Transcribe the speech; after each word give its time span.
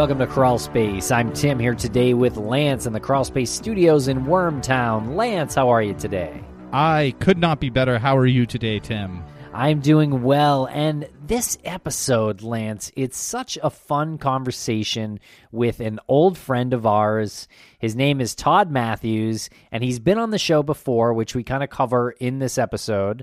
welcome 0.00 0.18
to 0.18 0.26
Crawl 0.26 0.58
Space. 0.58 1.10
I'm 1.10 1.30
Tim 1.34 1.58
here 1.58 1.74
today 1.74 2.14
with 2.14 2.38
Lance 2.38 2.86
in 2.86 2.94
the 2.94 3.00
Crawl 3.00 3.22
Space 3.22 3.50
Studios 3.50 4.08
in 4.08 4.24
Wormtown. 4.24 5.14
Lance, 5.14 5.54
how 5.54 5.68
are 5.68 5.82
you 5.82 5.92
today? 5.92 6.42
I 6.72 7.14
could 7.20 7.36
not 7.36 7.60
be 7.60 7.68
better. 7.68 7.98
How 7.98 8.16
are 8.16 8.24
you 8.24 8.46
today, 8.46 8.78
Tim? 8.78 9.22
I'm 9.52 9.80
doing 9.80 10.22
well, 10.22 10.64
and 10.72 11.06
this 11.26 11.58
episode, 11.66 12.40
Lance, 12.40 12.90
it's 12.96 13.18
such 13.18 13.58
a 13.62 13.68
fun 13.68 14.16
conversation 14.16 15.20
with 15.52 15.80
an 15.80 16.00
old 16.08 16.38
friend 16.38 16.72
of 16.72 16.86
ours. 16.86 17.46
His 17.78 17.94
name 17.94 18.22
is 18.22 18.34
Todd 18.34 18.70
Matthews, 18.70 19.50
and 19.70 19.84
he's 19.84 19.98
been 19.98 20.16
on 20.16 20.30
the 20.30 20.38
show 20.38 20.62
before, 20.62 21.12
which 21.12 21.34
we 21.34 21.44
kind 21.44 21.62
of 21.62 21.68
cover 21.68 22.12
in 22.12 22.38
this 22.38 22.56
episode. 22.56 23.22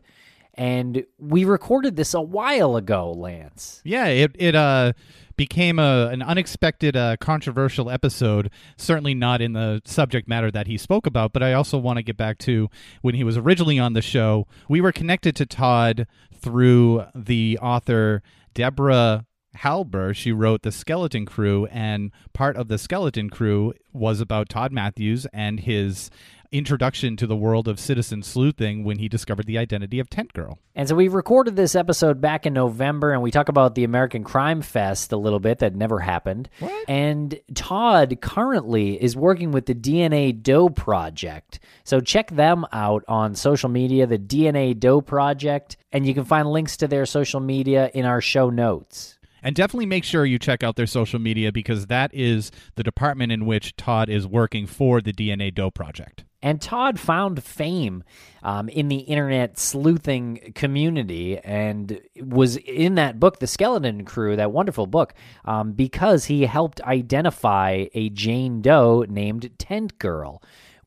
And 0.54 1.06
we 1.20 1.44
recorded 1.44 1.96
this 1.96 2.14
a 2.14 2.22
while 2.22 2.76
ago, 2.76 3.12
Lance. 3.12 3.82
Yeah, 3.84 4.08
it 4.08 4.36
it 4.40 4.56
uh 4.56 4.94
became 5.38 5.80
a 5.80 6.08
an 6.08 6.22
unexpected 6.22 6.98
uh, 6.98 7.16
controversial 7.18 7.90
episode. 7.90 8.50
Certainly 8.76 9.14
not 9.14 9.42
in 9.42 9.54
the 9.54 9.82
subject 9.86 10.28
matter 10.28 10.52
that 10.52 10.68
he 10.68 10.78
spoke 10.78 11.06
about, 11.06 11.32
but 11.32 11.44
I 11.44 11.54
also 11.54 11.78
want 11.78 11.98
to 11.98 12.04
get 12.04 12.18
back 12.18 12.38
to 12.40 12.70
when 13.02 13.16
he 13.16 13.24
was 13.24 13.38
originally 13.38 13.80
on 13.80 13.94
the 13.94 14.02
show. 14.02 14.48
We 14.68 14.82
were 14.82 14.92
connected 14.92 15.36
to 15.38 15.46
Todd 15.46 16.08
through 16.34 17.06
the 17.16 17.58
author 17.62 18.22
Deborah 18.54 19.26
Halber. 19.58 20.16
She 20.16 20.32
wrote 20.32 20.62
The 20.62 20.72
Skeleton 20.72 21.26
Crew, 21.26 21.66
and 21.68 22.12
part 22.34 22.56
of 22.56 22.68
The 22.68 22.78
Skeleton 22.78 23.30
Crew 23.30 23.74
was 23.94 24.20
about 24.22 24.50
Todd 24.50 24.72
Matthews 24.72 25.26
and 25.34 25.60
his 25.60 26.10
introduction 26.52 27.18
to 27.18 27.28
the 27.28 27.36
world 27.36 27.68
of 27.68 27.80
citizen 27.80 28.24
sleuthing 28.24 28.84
when 28.84 29.00
he 29.00 29.08
discovered 29.08 29.46
the 29.46 29.58
identity 29.58 30.00
of 30.00 30.10
Tent 30.10 30.34
Girl. 30.34 30.60
And 30.76 30.88
so 30.88 30.96
we 30.96 31.08
recorded 31.08 31.56
this 31.56 31.76
episode 31.76 32.22
back 32.22 32.46
in 32.46 32.54
November 32.54 33.12
and 33.12 33.22
we 33.22 33.32
talk 33.32 33.50
about 33.50 33.76
the 33.76 33.84
American 33.84 34.24
Crime 34.24 34.62
Fest 34.62 35.12
a 35.12 35.18
little 35.18 35.40
bit 35.40 35.60
that 35.60 35.76
never 35.76 36.00
happened. 36.00 36.50
What? 36.60 36.90
And 36.90 37.40
Todd 37.54 38.20
currently 38.22 39.02
is 39.02 39.16
working 39.16 39.52
with 39.52 39.66
the 39.66 39.76
DNA 39.76 40.42
Doe 40.42 40.70
Project. 40.70 41.60
So 41.84 42.00
check 42.00 42.32
them 42.32 42.66
out 42.72 43.04
on 43.08 43.36
social 43.36 43.70
media, 43.70 44.08
the 44.08 44.20
DNA 44.20 44.78
Doe 44.78 45.02
Project, 45.02 45.78
and 45.92 46.06
you 46.06 46.14
can 46.14 46.26
find 46.26 46.50
links 46.50 46.78
to 46.78 46.88
their 46.88 47.06
social 47.06 47.40
media 47.40 47.92
in 47.94 48.06
our 48.06 48.22
show 48.22 48.50
notes. 48.50 49.18
And 49.44 49.56
definitely 49.56 49.86
make 49.86 50.04
sure 50.04 50.26
you 50.26 50.40
check 50.40 50.64
out 50.64 50.76
their 50.76 50.88
social 50.88 51.20
media 51.20 51.52
because 51.52 51.88
that 51.88 52.14
is 52.14 52.52
the 52.76 52.84
department 52.84 53.32
in 53.32 53.46
which 53.46 53.76
Todd 53.76 54.10
is 54.10 54.28
working 54.28 54.68
for 54.68 55.00
the 55.00 55.14
DNA 55.14 55.54
Doe 55.54 55.72
Project. 55.72 56.26
And 56.48 56.62
Todd 56.62 56.98
found 56.98 57.44
fame 57.44 58.06
um, 58.42 58.70
in 58.70 58.88
the 58.88 59.00
internet 59.00 59.60
sleuthing 59.60 60.54
community 60.56 61.38
and 61.40 62.00
was 62.16 62.56
in 62.56 62.96
that 62.96 63.20
book, 63.20 63.40
The 63.40 63.48
Skeleton 63.48 64.06
Crew, 64.06 64.38
that 64.38 64.54
wonderful 64.54 64.88
book, 64.88 65.14
um, 65.44 65.74
because 65.74 66.24
he 66.24 66.46
helped 66.46 66.80
identify 66.84 67.88
a 67.94 68.10
Jane 68.12 68.62
Doe 68.62 69.04
named 69.10 69.60
Tent 69.60 70.00
Girl. 70.00 70.42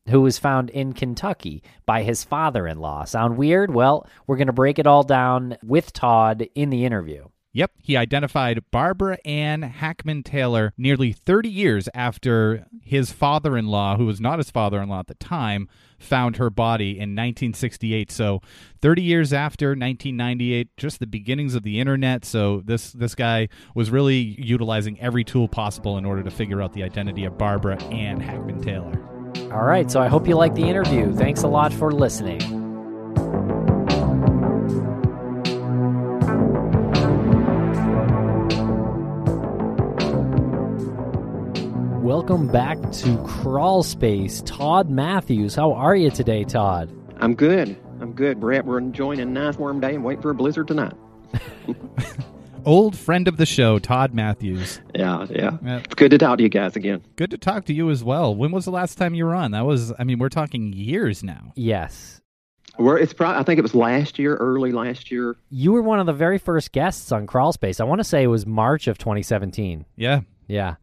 Who 0.09 0.21
was 0.21 0.39
found 0.39 0.71
in 0.71 0.93
Kentucky 0.93 1.61
by 1.85 2.01
his 2.01 2.23
father 2.23 2.65
in 2.67 2.79
law. 2.79 3.03
Sound 3.03 3.37
weird? 3.37 3.71
Well, 3.71 4.07
we're 4.25 4.37
going 4.37 4.47
to 4.47 4.53
break 4.53 4.79
it 4.79 4.87
all 4.87 5.03
down 5.03 5.57
with 5.63 5.93
Todd 5.93 6.47
in 6.55 6.71
the 6.71 6.85
interview. 6.85 7.25
Yep, 7.53 7.71
he 7.83 7.97
identified 7.97 8.63
Barbara 8.71 9.17
Ann 9.25 9.61
Hackman 9.61 10.23
Taylor 10.23 10.73
nearly 10.77 11.11
30 11.11 11.49
years 11.49 11.89
after 11.93 12.65
his 12.81 13.11
father 13.11 13.57
in 13.57 13.67
law, 13.67 13.97
who 13.97 14.05
was 14.05 14.21
not 14.21 14.39
his 14.39 14.49
father 14.49 14.81
in 14.81 14.87
law 14.87 15.01
at 15.01 15.07
the 15.07 15.15
time, 15.15 15.67
found 15.99 16.37
her 16.37 16.49
body 16.49 16.91
in 16.91 17.11
1968. 17.11 18.09
So, 18.09 18.41
30 18.81 19.01
years 19.01 19.33
after 19.33 19.69
1998, 19.69 20.69
just 20.77 20.99
the 20.99 21.07
beginnings 21.07 21.53
of 21.53 21.63
the 21.63 21.79
internet. 21.79 22.23
So, 22.23 22.61
this, 22.63 22.93
this 22.93 23.15
guy 23.15 23.49
was 23.75 23.91
really 23.91 24.15
utilizing 24.39 24.97
every 25.01 25.25
tool 25.25 25.49
possible 25.49 25.97
in 25.97 26.05
order 26.05 26.23
to 26.23 26.31
figure 26.31 26.61
out 26.61 26.71
the 26.71 26.83
identity 26.83 27.25
of 27.25 27.37
Barbara 27.37 27.81
Ann 27.85 28.21
Hackman 28.21 28.61
Taylor. 28.61 28.97
All 29.51 29.63
right, 29.63 29.91
so 29.91 30.01
I 30.01 30.07
hope 30.07 30.25
you 30.25 30.35
like 30.35 30.55
the 30.55 30.63
interview. 30.63 31.13
Thanks 31.13 31.43
a 31.43 31.47
lot 31.47 31.73
for 31.73 31.91
listening. 31.91 32.60
Welcome 42.01 42.47
back 42.47 42.79
to 42.93 43.23
Crawl 43.27 43.83
Space. 43.83 44.41
Todd 44.43 44.89
Matthews, 44.89 45.53
how 45.53 45.71
are 45.73 45.95
you 45.95 46.09
today, 46.09 46.43
Todd? 46.43 46.89
I'm 47.17 47.35
good. 47.35 47.77
I'm 47.99 48.13
good. 48.13 48.39
Brett, 48.39 48.65
we're 48.65 48.79
enjoying 48.79 49.19
a 49.19 49.25
nice 49.25 49.55
warm 49.55 49.79
day 49.79 49.93
and 49.93 50.03
waiting 50.03 50.23
for 50.23 50.31
a 50.31 50.33
blizzard 50.33 50.67
tonight. 50.67 50.93
Old 52.65 52.97
friend 52.97 53.27
of 53.27 53.37
the 53.37 53.45
show, 53.45 53.77
Todd 53.77 54.15
Matthews. 54.15 54.81
Yeah, 54.95 55.27
yeah. 55.29 55.57
Yeah. 55.63 55.77
It's 55.77 55.93
good 55.93 56.09
to 56.09 56.17
talk 56.17 56.37
to 56.37 56.43
you 56.43 56.49
guys 56.49 56.75
again. 56.75 57.03
Good 57.17 57.29
to 57.31 57.37
talk 57.37 57.65
to 57.65 57.73
you 57.73 57.91
as 57.91 58.03
well. 58.03 58.33
When 58.33 58.49
was 58.51 58.65
the 58.65 58.71
last 58.71 58.97
time 58.97 59.13
you 59.13 59.25
were 59.25 59.35
on? 59.35 59.51
That 59.51 59.67
was, 59.67 59.93
I 59.99 60.03
mean, 60.03 60.17
we're 60.17 60.29
talking 60.29 60.73
years 60.73 61.21
now. 61.23 61.53
Yes. 61.55 62.19
We're, 62.79 62.97
it's 62.97 63.13
probably, 63.13 63.39
I 63.39 63.43
think 63.43 63.59
it 63.59 63.61
was 63.61 63.75
last 63.75 64.17
year, 64.17 64.37
early 64.37 64.71
last 64.71 65.11
year. 65.11 65.35
You 65.51 65.71
were 65.71 65.83
one 65.83 65.99
of 65.99 66.07
the 66.07 66.13
very 66.13 66.39
first 66.39 66.71
guests 66.71 67.11
on 67.11 67.27
Crawl 67.27 67.53
Space. 67.53 67.79
I 67.79 67.83
want 67.83 67.99
to 67.99 68.05
say 68.05 68.23
it 68.23 68.27
was 68.27 68.47
March 68.47 68.87
of 68.87 68.97
2017. 68.97 69.85
Yeah. 69.95 70.21
Yeah. 70.47 70.77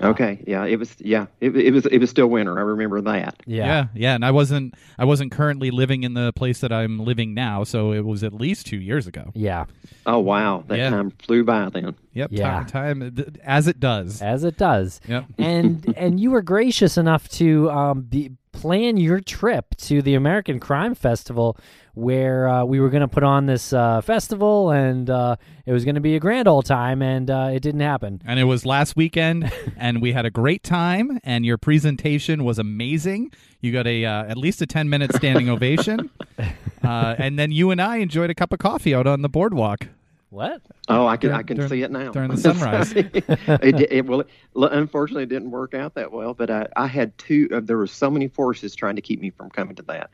Okay, 0.00 0.42
yeah, 0.46 0.64
it 0.64 0.78
was. 0.78 0.96
Yeah, 0.98 1.26
it, 1.40 1.54
it 1.54 1.70
was. 1.72 1.84
It 1.86 1.98
was 1.98 2.08
still 2.10 2.26
winter. 2.26 2.58
I 2.58 2.62
remember 2.62 3.00
that. 3.02 3.42
Yeah. 3.46 3.66
yeah, 3.66 3.86
yeah, 3.94 4.14
and 4.14 4.24
I 4.24 4.30
wasn't, 4.30 4.74
I 4.98 5.04
wasn't 5.04 5.32
currently 5.32 5.70
living 5.70 6.02
in 6.02 6.14
the 6.14 6.32
place 6.32 6.60
that 6.60 6.72
I'm 6.72 6.98
living 6.98 7.34
now, 7.34 7.62
so 7.64 7.92
it 7.92 8.04
was 8.04 8.24
at 8.24 8.32
least 8.32 8.66
two 8.66 8.78
years 8.78 9.06
ago. 9.06 9.30
Yeah. 9.34 9.66
Oh 10.06 10.18
wow, 10.18 10.64
that 10.68 10.78
Yeah. 10.78 10.90
time 10.90 11.10
flew 11.10 11.44
by 11.44 11.68
then. 11.68 11.94
Yep, 12.14 12.30
Yeah. 12.32 12.64
time, 12.64 12.66
time 12.66 13.34
as 13.44 13.66
it 13.68 13.80
does. 13.80 14.20
As 14.20 14.44
it 14.44 14.56
does. 14.56 15.00
Yep. 15.08 15.24
and 15.38 15.94
and 15.96 16.20
you 16.20 16.30
were 16.30 16.42
gracious 16.42 16.96
enough 16.98 17.28
to 17.30 17.70
um, 17.70 18.02
be, 18.02 18.32
plan 18.52 18.96
your 18.98 19.20
trip 19.20 19.74
to 19.76 20.02
the 20.02 20.14
American 20.14 20.60
Crime 20.60 20.94
Festival, 20.94 21.56
where 21.94 22.46
uh, 22.48 22.64
we 22.64 22.80
were 22.80 22.90
going 22.90 23.00
to 23.00 23.08
put 23.08 23.22
on 23.22 23.46
this 23.46 23.72
uh, 23.72 24.00
festival, 24.02 24.70
and 24.70 25.08
uh, 25.08 25.36
it 25.64 25.72
was 25.72 25.84
going 25.86 25.94
to 25.94 26.00
be 26.02 26.14
a 26.16 26.20
grand 26.20 26.46
old 26.46 26.66
time, 26.66 27.00
and 27.02 27.30
uh, 27.30 27.50
it 27.52 27.60
didn't 27.60 27.80
happen. 27.80 28.20
And 28.26 28.38
it 28.38 28.44
was 28.44 28.66
last 28.66 28.94
weekend, 28.94 29.50
and 29.76 30.02
we 30.02 30.12
had 30.12 30.26
a 30.26 30.30
great 30.30 30.62
time. 30.62 31.18
And 31.24 31.46
your 31.46 31.56
presentation 31.58 32.44
was 32.44 32.58
amazing. 32.58 33.32
You 33.60 33.72
got 33.72 33.86
a 33.86 34.04
uh, 34.04 34.24
at 34.24 34.36
least 34.36 34.60
a 34.60 34.66
ten 34.66 34.88
minute 34.90 35.14
standing 35.14 35.48
ovation, 35.48 36.10
uh, 36.84 37.14
and 37.18 37.38
then 37.38 37.52
you 37.52 37.70
and 37.70 37.80
I 37.80 37.96
enjoyed 37.96 38.28
a 38.28 38.34
cup 38.34 38.52
of 38.52 38.58
coffee 38.58 38.94
out 38.94 39.06
on 39.06 39.22
the 39.22 39.28
boardwalk. 39.30 39.88
What? 40.32 40.62
Oh, 40.88 41.06
I 41.06 41.18
can. 41.18 41.28
During- 41.28 41.38
I 41.38 41.42
can 41.42 41.56
during- 41.58 41.68
see 41.70 41.82
it 41.82 41.90
now. 41.90 42.10
during 42.10 42.30
the 42.30 42.36
sunrise. 42.38 42.92
it, 42.96 43.92
it, 43.92 44.06
well, 44.06 44.24
unfortunately, 44.54 45.24
it 45.24 45.28
didn't 45.28 45.50
work 45.50 45.74
out 45.74 45.94
that 45.96 46.10
well. 46.10 46.32
But 46.32 46.50
I, 46.50 46.68
I 46.74 46.86
had 46.86 47.16
two. 47.18 47.50
Uh, 47.52 47.60
there 47.60 47.76
were 47.76 47.86
so 47.86 48.10
many 48.10 48.28
forces 48.28 48.74
trying 48.74 48.96
to 48.96 49.02
keep 49.02 49.20
me 49.20 49.28
from 49.28 49.50
coming 49.50 49.76
to 49.76 49.82
that. 49.82 50.08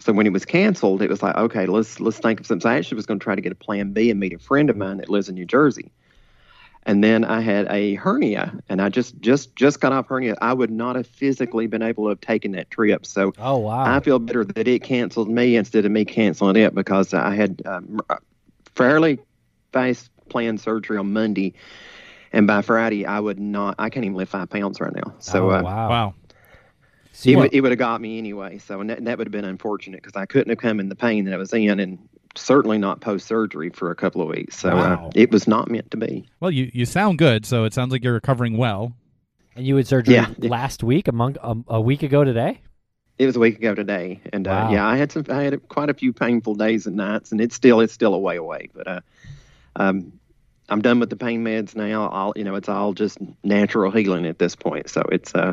So 0.00 0.12
when 0.12 0.26
it 0.26 0.32
was 0.32 0.44
canceled, 0.44 1.00
it 1.00 1.08
was 1.08 1.22
like, 1.22 1.36
okay, 1.36 1.66
let's 1.66 2.00
let's 2.00 2.18
think 2.18 2.40
of 2.40 2.46
something. 2.46 2.68
I 2.68 2.76
actually 2.76 2.96
was 2.96 3.06
going 3.06 3.20
to 3.20 3.22
try 3.24 3.36
to 3.36 3.40
get 3.40 3.52
a 3.52 3.54
plan 3.54 3.92
B 3.92 4.10
and 4.10 4.18
meet 4.18 4.32
a 4.32 4.38
friend 4.40 4.68
of 4.68 4.76
mine 4.76 4.96
that 4.96 5.08
lives 5.08 5.28
in 5.28 5.36
New 5.36 5.46
Jersey. 5.46 5.92
And 6.84 7.04
then 7.04 7.24
I 7.24 7.40
had 7.40 7.68
a 7.70 7.94
hernia, 7.94 8.58
and 8.68 8.82
I 8.82 8.88
just 8.88 9.20
just 9.20 9.54
just 9.54 9.80
got 9.80 9.92
off 9.92 10.08
hernia. 10.08 10.34
I 10.42 10.52
would 10.54 10.72
not 10.72 10.96
have 10.96 11.06
physically 11.06 11.68
been 11.68 11.82
able 11.82 12.06
to 12.06 12.08
have 12.08 12.20
taken 12.20 12.50
that 12.52 12.68
trip. 12.72 13.06
So 13.06 13.32
Oh 13.38 13.58
wow! 13.58 13.84
I 13.84 14.00
feel 14.00 14.18
better 14.18 14.44
that 14.44 14.66
it 14.66 14.82
canceled 14.82 15.28
me 15.30 15.54
instead 15.54 15.84
of 15.84 15.92
me 15.92 16.04
canceling 16.04 16.56
it 16.56 16.74
because 16.74 17.14
I 17.14 17.36
had 17.36 17.62
um, 17.64 18.00
fairly 18.74 19.20
fast 19.72 20.10
planned 20.28 20.60
surgery 20.60 20.96
on 20.98 21.12
Monday, 21.12 21.54
and 22.32 22.46
by 22.46 22.62
Friday 22.62 23.06
I 23.06 23.20
would 23.20 23.38
not. 23.40 23.74
I 23.78 23.90
can't 23.90 24.04
even 24.04 24.16
lift 24.16 24.32
five 24.32 24.48
pounds 24.50 24.80
right 24.80 24.94
now. 24.94 25.14
So 25.18 25.50
oh, 25.50 25.54
uh, 25.54 25.62
wow! 25.62 25.88
Wow. 25.88 26.14
So 27.12 27.28
it, 27.28 27.32
you- 27.32 27.38
would, 27.38 27.54
it 27.54 27.60
would 27.60 27.72
have 27.72 27.78
got 27.78 28.00
me 28.00 28.18
anyway. 28.18 28.58
So 28.58 28.80
and 28.80 28.90
that, 28.90 29.04
that 29.04 29.18
would 29.18 29.26
have 29.26 29.32
been 29.32 29.44
unfortunate 29.44 30.02
because 30.02 30.16
I 30.16 30.26
couldn't 30.26 30.50
have 30.50 30.58
come 30.58 30.80
in 30.80 30.88
the 30.88 30.96
pain 30.96 31.24
that 31.26 31.34
I 31.34 31.36
was 31.36 31.52
in, 31.52 31.78
and 31.80 31.98
certainly 32.34 32.78
not 32.78 33.00
post 33.02 33.26
surgery 33.26 33.68
for 33.70 33.90
a 33.90 33.94
couple 33.94 34.22
of 34.22 34.28
weeks. 34.28 34.58
So 34.58 34.74
Wow. 34.74 35.06
uh, 35.08 35.10
it 35.14 35.30
was 35.30 35.46
not 35.46 35.70
meant 35.70 35.90
to 35.90 35.96
be. 35.98 36.26
Well, 36.40 36.50
you 36.50 36.70
you 36.72 36.86
sound 36.86 37.18
good, 37.18 37.44
so 37.44 37.64
it 37.64 37.74
sounds 37.74 37.92
like 37.92 38.02
you're 38.02 38.14
recovering 38.14 38.56
well. 38.56 38.94
and 39.54 39.66
you 39.66 39.76
had 39.76 39.86
surgery 39.86 40.14
Yeah. 40.14 40.30
last 40.38 40.82
week, 40.82 41.08
among 41.08 41.36
um, 41.42 41.64
a 41.68 41.80
week 41.80 42.02
ago 42.02 42.24
today. 42.24 42.60
It 43.18 43.26
was 43.26 43.36
a 43.36 43.40
week 43.40 43.58
ago 43.58 43.74
today, 43.74 44.22
and 44.32 44.46
Wow. 44.46 44.68
uh, 44.68 44.72
yeah, 44.72 44.86
I 44.86 44.96
had 44.96 45.12
some. 45.12 45.26
I 45.28 45.42
had 45.42 45.68
quite 45.68 45.90
a 45.90 45.94
few 45.94 46.14
painful 46.14 46.54
days 46.54 46.86
and 46.86 46.96
nights, 46.96 47.30
and 47.30 47.40
it's 47.42 47.54
still 47.54 47.80
it's 47.80 47.92
still 47.92 48.14
a 48.14 48.18
way 48.18 48.36
away. 48.36 48.70
But 48.72 48.88
uh, 48.88 49.00
um, 49.76 50.12
I'm 50.68 50.80
done 50.80 51.00
with 51.00 51.10
the 51.10 51.16
pain 51.16 51.44
meds 51.44 51.74
now. 51.74 52.08
I'll 52.08 52.32
you 52.36 52.44
know 52.44 52.54
it's 52.54 52.68
all 52.68 52.94
just 52.94 53.18
natural 53.44 53.90
healing 53.90 54.26
at 54.26 54.38
this 54.38 54.56
point. 54.56 54.88
So 54.88 55.02
it's 55.12 55.34
uh 55.34 55.52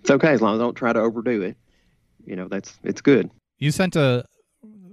it's 0.00 0.10
okay 0.10 0.28
as 0.28 0.40
long 0.40 0.54
as 0.54 0.60
I 0.60 0.64
don't 0.64 0.74
try 0.74 0.92
to 0.92 1.00
overdo 1.00 1.42
it. 1.42 1.56
You 2.24 2.36
know 2.36 2.48
that's 2.48 2.78
it's 2.82 3.00
good. 3.00 3.30
You 3.58 3.70
sent 3.70 3.96
a 3.96 4.24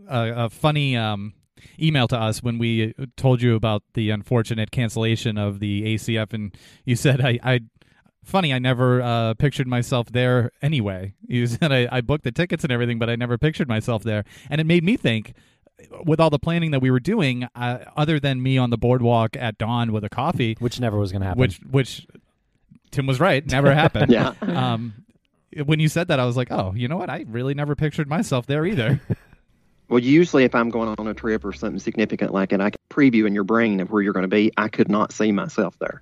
a, 0.07 0.45
a 0.45 0.49
funny 0.49 0.97
um, 0.97 1.33
email 1.79 2.07
to 2.09 2.17
us 2.17 2.43
when 2.43 2.57
we 2.57 2.93
told 3.15 3.41
you 3.41 3.55
about 3.55 3.83
the 3.93 4.09
unfortunate 4.09 4.71
cancellation 4.71 5.37
of 5.37 5.59
the 5.59 5.95
ACF, 5.95 6.33
and 6.33 6.55
you 6.85 6.95
said 6.95 7.21
I. 7.21 7.39
I 7.43 7.59
Funny, 8.25 8.53
I 8.53 8.59
never 8.59 9.01
uh, 9.01 9.33
pictured 9.33 9.67
myself 9.67 10.09
there 10.09 10.51
anyway. 10.61 11.13
You 11.27 11.45
said 11.47 11.73
I, 11.73 11.89
I 11.91 11.99
booked 11.99 12.23
the 12.23 12.31
tickets 12.31 12.63
and 12.63 12.71
everything, 12.71 12.97
but 12.97 13.09
I 13.09 13.17
never 13.17 13.37
pictured 13.37 13.67
myself 13.67 14.03
there. 14.03 14.23
And 14.49 14.61
it 14.61 14.63
made 14.63 14.81
me 14.81 14.95
think, 14.95 15.33
with 16.05 16.19
all 16.19 16.29
the 16.29 16.39
planning 16.39 16.71
that 16.71 16.81
we 16.81 16.91
were 16.91 16.99
doing, 16.99 17.47
uh, 17.55 17.79
other 17.95 18.19
than 18.19 18.41
me 18.41 18.57
on 18.57 18.69
the 18.69 18.77
boardwalk 18.77 19.35
at 19.37 19.57
dawn 19.57 19.91
with 19.91 20.03
a 20.03 20.09
coffee, 20.09 20.55
Which 20.59 20.79
never 20.79 20.97
was 20.97 21.11
going 21.11 21.21
to 21.21 21.27
happen. 21.27 21.39
which 21.41 21.57
which 21.69 22.07
Tim 22.91 23.05
was 23.07 23.19
right. 23.19 23.45
Never 23.49 23.73
happened. 23.73 24.11
Yeah. 24.11 24.33
Um, 24.41 24.93
when 25.65 25.79
you 25.79 25.87
said 25.87 26.07
that, 26.07 26.19
I 26.19 26.25
was 26.25 26.35
like, 26.35 26.51
oh, 26.51 26.73
you 26.75 26.87
know 26.87 26.97
what? 26.97 27.09
I 27.11 27.25
really 27.27 27.53
never 27.53 27.75
pictured 27.75 28.07
myself 28.07 28.45
there 28.47 28.65
either. 28.65 28.99
Well, 29.89 29.99
usually 29.99 30.43
if 30.43 30.55
I'm 30.55 30.69
going 30.71 30.95
on 30.97 31.07
a 31.07 31.13
trip 31.13 31.45
or 31.45 31.53
something 31.53 31.77
significant 31.77 32.33
like 32.33 32.51
it, 32.51 32.59
I 32.61 32.71
can 32.71 32.79
preview 32.89 33.27
in 33.27 33.35
your 33.35 33.43
brain 33.43 33.79
of 33.79 33.91
where 33.91 34.01
you're 34.01 34.13
going 34.13 34.23
to 34.23 34.27
be. 34.29 34.51
I 34.57 34.67
could 34.67 34.89
not 34.89 35.11
see 35.11 35.31
myself 35.31 35.77
there. 35.77 36.01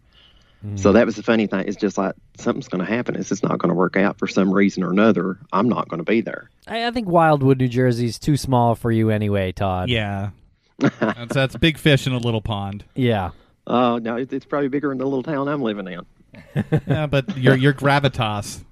So 0.76 0.92
that 0.94 1.06
was 1.08 1.16
the 1.16 1.24
funny 1.24 1.48
thing. 1.48 1.68
It's 1.68 1.76
just 1.76 1.98
like 1.98 2.14
something's 2.38 2.68
going 2.68 2.86
to 2.86 2.92
happen. 2.92 3.16
It's 3.16 3.30
just 3.30 3.42
not 3.42 3.58
going 3.58 3.70
to 3.70 3.76
work 3.76 3.98
out 3.98 4.20
for 4.20 4.28
some 4.28 4.52
reason 4.52 4.84
or 4.84 4.92
another. 4.92 5.40
I'm 5.52 5.68
not 5.68 5.90
going 5.90 5.98
to 5.98 6.04
be 6.04 6.22
there. 6.22 6.50
I, 6.68 6.86
I 6.86 6.92
think 6.92 7.08
Wildwood, 7.08 7.58
New 7.58 7.68
Jersey, 7.68 8.06
is 8.06 8.20
too 8.20 8.38
small 8.38 8.76
for 8.76 8.92
you 8.92 9.10
anyway, 9.10 9.52
Todd. 9.52 9.90
yeah. 9.90 10.30
That's, 11.00 11.36
that's 11.36 11.56
big 11.58 11.78
fish 11.78 12.08
in 12.08 12.14
a 12.14 12.18
little 12.18 12.42
pond. 12.42 12.84
Yeah. 12.96 13.32
Oh 13.68 14.00
no, 14.00 14.16
it, 14.16 14.34
it's 14.34 14.46
probably 14.46 14.68
bigger 14.68 14.92
in 14.92 14.98
the 14.98 15.06
little 15.06 15.22
town 15.22 15.48
I'm 15.48 15.62
living 15.62 15.88
in. 15.88 16.64
Yeah, 16.88 17.06
but 17.06 17.38
your 17.38 17.56
your 17.56 17.74
gravitas 17.74 18.64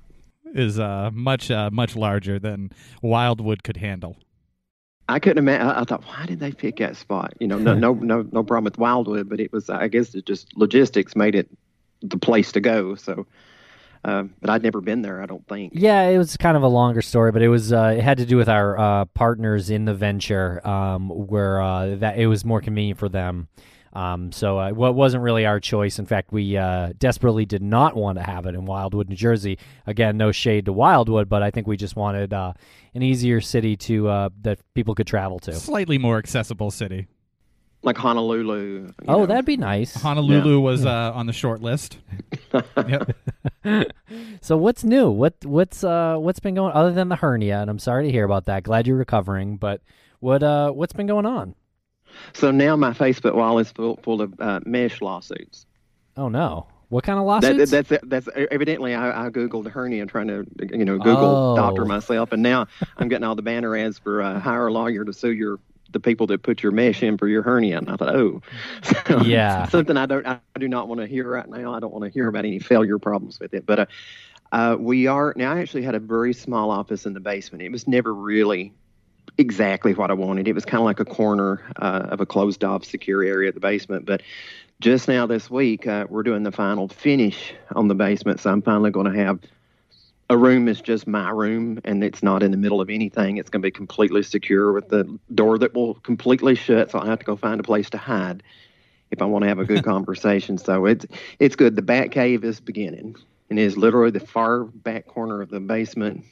is 0.55 0.79
uh, 0.79 1.11
much 1.13 1.51
uh, 1.51 1.69
much 1.71 1.95
larger 1.95 2.39
than 2.39 2.71
Wildwood 3.03 3.61
could 3.63 3.77
handle. 3.77 4.17
I 5.07 5.19
couldn't 5.19 5.37
imagine. 5.37 5.67
I, 5.67 5.81
I 5.81 5.83
thought, 5.83 6.03
why 6.05 6.25
did 6.25 6.39
they 6.39 6.51
pick 6.51 6.77
that 6.77 6.95
spot? 6.95 7.33
You 7.39 7.47
know, 7.47 7.59
no, 7.59 7.73
no, 7.75 7.93
no, 7.93 8.25
no 8.31 8.43
problem 8.43 8.63
with 8.63 8.77
Wildwood, 8.77 9.29
but 9.29 9.39
it 9.39 9.51
was, 9.51 9.69
I 9.69 9.87
guess, 9.87 10.15
it 10.15 10.25
just 10.25 10.55
logistics 10.55 11.15
made 11.15 11.35
it 11.35 11.49
the 12.01 12.17
place 12.17 12.51
to 12.53 12.61
go. 12.61 12.95
So, 12.95 13.27
uh, 14.03 14.23
but 14.41 14.49
I'd 14.49 14.63
never 14.63 14.81
been 14.81 15.01
there. 15.01 15.21
I 15.21 15.25
don't 15.25 15.47
think. 15.47 15.73
Yeah, 15.75 16.03
it 16.03 16.17
was 16.17 16.37
kind 16.37 16.55
of 16.55 16.63
a 16.63 16.67
longer 16.67 17.01
story, 17.01 17.31
but 17.31 17.41
it 17.41 17.49
was 17.49 17.73
uh, 17.73 17.95
it 17.97 18.01
had 18.01 18.17
to 18.19 18.25
do 18.25 18.37
with 18.37 18.49
our 18.49 18.77
uh, 18.77 19.05
partners 19.05 19.69
in 19.69 19.85
the 19.85 19.93
venture, 19.93 20.65
um, 20.67 21.09
where 21.09 21.61
uh, 21.61 21.95
that 21.95 22.17
it 22.17 22.27
was 22.27 22.45
more 22.45 22.61
convenient 22.61 22.99
for 22.99 23.09
them. 23.09 23.47
Um, 23.93 24.31
so 24.31 24.59
uh, 24.59 24.71
well, 24.71 24.91
it 24.91 24.95
wasn't 24.95 25.23
really 25.23 25.45
our 25.45 25.59
choice. 25.59 25.99
In 25.99 26.05
fact, 26.05 26.31
we 26.31 26.55
uh, 26.55 26.93
desperately 26.97 27.45
did 27.45 27.63
not 27.63 27.95
want 27.95 28.17
to 28.17 28.23
have 28.23 28.45
it 28.45 28.55
in 28.55 28.65
Wildwood, 28.65 29.09
New 29.09 29.15
Jersey. 29.15 29.57
Again, 29.87 30.17
no 30.17 30.31
shade 30.31 30.65
to 30.65 30.73
Wildwood, 30.73 31.27
but 31.27 31.41
I 31.41 31.51
think 31.51 31.67
we 31.67 31.75
just 31.75 31.95
wanted 31.95 32.33
uh, 32.33 32.53
an 32.93 33.01
easier 33.01 33.41
city 33.41 33.75
to 33.77 34.07
uh, 34.07 34.29
that 34.41 34.59
people 34.75 34.95
could 34.95 35.07
travel 35.07 35.39
to. 35.39 35.53
Slightly 35.53 35.97
more 35.97 36.17
accessible 36.17 36.71
city. 36.71 37.07
Like 37.81 37.97
Honolulu. 37.97 38.91
Oh, 39.07 39.19
know. 39.19 39.25
that'd 39.25 39.45
be 39.45 39.55
nice. 39.55 39.93
Honolulu 39.93 40.59
was 40.59 40.85
uh, 40.85 41.13
on 41.15 41.27
the 41.27 41.33
short 41.33 41.61
list. 41.61 41.97
yep. 42.87 43.15
So 44.41 44.57
what's 44.57 44.83
new? 44.83 45.09
What 45.11 45.35
what's 45.45 45.83
uh 45.83 46.15
what's 46.17 46.39
been 46.39 46.55
going 46.55 46.73
other 46.73 46.91
than 46.91 47.09
the 47.09 47.15
hernia? 47.17 47.59
And 47.61 47.69
I'm 47.69 47.77
sorry 47.79 48.05
to 48.05 48.11
hear 48.11 48.23
about 48.23 48.45
that. 48.45 48.63
Glad 48.63 48.87
you're 48.87 48.97
recovering, 48.97 49.57
but 49.57 49.81
what 50.19 50.41
uh 50.41 50.71
what's 50.71 50.93
been 50.93 51.07
going 51.07 51.25
on? 51.25 51.55
So 52.33 52.49
now 52.51 52.75
my 52.75 52.91
Facebook 52.91 53.35
wall 53.35 53.59
is 53.59 53.69
full, 53.71 53.97
full 53.97 54.21
of 54.21 54.33
uh, 54.39 54.61
mesh 54.65 55.01
lawsuits. 55.01 55.65
Oh 56.17 56.29
no. 56.29 56.67
What 56.87 57.03
kind 57.03 57.19
of 57.19 57.25
That, 57.41 57.55
lawsuits? 57.57 57.71
that's 57.71 57.93
that's 58.03 58.29
evidently 58.49 58.95
I, 58.95 59.27
I 59.27 59.29
googled 59.29 59.69
hernia 59.69 60.05
trying 60.07 60.27
to 60.29 60.45
you 60.73 60.85
know 60.85 60.97
Google 60.97 61.53
Oh. 61.53 61.55
doctor 61.55 61.85
myself, 61.85 62.31
and 62.31 62.41
now 62.41 62.65
I'm 62.97 63.09
getting 63.09 63.25
all 63.25 63.35
the 63.35 63.43
banner 63.43 63.75
ads 63.77 63.99
for 63.99 64.21
uh, 64.23 64.39
hire 64.39 64.67
a 64.67 64.73
lawyer 64.73 65.05
to 65.05 65.13
sue 65.13 65.31
your 65.31 65.59
the 65.91 65.99
people 65.99 66.27
that 66.27 66.43
put 66.43 66.61
your 66.63 66.71
mesh 66.71 67.03
in 67.03 67.17
for 67.17 67.27
your 67.27 67.41
hernia. 67.41 67.77
And 67.77 67.89
I 67.89 67.95
thought, 67.95 68.15
oh, 68.15 68.41
So, 68.83 69.21
Yeah. 69.25 69.67
something 69.69 69.97
I 69.97 70.05
don't 70.05 70.25
I 70.25 70.39
do 70.59 70.67
not 70.67 70.87
want 70.87 71.01
to 71.01 71.07
hear 71.07 71.27
right 71.29 71.47
now. 71.47 71.73
I 71.73 71.79
don't 71.79 71.93
want 71.93 72.05
to 72.05 72.09
hear 72.11 72.27
about 72.27 72.45
any 72.45 72.59
failure 72.59 72.99
problems 72.99 73.39
with 73.39 73.53
it, 73.53 73.65
but. 73.65 73.79
Uh, 73.79 73.85
uh, 74.51 74.75
we 74.79 75.05
are 75.05 75.31
now. 75.35 75.53
I 75.53 75.59
actually 75.59 75.83
had 75.83 75.93
a 75.93 75.99
very 75.99 76.33
small 76.33 76.71
office 76.71 77.05
in 77.05 77.13
the 77.13 77.19
basement. 77.19 77.61
It 77.61 77.71
was 77.71 77.87
never 77.87 78.11
really 78.11 78.73
exactly 79.37 79.93
what 79.93 80.09
I 80.09 80.13
wanted. 80.13 80.47
It 80.47 80.53
was 80.53 80.65
kind 80.65 80.81
of 80.81 80.85
like 80.85 80.99
a 80.99 81.05
corner 81.05 81.61
uh, 81.75 82.07
of 82.09 82.19
a 82.19 82.25
closed 82.25 82.63
off 82.63 82.83
secure 82.83 83.23
area 83.23 83.49
of 83.49 83.55
the 83.55 83.61
basement. 83.61 84.05
But 84.05 84.21
just 84.79 85.07
now 85.07 85.27
this 85.27 85.49
week, 85.49 85.85
uh, 85.87 86.07
we're 86.09 86.23
doing 86.23 86.43
the 86.43 86.51
final 86.51 86.87
finish 86.87 87.53
on 87.75 87.87
the 87.87 87.95
basement. 87.95 88.39
So 88.39 88.51
I'm 88.51 88.61
finally 88.61 88.91
going 88.91 89.11
to 89.11 89.17
have 89.17 89.39
a 90.29 90.37
room 90.37 90.67
is 90.67 90.79
just 90.81 91.07
my 91.07 91.29
room 91.31 91.79
and 91.83 92.03
it's 92.03 92.21
not 92.21 92.43
in 92.43 92.51
the 92.51 92.57
middle 92.57 92.81
of 92.81 92.89
anything. 92.89 93.37
It's 93.37 93.49
going 93.49 93.61
to 93.61 93.65
be 93.65 93.71
completely 93.71 94.21
secure 94.21 94.71
with 94.71 94.89
the 94.89 95.19
door 95.33 95.57
that 95.57 95.73
will 95.73 95.95
completely 95.95 96.55
shut. 96.55 96.91
So 96.91 96.99
I 96.99 97.07
have 97.07 97.19
to 97.19 97.25
go 97.25 97.35
find 97.35 97.59
a 97.59 97.63
place 97.63 97.89
to 97.91 97.97
hide 97.97 98.43
if 99.09 99.21
I 99.21 99.25
want 99.25 99.43
to 99.43 99.49
have 99.49 99.59
a 99.59 99.65
good 99.65 99.83
conversation. 99.95 100.57
So 100.57 100.85
it's 100.85 101.05
it's 101.39 101.55
good. 101.55 101.75
The 101.75 101.81
bat 101.81 102.11
cave 102.11 102.43
is 102.43 102.59
beginning 102.59 103.15
and 103.49 103.57
is 103.57 103.75
literally 103.75 104.11
the 104.11 104.19
far 104.19 104.65
back 104.65 105.07
corner 105.07 105.41
of 105.41 105.49
the 105.49 105.59
basement 105.59 106.25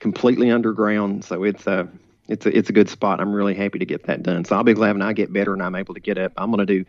completely 0.00 0.50
underground. 0.50 1.24
So 1.24 1.44
it's 1.44 1.68
a 1.68 1.88
it's 2.28 2.46
a 2.46 2.56
it's 2.56 2.68
a 2.68 2.72
good 2.72 2.88
spot. 2.88 3.20
I'm 3.20 3.32
really 3.32 3.54
happy 3.54 3.78
to 3.78 3.86
get 3.86 4.04
that 4.04 4.24
done. 4.24 4.44
So 4.44 4.56
I'll 4.56 4.64
be 4.64 4.74
glad 4.74 4.92
when 4.92 5.02
I 5.02 5.12
get 5.12 5.32
better 5.32 5.52
and 5.52 5.62
I'm 5.62 5.76
able 5.76 5.94
to 5.94 6.00
get 6.00 6.18
up. 6.18 6.32
I'm 6.36 6.50
going 6.50 6.66
to 6.66 6.78
do 6.80 6.84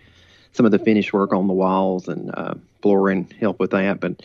some 0.54 0.66
of 0.66 0.72
the 0.72 0.80
finish 0.80 1.14
work 1.14 1.34
on 1.34 1.48
the 1.48 1.54
walls 1.54 2.08
and 2.08 2.32
uh, 2.34 2.56
flooring, 2.82 3.32
help 3.40 3.60
with 3.60 3.72
that. 3.72 4.00
But 4.00 4.22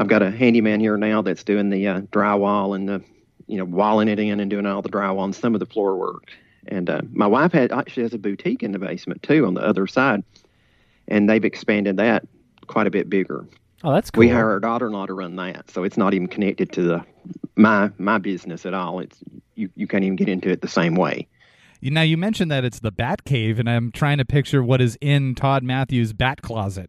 I've 0.00 0.08
got 0.08 0.22
a 0.22 0.30
handyman 0.30 0.80
here 0.80 0.96
now 0.96 1.20
that's 1.20 1.44
doing 1.44 1.68
the 1.68 1.86
uh, 1.86 2.00
drywall 2.00 2.74
and 2.74 2.88
the 2.88 3.04
you 3.46 3.58
know 3.58 3.66
walling 3.66 4.08
it 4.08 4.18
in 4.18 4.40
and 4.40 4.50
doing 4.50 4.64
all 4.64 4.80
the 4.80 4.88
drywall 4.88 5.24
and 5.24 5.34
some 5.34 5.52
of 5.52 5.60
the 5.60 5.66
floor 5.66 5.94
work. 5.94 6.32
And 6.68 6.88
uh, 6.88 7.02
my 7.12 7.26
wife 7.26 7.52
had 7.52 7.70
actually 7.70 8.04
has 8.04 8.14
a 8.14 8.18
boutique 8.18 8.62
in 8.62 8.72
the 8.72 8.78
basement 8.78 9.22
too 9.22 9.44
on 9.44 9.52
the 9.52 9.60
other 9.60 9.86
side, 9.86 10.24
and 11.06 11.28
they've 11.28 11.44
expanded 11.44 11.98
that 11.98 12.26
quite 12.66 12.86
a 12.86 12.90
bit 12.90 13.10
bigger. 13.10 13.46
oh, 13.84 13.92
that's 13.92 14.10
cool. 14.10 14.20
We 14.20 14.30
hire 14.30 14.48
our 14.48 14.60
daughter-in-law 14.60 15.04
to 15.04 15.12
run 15.12 15.36
that, 15.36 15.70
so 15.70 15.84
it's 15.84 15.98
not 15.98 16.14
even 16.14 16.28
connected 16.28 16.72
to 16.72 16.82
the 16.82 17.04
my 17.56 17.90
my 17.98 18.16
business 18.16 18.64
at 18.64 18.72
all. 18.72 19.00
It's 19.00 19.18
you 19.54 19.68
you 19.76 19.86
can't 19.86 20.04
even 20.04 20.16
get 20.16 20.30
into 20.30 20.48
it 20.48 20.62
the 20.62 20.68
same 20.68 20.94
way. 20.94 21.28
Now 21.82 22.02
you 22.02 22.16
mentioned 22.16 22.50
that 22.50 22.64
it's 22.64 22.80
the 22.80 22.90
Bat 22.90 23.24
Cave, 23.26 23.58
and 23.58 23.68
I'm 23.68 23.92
trying 23.92 24.16
to 24.16 24.24
picture 24.24 24.62
what 24.62 24.80
is 24.80 24.96
in 25.02 25.34
Todd 25.34 25.62
Matthews' 25.62 26.14
Bat 26.14 26.40
Closet. 26.40 26.88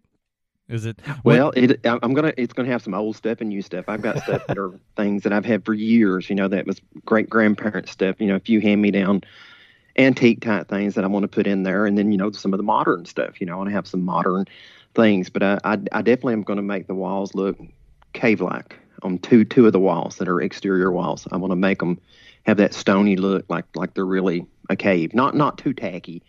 Is 0.71 0.85
it 0.85 0.99
Well, 1.25 1.51
it 1.55 1.81
I'm 1.85 2.13
gonna 2.13 2.33
it's 2.37 2.53
gonna 2.53 2.69
have 2.69 2.81
some 2.81 2.93
old 2.93 3.17
stuff 3.17 3.41
and 3.41 3.49
new 3.49 3.61
stuff. 3.61 3.85
I've 3.89 4.01
got 4.01 4.19
stuff 4.19 4.47
that 4.47 4.57
are 4.57 4.71
things 4.95 5.23
that 5.23 5.33
I've 5.33 5.43
had 5.43 5.65
for 5.65 5.73
years. 5.73 6.29
You 6.29 6.35
know 6.35 6.47
that 6.47 6.65
was 6.65 6.79
great 7.05 7.29
grandparent 7.29 7.89
stuff. 7.89 8.15
You 8.19 8.27
know, 8.27 8.35
a 8.35 8.39
few 8.39 8.61
hand 8.61 8.81
me 8.81 8.89
down 8.89 9.21
antique 9.97 10.39
type 10.39 10.69
things 10.69 10.95
that 10.95 11.03
I 11.03 11.07
want 11.07 11.23
to 11.23 11.27
put 11.27 11.45
in 11.45 11.63
there, 11.63 11.85
and 11.85 11.97
then 11.97 12.13
you 12.13 12.17
know 12.17 12.31
some 12.31 12.53
of 12.53 12.57
the 12.57 12.63
modern 12.63 13.03
stuff. 13.05 13.41
You 13.41 13.47
know, 13.47 13.53
I 13.53 13.55
want 13.57 13.69
to 13.69 13.75
have 13.75 13.85
some 13.85 14.03
modern 14.03 14.45
things, 14.95 15.29
but 15.29 15.43
I 15.43 15.59
I, 15.65 15.73
I 15.91 16.01
definitely 16.01 16.33
am 16.33 16.43
going 16.43 16.57
to 16.57 16.63
make 16.63 16.87
the 16.87 16.95
walls 16.95 17.35
look 17.35 17.57
cave 18.13 18.39
like 18.39 18.79
on 19.03 19.19
two 19.19 19.43
two 19.43 19.67
of 19.67 19.73
the 19.73 19.79
walls 19.79 20.17
that 20.17 20.29
are 20.29 20.39
exterior 20.39 20.89
walls. 20.89 21.27
I 21.33 21.37
want 21.37 21.51
to 21.51 21.57
make 21.57 21.79
them 21.79 21.99
have 22.43 22.55
that 22.57 22.73
stony 22.73 23.17
look, 23.17 23.43
like 23.49 23.65
like 23.75 23.93
they're 23.93 24.05
really 24.05 24.45
a 24.69 24.77
cave. 24.77 25.13
Not 25.13 25.35
not 25.35 25.57
too 25.57 25.73
tacky, 25.73 26.23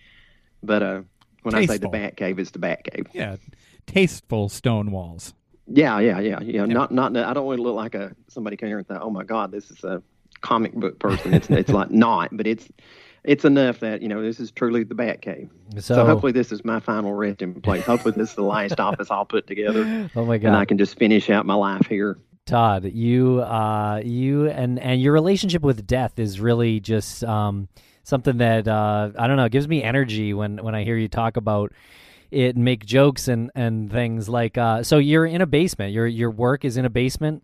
but 0.65 0.83
uh, 0.83 1.03
when 1.43 1.55
I 1.55 1.67
say 1.67 1.79
the 1.79 1.89
bat 1.89 2.17
cave, 2.17 2.41
it's 2.41 2.51
the 2.51 2.59
bat 2.59 2.83
cave. 2.83 3.07
yeah, 3.13 3.37
tasteful 3.87 4.49
stone 4.49 4.91
walls? 4.91 5.35
Yeah, 5.67 6.01
yeah, 6.01 6.21
yeah, 6.21 6.41
yeah. 6.41 6.65
Not, 6.65 6.93
not. 6.93 7.17
I 7.17 7.33
don't 7.33 7.47
want 7.47 7.59
to 7.59 7.63
look 7.63 7.77
like 7.77 7.95
a 7.95 8.15
somebody 8.29 8.57
come 8.57 8.69
here 8.69 8.79
and 8.79 8.87
think, 8.87 9.01
"Oh 9.01 9.11
my 9.11 9.25
God, 9.25 9.53
this 9.53 9.71
is 9.71 9.85
a 9.85 10.03
comic 10.41 10.75
book 10.75 10.99
person." 10.99 11.35
It's, 11.35 11.49
it's 11.49 11.71
like 11.71 11.91
not, 11.93 12.37
but 12.37 12.47
it's, 12.47 12.69
it's 13.25 13.45
enough 13.45 13.81
that 13.81 14.03
you 14.03 14.09
know 14.09 14.23
this 14.23 14.41
is 14.41 14.51
truly 14.51 14.85
the 14.85 14.95
Bat 14.95 15.23
Cave. 15.23 15.51
So, 15.75 15.81
So, 15.81 16.05
hopefully 16.05 16.33
this 16.33 16.53
is 16.53 16.65
my 16.65 16.81
final 16.81 17.15
resting 17.15 17.61
place. 17.61 17.85
Hopefully 17.85 18.15
this 18.17 18.31
is 18.31 18.35
the 18.35 18.43
last 18.43 18.81
office 18.81 19.11
I'll 19.11 19.25
put 19.25 19.47
together, 19.47 20.11
oh 20.17 20.25
my 20.25 20.39
God! 20.39 20.49
and 20.49 20.57
I 20.57 20.65
can 20.65 20.79
just 20.79 20.99
finish 20.99 21.31
out 21.31 21.47
my 21.47 21.55
life 21.55 21.87
here. 21.87 22.19
Todd, 22.45 22.85
you 22.85 23.41
uh 23.41 24.03
you 24.05 24.49
and 24.49 24.81
and 24.81 25.01
your 25.01 25.13
relationship 25.13 25.63
with 25.63 25.87
death 25.87 26.19
is 26.19 26.41
really 26.41 26.81
just 26.81 27.23
um 27.23 27.69
something 28.03 28.39
that 28.39 28.67
uh 28.67 29.11
I 29.17 29.27
don't 29.29 29.37
know, 29.37 29.49
gives 29.49 29.69
me 29.69 29.83
energy 29.83 30.35
when 30.35 30.59
when 30.63 30.75
I 30.75 30.83
hear 30.83 30.97
you 30.97 31.07
talk 31.09 31.37
about 31.37 31.73
it 32.33 32.57
make 32.57 32.85
jokes 32.87 33.29
and 33.29 33.51
and 33.55 33.91
things 33.93 34.29
like 34.29 34.57
uh 34.59 34.83
so 34.83 34.99
you're 34.99 35.27
in 35.27 35.41
a 35.41 35.47
basement. 35.47 35.93
Your 35.93 36.07
your 36.07 36.31
work 36.31 36.65
is 36.65 36.77
in 36.77 36.85
a 36.85 36.91
basement. 36.91 37.43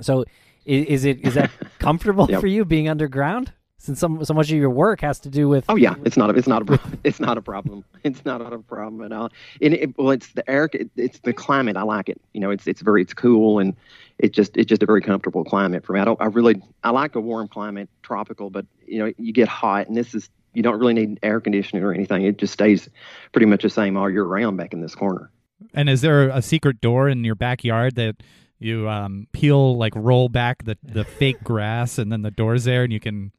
So 0.00 0.24
is, 0.64 0.86
is 0.86 1.04
it 1.04 1.24
is 1.26 1.34
that 1.34 1.50
comfortable 1.78 2.26
Yep. 2.28 2.40
for 2.40 2.46
you 2.46 2.64
being 2.64 2.88
underground? 2.88 3.52
Since 3.80 4.00
so, 4.00 4.22
so 4.24 4.34
much 4.34 4.50
of 4.50 4.58
your 4.58 4.70
work 4.70 5.00
has 5.02 5.20
to 5.20 5.28
do 5.30 5.48
with 5.48 5.64
Oh 5.68 5.76
yeah, 5.76 5.94
it's 6.04 6.16
not. 6.16 6.30
A, 6.30 6.34
it's 6.34 6.48
not 6.48 6.68
a. 6.68 6.80
It's 7.04 7.20
not 7.20 7.38
a 7.38 7.42
problem. 7.42 7.84
It's 8.04 8.24
not 8.24 8.40
a 8.52 8.58
problem 8.58 9.04
at 9.04 9.12
all. 9.12 9.30
And 9.62 9.72
it, 9.74 9.96
well, 9.96 10.10
it's 10.10 10.32
the 10.32 10.48
air. 10.50 10.68
it- 10.72 10.90
It's 10.96 11.20
the 11.20 11.32
climate. 11.32 11.76
I 11.76 11.82
like 11.82 12.08
it. 12.08 12.20
You 12.34 12.40
know, 12.40 12.50
it's 12.50 12.66
it's 12.66 12.82
very 12.82 13.02
it's 13.02 13.14
cool 13.14 13.60
and 13.60 13.76
it's 14.18 14.34
just 14.34 14.56
it's 14.56 14.68
just 14.68 14.82
a 14.82 14.86
very 14.86 15.00
comfortable 15.00 15.44
climate 15.44 15.84
for 15.86 15.92
me. 15.92 16.00
I 16.00 16.04
don't. 16.04 16.20
I 16.20 16.26
really 16.26 16.60
I 16.82 16.90
like 16.90 17.14
a 17.14 17.20
warm 17.20 17.46
climate, 17.46 17.88
tropical, 18.02 18.50
but 18.50 18.66
you 18.84 18.98
know 18.98 19.12
you 19.16 19.32
get 19.32 19.46
hot 19.46 19.86
and 19.86 19.96
this 19.96 20.12
is 20.12 20.28
you 20.54 20.62
don't 20.62 20.78
really 20.78 20.94
need 20.94 21.18
air 21.22 21.40
conditioning 21.40 21.84
or 21.84 21.92
anything. 21.92 22.24
It 22.24 22.38
just 22.38 22.52
stays 22.52 22.88
pretty 23.32 23.46
much 23.46 23.62
the 23.62 23.70
same 23.70 23.96
all 23.96 24.10
year 24.10 24.24
round 24.24 24.56
back 24.56 24.72
in 24.72 24.80
this 24.80 24.94
corner. 24.94 25.30
And 25.74 25.88
is 25.88 26.00
there 26.00 26.28
a 26.28 26.42
secret 26.42 26.80
door 26.80 27.08
in 27.08 27.24
your 27.24 27.34
backyard 27.34 27.96
that 27.96 28.16
you 28.58 28.88
um, 28.88 29.26
peel, 29.32 29.76
like 29.76 29.92
roll 29.94 30.28
back 30.28 30.64
the, 30.64 30.76
the 30.82 31.04
fake 31.04 31.40
grass, 31.44 31.98
and 31.98 32.10
then 32.10 32.22
the 32.22 32.30
door's 32.30 32.64
there, 32.64 32.84
and 32.84 32.92
you 32.92 33.00
can 33.00 33.32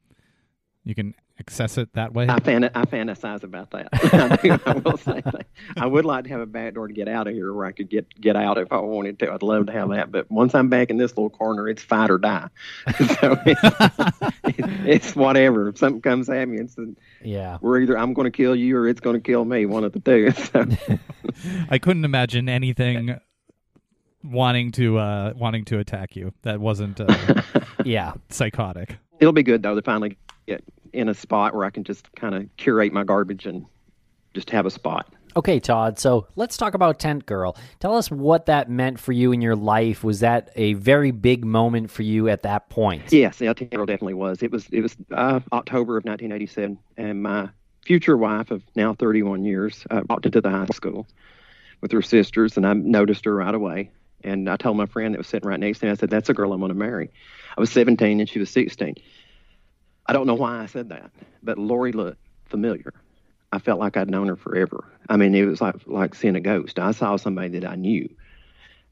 you 0.84 0.94
can 0.94 1.14
access 1.40 1.78
it 1.78 1.92
that 1.94 2.12
way? 2.12 2.28
I 2.28 2.38
fan 2.38 2.64
I 2.64 2.84
fantasize 2.84 3.42
about 3.42 3.70
that. 3.70 3.88
I, 3.92 4.70
I 4.70 4.74
will 4.74 4.98
say 4.98 5.22
that. 5.24 5.46
I 5.76 5.86
would 5.86 6.04
like 6.04 6.24
to 6.24 6.30
have 6.30 6.40
a 6.40 6.46
back 6.46 6.74
door 6.74 6.86
to 6.86 6.92
get 6.92 7.08
out 7.08 7.26
of 7.26 7.34
here 7.34 7.52
where 7.52 7.66
I 7.66 7.72
could 7.72 7.88
get 7.88 8.08
get 8.20 8.36
out 8.36 8.58
if 8.58 8.70
I 8.70 8.78
wanted 8.78 9.18
to. 9.20 9.32
I'd 9.32 9.42
love 9.42 9.66
to 9.66 9.72
have 9.72 9.88
that. 9.90 10.12
But 10.12 10.30
once 10.30 10.54
I'm 10.54 10.68
back 10.68 10.90
in 10.90 10.98
this 10.98 11.12
little 11.12 11.30
corner, 11.30 11.68
it's 11.68 11.82
fight 11.82 12.10
or 12.10 12.18
die. 12.18 12.48
so 13.20 13.38
it's, 13.46 13.60
it's 14.86 15.16
whatever. 15.16 15.68
If 15.68 15.78
something 15.78 16.02
comes 16.02 16.28
at 16.28 16.46
me, 16.46 16.58
it's 16.58 16.76
yeah. 17.22 17.58
we're 17.60 17.80
either 17.80 17.98
I'm 17.98 18.12
going 18.12 18.30
to 18.30 18.36
kill 18.36 18.54
you 18.54 18.76
or 18.76 18.86
it's 18.86 19.00
going 19.00 19.14
to 19.14 19.20
kill 19.20 19.44
me. 19.44 19.66
One 19.66 19.84
of 19.84 19.92
the 19.92 20.00
two. 20.00 20.32
So, 20.50 20.66
I 21.70 21.78
couldn't 21.78 22.04
imagine 22.04 22.48
anything 22.48 23.18
wanting 24.24 24.72
to 24.72 24.98
uh, 24.98 25.32
wanting 25.36 25.64
to 25.66 25.78
attack 25.78 26.16
you. 26.16 26.32
That 26.42 26.60
wasn't 26.60 27.00
uh, 27.00 27.42
Yeah. 27.84 28.14
psychotic. 28.30 28.96
It'll 29.20 29.32
be 29.32 29.42
good 29.42 29.62
though 29.62 29.74
to 29.74 29.82
finally 29.82 30.16
get 30.46 30.64
in 30.92 31.08
a 31.08 31.14
spot 31.14 31.54
where 31.54 31.64
I 31.64 31.70
can 31.70 31.84
just 31.84 32.12
kind 32.14 32.34
of 32.34 32.48
curate 32.56 32.92
my 32.92 33.04
garbage 33.04 33.46
and 33.46 33.66
just 34.34 34.50
have 34.50 34.66
a 34.66 34.70
spot. 34.70 35.12
Okay, 35.36 35.60
Todd. 35.60 35.98
So 35.98 36.26
let's 36.34 36.56
talk 36.56 36.74
about 36.74 36.98
Tent 36.98 37.24
Girl. 37.24 37.56
Tell 37.78 37.96
us 37.96 38.10
what 38.10 38.46
that 38.46 38.68
meant 38.68 38.98
for 38.98 39.12
you 39.12 39.32
in 39.32 39.40
your 39.40 39.54
life. 39.54 40.02
Was 40.02 40.20
that 40.20 40.50
a 40.56 40.72
very 40.74 41.12
big 41.12 41.44
moment 41.44 41.90
for 41.90 42.02
you 42.02 42.28
at 42.28 42.42
that 42.42 42.68
point? 42.68 43.12
Yes, 43.12 43.40
yeah, 43.40 43.52
Tent 43.52 43.70
Girl 43.70 43.86
definitely 43.86 44.14
was. 44.14 44.42
It 44.42 44.50
was 44.50 44.66
it 44.72 44.80
was 44.80 44.96
uh, 45.12 45.40
October 45.52 45.96
of 45.96 46.04
1987, 46.04 46.78
and 46.96 47.22
my 47.22 47.48
future 47.82 48.16
wife 48.16 48.50
of 48.50 48.62
now 48.74 48.94
31 48.94 49.44
years 49.44 49.86
uh, 49.90 50.02
walked 50.08 50.26
into 50.26 50.40
the 50.40 50.50
high 50.50 50.66
school 50.66 51.06
with 51.80 51.92
her 51.92 52.02
sisters, 52.02 52.56
and 52.56 52.66
I 52.66 52.72
noticed 52.72 53.24
her 53.24 53.34
right 53.34 53.54
away. 53.54 53.90
And 54.22 54.50
I 54.50 54.56
told 54.56 54.76
my 54.76 54.86
friend 54.86 55.14
that 55.14 55.18
was 55.18 55.28
sitting 55.28 55.48
right 55.48 55.58
next 55.58 55.78
to 55.78 55.86
me, 55.86 55.92
I 55.92 55.94
said, 55.94 56.10
"That's 56.10 56.28
a 56.28 56.34
girl 56.34 56.52
I'm 56.52 56.60
going 56.60 56.70
to 56.70 56.74
marry." 56.74 57.10
I 57.56 57.60
was 57.60 57.70
17 57.70 58.20
and 58.20 58.28
she 58.28 58.38
was 58.38 58.50
16. 58.50 58.96
I 60.10 60.12
don't 60.12 60.26
know 60.26 60.34
why 60.34 60.60
I 60.60 60.66
said 60.66 60.88
that, 60.88 61.12
but 61.40 61.56
Lori 61.56 61.92
looked 61.92 62.18
familiar. 62.46 62.92
I 63.52 63.60
felt 63.60 63.78
like 63.78 63.96
I'd 63.96 64.10
known 64.10 64.26
her 64.26 64.34
forever. 64.34 64.82
I 65.08 65.16
mean, 65.16 65.36
it 65.36 65.44
was 65.44 65.60
like 65.60 65.76
like 65.86 66.16
seeing 66.16 66.34
a 66.34 66.40
ghost. 66.40 66.80
I 66.80 66.90
saw 66.90 67.14
somebody 67.14 67.60
that 67.60 67.64
I 67.64 67.76
knew, 67.76 68.12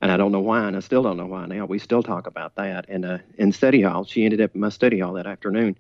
and 0.01 0.13
I 0.13 0.17
don't 0.17 0.31
know 0.31 0.39
why, 0.39 0.69
and 0.69 0.77
I 0.77 0.79
still 0.79 1.03
don't 1.03 1.17
know 1.17 1.27
why 1.27 1.47
now. 1.47 1.67
We 1.67 1.81
still 1.81 2.05
talk 2.05 2.29
about 2.29 2.55
that. 2.55 2.89
And 2.89 3.05
uh, 3.05 3.19
in 3.37 3.51
study 3.51 3.83
hall, 3.83 4.05
she 4.05 4.25
ended 4.25 4.41
up 4.41 4.55
in 4.55 4.61
my 4.61 4.69
study 4.69 5.01
hall 5.01 5.15
that 5.15 5.27
afternoon. 5.27 5.71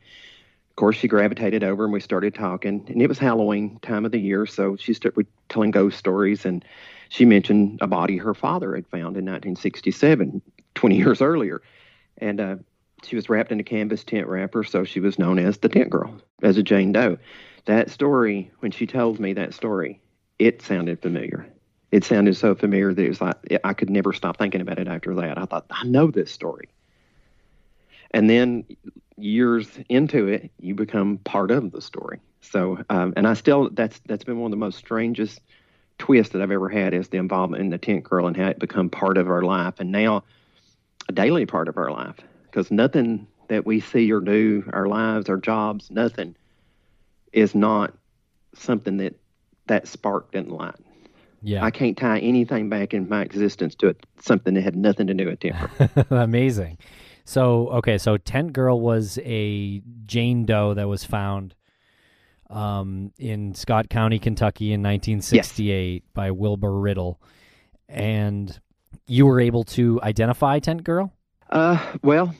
Of 0.70 0.74
course, 0.74 0.96
she 0.96 1.06
gravitated 1.06 1.62
over, 1.62 1.84
and 1.84 1.92
we 1.92 2.00
started 2.00 2.34
talking. 2.34 2.84
And 2.88 3.00
it 3.00 3.06
was 3.06 3.20
Halloween 3.20 3.78
time 3.80 4.04
of 4.04 4.10
the 4.10 4.18
year, 4.18 4.44
so 4.44 4.74
she 4.74 4.92
started 4.92 5.28
telling 5.48 5.70
ghost 5.70 5.98
stories, 5.98 6.46
and 6.46 6.64
she 7.10 7.24
mentioned 7.24 7.78
a 7.80 7.86
body 7.86 8.16
her 8.16 8.34
father 8.34 8.74
had 8.74 8.88
found 8.88 9.16
in 9.16 9.24
1967, 9.24 10.42
20 10.74 10.96
years 10.96 11.22
earlier, 11.22 11.62
and 12.16 12.40
uh, 12.40 12.56
she 13.08 13.16
was 13.16 13.28
wrapped 13.28 13.52
in 13.52 13.60
a 13.60 13.64
canvas 13.64 14.04
tent 14.04 14.26
wrapper, 14.26 14.62
so 14.64 14.84
she 14.84 15.00
was 15.00 15.18
known 15.18 15.38
as 15.38 15.58
the 15.58 15.68
Tent 15.68 15.90
Girl, 15.90 16.14
as 16.42 16.56
a 16.58 16.62
Jane 16.62 16.92
Doe. 16.92 17.18
That 17.64 17.90
story, 17.90 18.50
when 18.60 18.70
she 18.70 18.86
told 18.86 19.18
me 19.18 19.32
that 19.34 19.54
story, 19.54 20.00
it 20.38 20.62
sounded 20.62 21.00
familiar. 21.00 21.46
It 21.90 22.04
sounded 22.04 22.36
so 22.36 22.54
familiar 22.54 22.92
that 22.92 23.02
it 23.02 23.08
was 23.08 23.20
like 23.20 23.36
I 23.64 23.72
could 23.72 23.90
never 23.90 24.12
stop 24.12 24.36
thinking 24.36 24.60
about 24.60 24.78
it 24.78 24.88
after 24.88 25.14
that. 25.16 25.38
I 25.38 25.46
thought, 25.46 25.66
I 25.70 25.84
know 25.84 26.10
this 26.10 26.30
story. 26.30 26.68
And 28.10 28.28
then 28.28 28.64
years 29.16 29.68
into 29.88 30.28
it, 30.28 30.50
you 30.60 30.74
become 30.74 31.18
part 31.18 31.50
of 31.50 31.72
the 31.72 31.80
story. 31.80 32.20
So, 32.40 32.78
um, 32.88 33.14
and 33.16 33.26
I 33.26 33.34
still, 33.34 33.70
that's 33.70 34.00
that's 34.06 34.24
been 34.24 34.38
one 34.38 34.52
of 34.52 34.58
the 34.58 34.64
most 34.64 34.78
strangest 34.78 35.40
twists 35.98 36.32
that 36.32 36.42
I've 36.42 36.50
ever 36.50 36.68
had 36.68 36.94
is 36.94 37.08
the 37.08 37.18
involvement 37.18 37.62
in 37.62 37.70
the 37.70 37.78
tent 37.78 38.04
girl 38.04 38.26
and 38.26 38.36
how 38.36 38.48
it 38.48 38.58
become 38.58 38.90
part 38.90 39.18
of 39.18 39.28
our 39.28 39.42
life, 39.42 39.74
and 39.80 39.90
now 39.90 40.24
a 41.08 41.12
daily 41.12 41.46
part 41.46 41.68
of 41.68 41.76
our 41.76 41.90
life. 41.90 42.16
Because 42.58 42.72
nothing 42.72 43.28
that 43.46 43.64
we 43.64 43.78
see 43.78 44.10
or 44.10 44.18
do, 44.18 44.68
our 44.72 44.88
lives, 44.88 45.28
our 45.28 45.36
jobs, 45.36 45.92
nothing 45.92 46.34
is 47.32 47.54
not 47.54 47.94
something 48.52 48.96
that 48.96 49.14
that 49.68 49.86
spark 49.86 50.32
didn't 50.32 50.50
light. 50.50 50.74
Yeah. 51.40 51.64
I 51.64 51.70
can't 51.70 51.96
tie 51.96 52.18
anything 52.18 52.68
back 52.68 52.94
in 52.94 53.08
my 53.08 53.22
existence 53.22 53.76
to 53.76 53.86
it, 53.86 54.04
something 54.20 54.54
that 54.54 54.62
had 54.62 54.74
nothing 54.74 55.06
to 55.06 55.14
do 55.14 55.26
with 55.26 55.38
temper. 55.38 56.06
Amazing. 56.10 56.78
So, 57.24 57.68
okay, 57.68 57.96
so 57.96 58.16
Tent 58.16 58.54
Girl 58.54 58.80
was 58.80 59.20
a 59.22 59.80
Jane 60.04 60.44
Doe 60.44 60.74
that 60.74 60.88
was 60.88 61.04
found 61.04 61.54
um, 62.50 63.12
in 63.18 63.54
Scott 63.54 63.88
County, 63.88 64.18
Kentucky 64.18 64.72
in 64.72 64.82
1968 64.82 66.12
by 66.12 66.32
Wilbur 66.32 66.72
Riddle. 66.72 67.20
And 67.88 68.58
you 69.06 69.26
were 69.26 69.38
able 69.38 69.62
to 69.62 70.00
identify 70.02 70.58
Tent 70.58 70.82
Girl? 70.82 71.12
Uh, 71.50 71.78
well, 72.02 72.34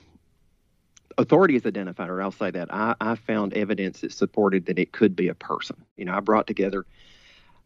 authorities 1.19 1.67
identified 1.67 2.09
or 2.09 2.23
I'll 2.23 2.31
say 2.31 2.51
that. 2.53 2.73
I, 2.73 2.95
I 3.01 3.17
found 3.17 3.53
evidence 3.55 4.01
that 4.01 4.13
supported 4.13 4.67
that 4.67 4.79
it 4.79 4.93
could 4.93 5.15
be 5.15 5.29
a 5.29 5.35
person. 5.35 5.77
You 5.97 6.05
know, 6.07 6.15
I 6.15 6.21
brought 6.21 6.47
together 6.47 6.87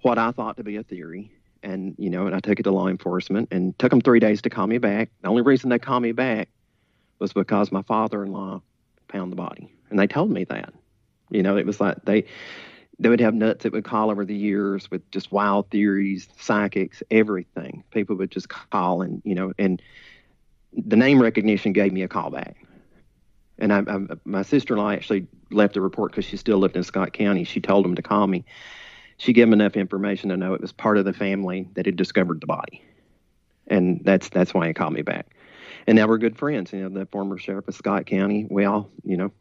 what 0.01 0.19
I 0.19 0.33
thought 0.33 0.57
to 0.57 0.65
be 0.65 0.77
a 0.77 0.83
theory, 0.83 1.31
and 1.63 1.95
you 1.99 2.11
know, 2.11 2.27
and 2.27 2.35
I 2.35 2.41
took 2.41 2.59
it 2.59 2.65
to 2.65 2.73
law 2.73 2.89
enforcement, 2.89 3.49
and 3.53 3.79
took 3.79 3.91
them 3.91 4.01
three 4.01 4.19
days 4.19 4.43
to 4.43 4.51
call 4.51 4.67
me 4.67 4.79
back. 4.79 5.11
The 5.21 5.29
only 5.29 5.43
reason 5.43 5.71
they 5.71 5.79
called 5.79 6.03
me 6.03 6.13
back 6.13 6.49
was 7.21 7.33
because 7.33 7.71
my 7.71 7.83
father-in-law 7.83 8.63
found 9.11 9.31
the 9.31 9.37
body, 9.37 9.73
and 9.91 9.99
they 9.99 10.09
told 10.09 10.31
me 10.31 10.45
that. 10.45 10.73
You 11.31 11.43
know, 11.43 11.57
it 11.57 11.67
was 11.67 11.81
like 11.81 12.05
they 12.05 12.25
they 12.99 13.09
would 13.09 13.21
have 13.21 13.35
nuts 13.35 13.63
that 13.63 13.73
would 13.73 13.85
call 13.85 14.11
over 14.11 14.25
the 14.25 14.35
years 14.35 14.91
with 14.91 15.09
just 15.11 15.31
wild 15.31 15.71
theories, 15.71 16.29
psychics, 16.39 17.03
everything. 17.11 17.85
People 17.91 18.17
would 18.17 18.31
just 18.31 18.49
call, 18.49 19.03
and 19.03 19.23
you 19.25 19.35
know, 19.35 19.53
and 19.59 19.81
the 20.73 20.97
name 20.97 21.21
recognition 21.21 21.73
gave 21.73 21.93
me 21.93 22.03
a 22.03 22.09
call 22.09 22.31
back. 22.31 22.57
And 23.59 23.73
I, 23.73 23.81
I, 23.81 23.99
my 24.25 24.43
sister-in-law 24.43 24.91
actually 24.91 25.27
left 25.51 25.77
a 25.77 25.81
report 25.81 26.13
because 26.13 26.25
she 26.25 26.37
still 26.37 26.59
lived 26.59 26.77
in 26.77 26.83
Scott 26.83 27.13
County. 27.13 27.45
She 27.45 27.61
told 27.61 27.85
them 27.85 27.95
to 27.95 28.03
call 28.03 28.27
me. 28.27 28.45
She 29.19 29.33
gave 29.33 29.47
them 29.47 29.53
enough 29.53 29.77
information 29.77 30.31
to 30.31 30.37
know 30.37 30.55
it 30.55 30.61
was 30.61 30.73
part 30.73 30.99
of 30.99 31.05
the 31.05 31.13
family 31.13 31.69
that 31.75 31.87
had 31.87 31.97
discovered 31.97 32.41
the 32.41 32.47
body, 32.47 32.83
and 33.69 34.01
that's 34.03 34.29
that's 34.31 34.53
why 34.53 34.67
he 34.67 34.75
called 34.75 34.95
me 34.95 35.03
back. 35.03 35.37
And 35.87 35.97
now 35.97 36.09
we're 36.09 36.19
good 36.19 36.37
friends. 36.37 36.73
You 36.73 36.89
know, 36.89 37.01
the 37.01 37.07
former 37.07 37.39
sheriff 37.39 37.69
of 37.69 37.75
Scott 37.75 38.07
County. 38.07 38.47
We 38.51 38.65
all, 38.65 38.91
you 39.05 39.17
know, 39.17 39.33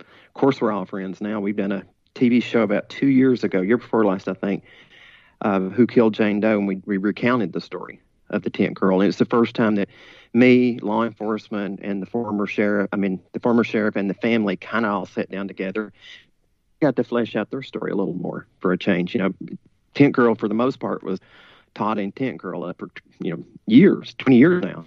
of 0.00 0.34
course, 0.34 0.60
we're 0.60 0.72
all 0.72 0.86
friends 0.86 1.20
now. 1.20 1.40
We've 1.40 1.56
done 1.56 1.72
a 1.72 1.84
TV 2.14 2.42
show 2.42 2.62
about 2.62 2.88
two 2.88 3.06
years 3.06 3.44
ago, 3.44 3.60
year 3.60 3.78
before 3.78 4.04
last, 4.04 4.28
I 4.28 4.34
think, 4.34 4.64
uh, 5.40 5.60
who 5.60 5.86
killed 5.86 6.14
Jane 6.14 6.40
Doe, 6.40 6.58
and 6.58 6.66
we, 6.66 6.82
we 6.84 6.96
recounted 6.96 7.52
the 7.52 7.60
story 7.60 8.00
of 8.30 8.42
the 8.42 8.50
tent 8.50 8.74
girl. 8.74 9.00
And 9.00 9.08
it's 9.08 9.18
the 9.18 9.24
first 9.24 9.54
time 9.54 9.76
that 9.76 9.88
me, 10.32 10.78
law 10.80 11.04
enforcement, 11.04 11.80
and 11.82 12.02
the 12.02 12.06
former 12.06 12.46
sheriff, 12.46 12.88
I 12.92 12.96
mean, 12.96 13.20
the 13.32 13.40
former 13.40 13.64
sheriff 13.64 13.96
and 13.96 14.08
the 14.08 14.14
family 14.14 14.56
kind 14.56 14.84
of 14.84 14.92
all 14.92 15.06
sat 15.06 15.30
down 15.30 15.48
together, 15.48 15.92
got 16.80 16.96
to 16.96 17.04
flesh 17.04 17.36
out 17.36 17.50
their 17.50 17.62
story 17.62 17.90
a 17.90 17.94
little 17.94 18.14
more 18.14 18.46
for 18.60 18.72
a 18.72 18.78
change. 18.78 19.14
You 19.14 19.20
know, 19.20 19.34
Tent 19.94 20.14
Girl, 20.14 20.34
for 20.34 20.48
the 20.48 20.54
most 20.54 20.80
part, 20.80 21.02
was 21.02 21.20
Todd 21.74 21.98
and 21.98 22.14
Tent 22.14 22.38
Girl 22.38 22.64
up 22.64 22.78
for, 22.78 22.88
you 23.20 23.36
know, 23.36 23.44
years, 23.66 24.14
20 24.18 24.36
years 24.36 24.64
now. 24.64 24.84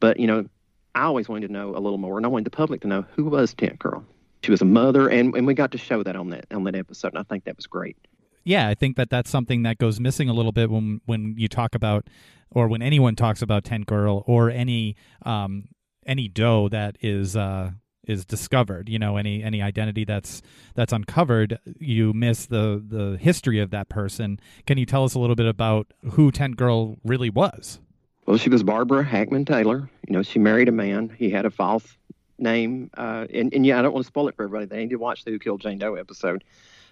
But, 0.00 0.18
you 0.18 0.26
know, 0.26 0.46
I 0.94 1.02
always 1.02 1.28
wanted 1.28 1.46
to 1.48 1.52
know 1.52 1.76
a 1.76 1.80
little 1.80 1.98
more, 1.98 2.16
and 2.16 2.26
I 2.26 2.28
wanted 2.28 2.46
the 2.46 2.50
public 2.50 2.82
to 2.82 2.88
know 2.88 3.04
who 3.14 3.24
was 3.24 3.54
Tent 3.54 3.78
Girl. 3.78 4.04
She 4.42 4.50
was 4.50 4.60
a 4.60 4.66
mother, 4.66 5.08
and, 5.08 5.34
and 5.36 5.46
we 5.46 5.54
got 5.54 5.72
to 5.72 5.78
show 5.78 6.02
that 6.02 6.16
on 6.16 6.30
that 6.30 6.46
on 6.50 6.64
that 6.64 6.74
episode, 6.74 7.08
and 7.08 7.18
I 7.18 7.22
think 7.22 7.44
that 7.44 7.56
was 7.56 7.66
great 7.66 7.96
yeah, 8.44 8.68
I 8.68 8.74
think 8.74 8.96
that 8.96 9.10
that's 9.10 9.30
something 9.30 9.62
that 9.62 9.78
goes 9.78 10.00
missing 10.00 10.28
a 10.28 10.32
little 10.32 10.52
bit 10.52 10.70
when 10.70 11.00
when 11.06 11.34
you 11.36 11.48
talk 11.48 11.74
about, 11.74 12.08
or 12.50 12.68
when 12.68 12.82
anyone 12.82 13.16
talks 13.16 13.42
about 13.42 13.64
Tent 13.64 13.86
Girl 13.86 14.24
or 14.26 14.50
any 14.50 14.96
um 15.24 15.68
any 16.06 16.28
doe 16.28 16.68
that 16.68 16.96
is 17.00 17.36
uh 17.36 17.70
is 18.06 18.24
discovered. 18.24 18.88
You 18.88 18.98
know, 18.98 19.16
any 19.16 19.42
any 19.42 19.62
identity 19.62 20.04
that's 20.04 20.42
that's 20.74 20.92
uncovered, 20.92 21.58
you 21.78 22.12
miss 22.12 22.46
the 22.46 22.82
the 22.86 23.16
history 23.18 23.60
of 23.60 23.70
that 23.70 23.88
person. 23.88 24.40
Can 24.66 24.78
you 24.78 24.86
tell 24.86 25.04
us 25.04 25.14
a 25.14 25.18
little 25.18 25.36
bit 25.36 25.46
about 25.46 25.92
who 26.12 26.30
Tent 26.30 26.56
Girl 26.56 26.98
really 27.04 27.30
was? 27.30 27.80
Well, 28.26 28.38
she 28.38 28.50
was 28.50 28.62
Barbara 28.62 29.02
Hackman 29.02 29.44
Taylor. 29.44 29.90
You 30.06 30.12
know, 30.12 30.22
she 30.22 30.38
married 30.38 30.68
a 30.68 30.72
man. 30.72 31.14
He 31.16 31.30
had 31.30 31.44
a 31.44 31.50
false 31.50 31.96
name, 32.38 32.90
uh, 32.96 33.26
and 33.32 33.52
and 33.52 33.64
yeah, 33.64 33.78
I 33.78 33.82
don't 33.82 33.92
want 33.92 34.04
to 34.04 34.08
spoil 34.08 34.28
it 34.28 34.36
for 34.36 34.44
everybody. 34.44 34.66
They 34.66 34.78
need 34.78 34.90
to 34.90 34.96
watch 34.96 35.24
the 35.24 35.32
Who 35.32 35.38
Killed 35.38 35.60
Jane 35.60 35.78
Doe 35.78 35.94
episode 35.94 36.44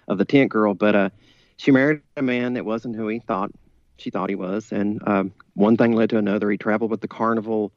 of 0.07 0.17
the 0.17 0.25
Tent 0.25 0.51
Girl, 0.51 0.73
but 0.73 0.95
uh 0.95 1.09
she 1.61 1.69
married 1.69 2.01
a 2.17 2.23
man 2.23 2.55
that 2.55 2.65
wasn't 2.65 2.95
who 2.95 3.07
he 3.07 3.19
thought 3.19 3.51
she 3.97 4.09
thought 4.09 4.29
he 4.29 4.35
was, 4.35 4.71
and 4.71 4.99
um, 5.07 5.31
one 5.53 5.77
thing 5.77 5.93
led 5.93 6.09
to 6.09 6.17
another. 6.17 6.49
He 6.49 6.57
traveled 6.57 6.89
with 6.89 7.01
the 7.01 7.07
carnival, 7.07 7.71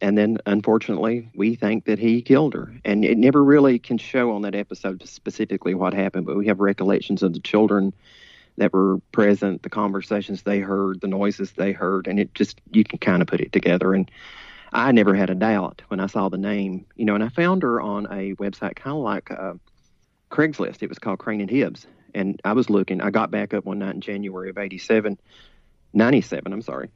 and 0.00 0.16
then 0.16 0.38
unfortunately, 0.46 1.28
we 1.34 1.54
think 1.54 1.84
that 1.84 1.98
he 1.98 2.22
killed 2.22 2.54
her. 2.54 2.72
And 2.82 3.04
it 3.04 3.18
never 3.18 3.44
really 3.44 3.78
can 3.78 3.98
show 3.98 4.32
on 4.32 4.40
that 4.42 4.54
episode 4.54 5.06
specifically 5.06 5.74
what 5.74 5.92
happened, 5.92 6.24
but 6.24 6.38
we 6.38 6.46
have 6.46 6.60
recollections 6.60 7.22
of 7.22 7.34
the 7.34 7.40
children 7.40 7.92
that 8.56 8.72
were 8.72 8.96
present, 9.12 9.62
the 9.62 9.68
conversations 9.68 10.42
they 10.42 10.60
heard, 10.60 11.02
the 11.02 11.06
noises 11.06 11.52
they 11.52 11.72
heard, 11.72 12.06
and 12.06 12.18
it 12.18 12.34
just 12.34 12.58
you 12.72 12.84
can 12.84 13.00
kind 13.00 13.20
of 13.20 13.28
put 13.28 13.42
it 13.42 13.52
together. 13.52 13.92
And 13.92 14.10
I 14.72 14.92
never 14.92 15.14
had 15.14 15.28
a 15.28 15.34
doubt 15.34 15.82
when 15.88 16.00
I 16.00 16.06
saw 16.06 16.30
the 16.30 16.38
name, 16.38 16.86
you 16.96 17.04
know. 17.04 17.16
And 17.16 17.24
I 17.24 17.28
found 17.28 17.64
her 17.64 17.82
on 17.82 18.06
a 18.06 18.34
website 18.36 18.76
kind 18.76 18.96
of 18.96 19.02
like 19.02 19.30
uh, 19.30 19.54
Craigslist. 20.30 20.82
It 20.82 20.88
was 20.88 20.98
called 20.98 21.18
Crane 21.18 21.42
and 21.42 21.50
Hibbs 21.50 21.86
and 22.14 22.40
I 22.44 22.52
was 22.52 22.70
looking. 22.70 23.00
I 23.00 23.10
got 23.10 23.30
back 23.30 23.54
up 23.54 23.64
one 23.64 23.78
night 23.78 23.94
in 23.94 24.00
January 24.00 24.50
of 24.50 24.58
87, 24.58 25.18
97, 25.92 26.52
I'm 26.52 26.62
sorry, 26.62 26.90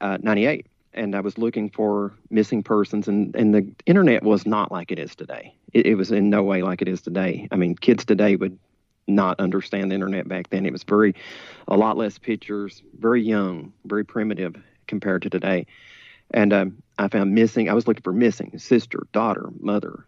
uh, 0.00 0.18
98. 0.20 0.66
And 0.94 1.14
I 1.14 1.20
was 1.20 1.36
looking 1.36 1.68
for 1.68 2.14
missing 2.30 2.62
persons, 2.62 3.06
and, 3.06 3.36
and 3.36 3.54
the 3.54 3.70
internet 3.84 4.22
was 4.22 4.46
not 4.46 4.72
like 4.72 4.90
it 4.90 4.98
is 4.98 5.14
today. 5.14 5.54
It, 5.74 5.86
it 5.86 5.94
was 5.94 6.10
in 6.10 6.30
no 6.30 6.42
way 6.42 6.62
like 6.62 6.80
it 6.80 6.88
is 6.88 7.02
today. 7.02 7.48
I 7.50 7.56
mean, 7.56 7.76
kids 7.76 8.06
today 8.06 8.36
would 8.36 8.58
not 9.06 9.38
understand 9.38 9.90
the 9.90 9.94
internet 9.94 10.26
back 10.26 10.48
then. 10.50 10.64
It 10.64 10.72
was 10.72 10.84
very, 10.84 11.14
a 11.68 11.76
lot 11.76 11.96
less 11.96 12.18
pictures, 12.18 12.82
very 12.98 13.22
young, 13.22 13.72
very 13.84 14.04
primitive 14.04 14.56
compared 14.86 15.22
to 15.22 15.30
today. 15.30 15.66
And 16.32 16.52
um, 16.52 16.82
I 16.98 17.08
found 17.08 17.34
missing, 17.34 17.68
I 17.68 17.74
was 17.74 17.86
looking 17.86 18.02
for 18.02 18.12
missing 18.12 18.58
sister, 18.58 19.06
daughter, 19.12 19.50
mother, 19.60 20.06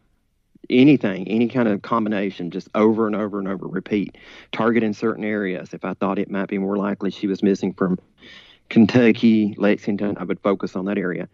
anything, 0.71 1.29
any 1.29 1.49
kind 1.49 1.69
of 1.69 1.83
combination, 1.83 2.50
just 2.50 2.69
over 2.75 3.07
and 3.07 3.17
over 3.17 3.38
and 3.38 3.49
over, 3.49 3.67
repeat. 3.67 4.17
Target 4.53 4.83
in 4.83 4.95
certain 4.95 5.25
areas. 5.25 5.73
If 5.73 5.85
I 5.85 5.95
thought 5.95 6.19
it 6.19 6.31
might 6.31 6.49
be 6.49 6.59
more 6.59 6.77
likely 6.77 7.11
she 7.11 7.27
was 7.27 7.43
missing 7.43 7.73
from 7.73 7.99
Kentucky, 8.69 9.55
Lexington. 9.57 10.17
I 10.19 10.25
would 10.25 10.41
focus 10.41 10.77
on 10.77 10.85
that 10.87 10.99
area. 10.99 11.29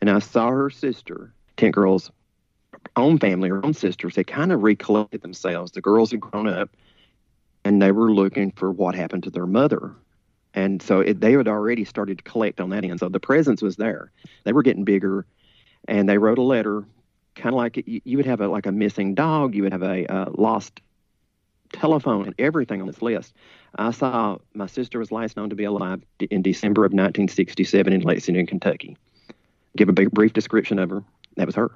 And 0.00 0.10
I 0.10 0.18
saw 0.18 0.48
her 0.50 0.70
sister, 0.70 1.32
Tent 1.56 1.74
Girl's 1.74 2.10
own 2.96 3.18
family, 3.18 3.48
her 3.48 3.64
own 3.64 3.74
sisters, 3.74 4.14
they 4.14 4.24
kind 4.24 4.52
of 4.52 4.62
recollected 4.62 5.22
themselves. 5.22 5.72
The 5.72 5.80
girls 5.80 6.10
had 6.10 6.20
grown 6.20 6.48
up 6.48 6.70
and 7.64 7.80
they 7.80 7.92
were 7.92 8.12
looking 8.12 8.52
for 8.52 8.70
what 8.70 8.94
happened 8.94 9.24
to 9.24 9.30
their 9.30 9.46
mother. 9.46 9.94
And 10.54 10.82
so 10.82 11.00
it, 11.00 11.20
they 11.20 11.32
had 11.32 11.46
already 11.46 11.84
started 11.84 12.18
to 12.18 12.24
collect 12.24 12.60
on 12.60 12.70
that 12.70 12.84
end. 12.84 12.98
So 12.98 13.08
the 13.08 13.20
presence 13.20 13.62
was 13.62 13.76
there. 13.76 14.10
They 14.44 14.52
were 14.52 14.62
getting 14.62 14.84
bigger 14.84 15.26
and 15.86 16.08
they 16.08 16.18
wrote 16.18 16.38
a 16.38 16.42
letter 16.42 16.84
kind 17.34 17.54
of 17.54 17.56
like 17.56 17.82
you, 17.86 18.00
you 18.04 18.16
would 18.16 18.26
have 18.26 18.40
a 18.40 18.48
like 18.48 18.66
a 18.66 18.72
missing 18.72 19.14
dog, 19.14 19.54
you 19.54 19.62
would 19.62 19.72
have 19.72 19.82
a 19.82 20.30
lost 20.32 20.80
telephone 21.72 22.26
and 22.26 22.34
everything 22.38 22.80
on 22.80 22.86
this 22.86 23.02
list. 23.02 23.34
I 23.76 23.90
saw 23.92 24.38
my 24.54 24.66
sister 24.66 24.98
was 24.98 25.12
last 25.12 25.36
known 25.36 25.50
to 25.50 25.56
be 25.56 25.64
alive 25.64 26.02
in 26.18 26.42
December 26.42 26.84
of 26.84 26.92
1967 26.92 27.92
in 27.92 28.00
Lexington, 28.00 28.46
Kentucky. 28.46 28.96
Give 29.76 29.88
a 29.88 29.92
big, 29.92 30.10
brief 30.10 30.32
description 30.32 30.78
of 30.78 30.90
her. 30.90 31.04
That 31.36 31.46
was 31.46 31.54
her. 31.54 31.70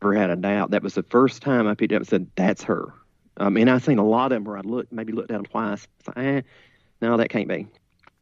Never 0.00 0.14
had 0.14 0.30
a 0.30 0.36
doubt. 0.36 0.70
That 0.70 0.82
was 0.82 0.94
the 0.94 1.02
first 1.04 1.42
time 1.42 1.66
I 1.66 1.74
picked 1.74 1.92
up 1.92 1.98
and 1.98 2.08
said, 2.08 2.28
"That's 2.36 2.62
her." 2.64 2.92
Um, 3.36 3.56
and 3.56 3.68
I've 3.70 3.84
seen 3.84 3.98
a 3.98 4.06
lot 4.06 4.26
of 4.26 4.36
them 4.36 4.44
where 4.44 4.58
I 4.58 4.60
looked, 4.60 4.92
maybe 4.92 5.12
looked 5.12 5.28
down 5.28 5.44
twice. 5.44 5.86
Like, 6.06 6.18
eh, 6.18 6.42
no, 7.00 7.16
that 7.16 7.30
can't 7.30 7.48
be. 7.48 7.66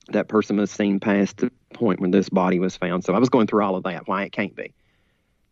That 0.08 0.28
person 0.28 0.56
was 0.56 0.70
seen 0.70 1.00
past 1.00 1.38
the 1.38 1.50
point 1.74 2.00
when 2.00 2.10
this 2.10 2.28
body 2.28 2.58
was 2.58 2.76
found. 2.76 3.04
So 3.04 3.14
I 3.14 3.18
was 3.18 3.28
going 3.28 3.46
through 3.46 3.62
all 3.62 3.76
of 3.76 3.84
that. 3.84 4.08
Why 4.08 4.24
it 4.24 4.32
can't 4.32 4.54
be. 4.54 4.72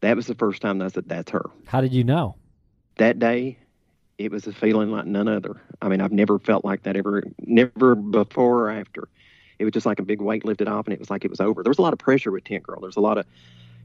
That 0.00 0.16
was 0.16 0.26
the 0.26 0.34
first 0.34 0.62
time 0.62 0.78
that 0.78 0.86
I 0.86 0.88
said, 0.88 1.08
"That's 1.08 1.30
her." 1.32 1.50
How 1.66 1.80
did 1.80 1.92
you 1.92 2.04
know? 2.04 2.36
That 2.96 3.18
day, 3.18 3.58
it 4.18 4.32
was 4.32 4.46
a 4.46 4.52
feeling 4.52 4.90
like 4.90 5.06
none 5.06 5.28
other. 5.28 5.60
I 5.80 5.88
mean, 5.88 6.00
I've 6.00 6.12
never 6.12 6.38
felt 6.38 6.64
like 6.64 6.82
that 6.82 6.96
ever, 6.96 7.22
never 7.40 7.94
before 7.94 8.64
or 8.64 8.70
after. 8.70 9.08
It 9.58 9.64
was 9.64 9.72
just 9.72 9.86
like 9.86 9.98
a 9.98 10.04
big 10.04 10.20
weight 10.20 10.44
lifted 10.44 10.68
off, 10.68 10.86
and 10.86 10.94
it 10.94 11.00
was 11.00 11.10
like 11.10 11.24
it 11.24 11.30
was 11.30 11.40
over. 11.40 11.62
There 11.62 11.70
was 11.70 11.78
a 11.78 11.82
lot 11.82 11.92
of 11.92 11.98
pressure 11.98 12.30
with 12.30 12.44
Tent 12.44 12.64
Girl. 12.64 12.80
There's 12.80 12.96
a 12.96 13.00
lot 13.00 13.18
of, 13.18 13.26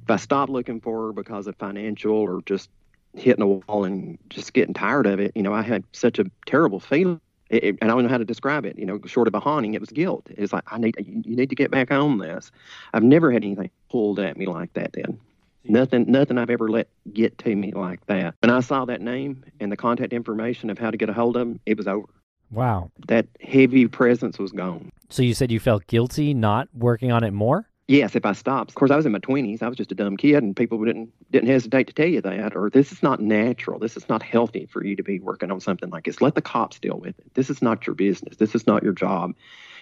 if 0.03 0.09
I 0.09 0.17
stopped 0.17 0.51
looking 0.51 0.81
for 0.81 1.07
her 1.07 1.13
because 1.13 1.47
of 1.47 1.55
financial 1.55 2.15
or 2.15 2.41
just 2.45 2.69
hitting 3.15 3.43
a 3.43 3.47
wall 3.47 3.83
and 3.83 4.17
just 4.29 4.53
getting 4.53 4.73
tired 4.73 5.05
of 5.05 5.19
it, 5.19 5.31
you 5.35 5.43
know, 5.43 5.53
I 5.53 5.61
had 5.61 5.83
such 5.91 6.19
a 6.19 6.25
terrible 6.45 6.79
feeling. 6.79 7.21
It, 7.49 7.63
it, 7.63 7.77
and 7.81 7.91
I 7.91 7.93
don't 7.93 8.03
know 8.03 8.09
how 8.09 8.17
to 8.17 8.25
describe 8.25 8.65
it. 8.65 8.77
You 8.77 8.85
know, 8.85 8.99
short 9.05 9.27
of 9.27 9.35
a 9.35 9.39
haunting, 9.39 9.73
it 9.73 9.81
was 9.81 9.89
guilt. 9.89 10.27
It's 10.29 10.53
like 10.53 10.63
I 10.67 10.77
need 10.77 10.95
you 10.97 11.35
need 11.35 11.49
to 11.49 11.55
get 11.55 11.71
back 11.71 11.91
on 11.91 12.17
this. 12.17 12.51
I've 12.93 13.03
never 13.03 13.31
had 13.31 13.43
anything 13.43 13.69
pulled 13.89 14.19
at 14.19 14.37
me 14.37 14.47
like 14.47 14.73
that. 14.73 14.93
Then 14.93 15.19
Nothing, 15.65 16.11
nothing 16.11 16.37
I've 16.37 16.49
ever 16.49 16.69
let 16.69 16.89
get 17.13 17.37
to 17.39 17.55
me 17.55 17.71
like 17.71 18.05
that. 18.07 18.35
When 18.41 18.49
I 18.49 18.59
saw 18.59 18.85
that 18.85 19.01
name 19.01 19.43
and 19.59 19.71
the 19.71 19.77
contact 19.77 20.13
information 20.13 20.69
of 20.69 20.77
how 20.77 20.91
to 20.91 20.97
get 20.97 21.09
a 21.09 21.13
hold 21.13 21.37
of 21.37 21.43
him, 21.43 21.59
it 21.65 21.77
was 21.77 21.87
over. 21.87 22.07
Wow. 22.51 22.91
That 23.07 23.27
heavy 23.41 23.87
presence 23.87 24.37
was 24.37 24.51
gone. 24.51 24.91
So 25.09 25.23
you 25.23 25.33
said 25.33 25.51
you 25.51 25.59
felt 25.59 25.87
guilty 25.87 26.33
not 26.33 26.67
working 26.73 27.11
on 27.11 27.23
it 27.23 27.31
more? 27.31 27.67
Yes, 27.87 28.15
if 28.15 28.25
I 28.25 28.31
stopped. 28.31 28.71
Of 28.71 28.75
course, 28.75 28.91
I 28.91 28.95
was 28.95 29.05
in 29.05 29.11
my 29.11 29.19
twenties. 29.19 29.61
I 29.61 29.67
was 29.67 29.75
just 29.75 29.91
a 29.91 29.95
dumb 29.95 30.15
kid, 30.15 30.41
and 30.41 30.55
people 30.55 30.83
didn't 30.85 31.11
didn't 31.31 31.49
hesitate 31.49 31.87
to 31.87 31.93
tell 31.93 32.07
you 32.07 32.21
that. 32.21 32.55
Or 32.55 32.69
this 32.69 32.93
is 32.93 33.03
not 33.03 33.19
natural. 33.19 33.77
This 33.77 33.97
is 33.97 34.07
not 34.07 34.23
healthy 34.23 34.67
for 34.67 34.85
you 34.85 34.95
to 34.95 35.03
be 35.03 35.19
working 35.19 35.51
on 35.51 35.59
something 35.59 35.89
like 35.89 36.05
this. 36.05 36.21
Let 36.21 36.35
the 36.35 36.41
cops 36.41 36.79
deal 36.79 36.97
with 36.97 37.19
it. 37.19 37.33
This 37.33 37.49
is 37.49 37.61
not 37.61 37.85
your 37.85 37.95
business. 37.95 38.37
This 38.37 38.55
is 38.55 38.65
not 38.65 38.83
your 38.83 38.93
job. 38.93 39.33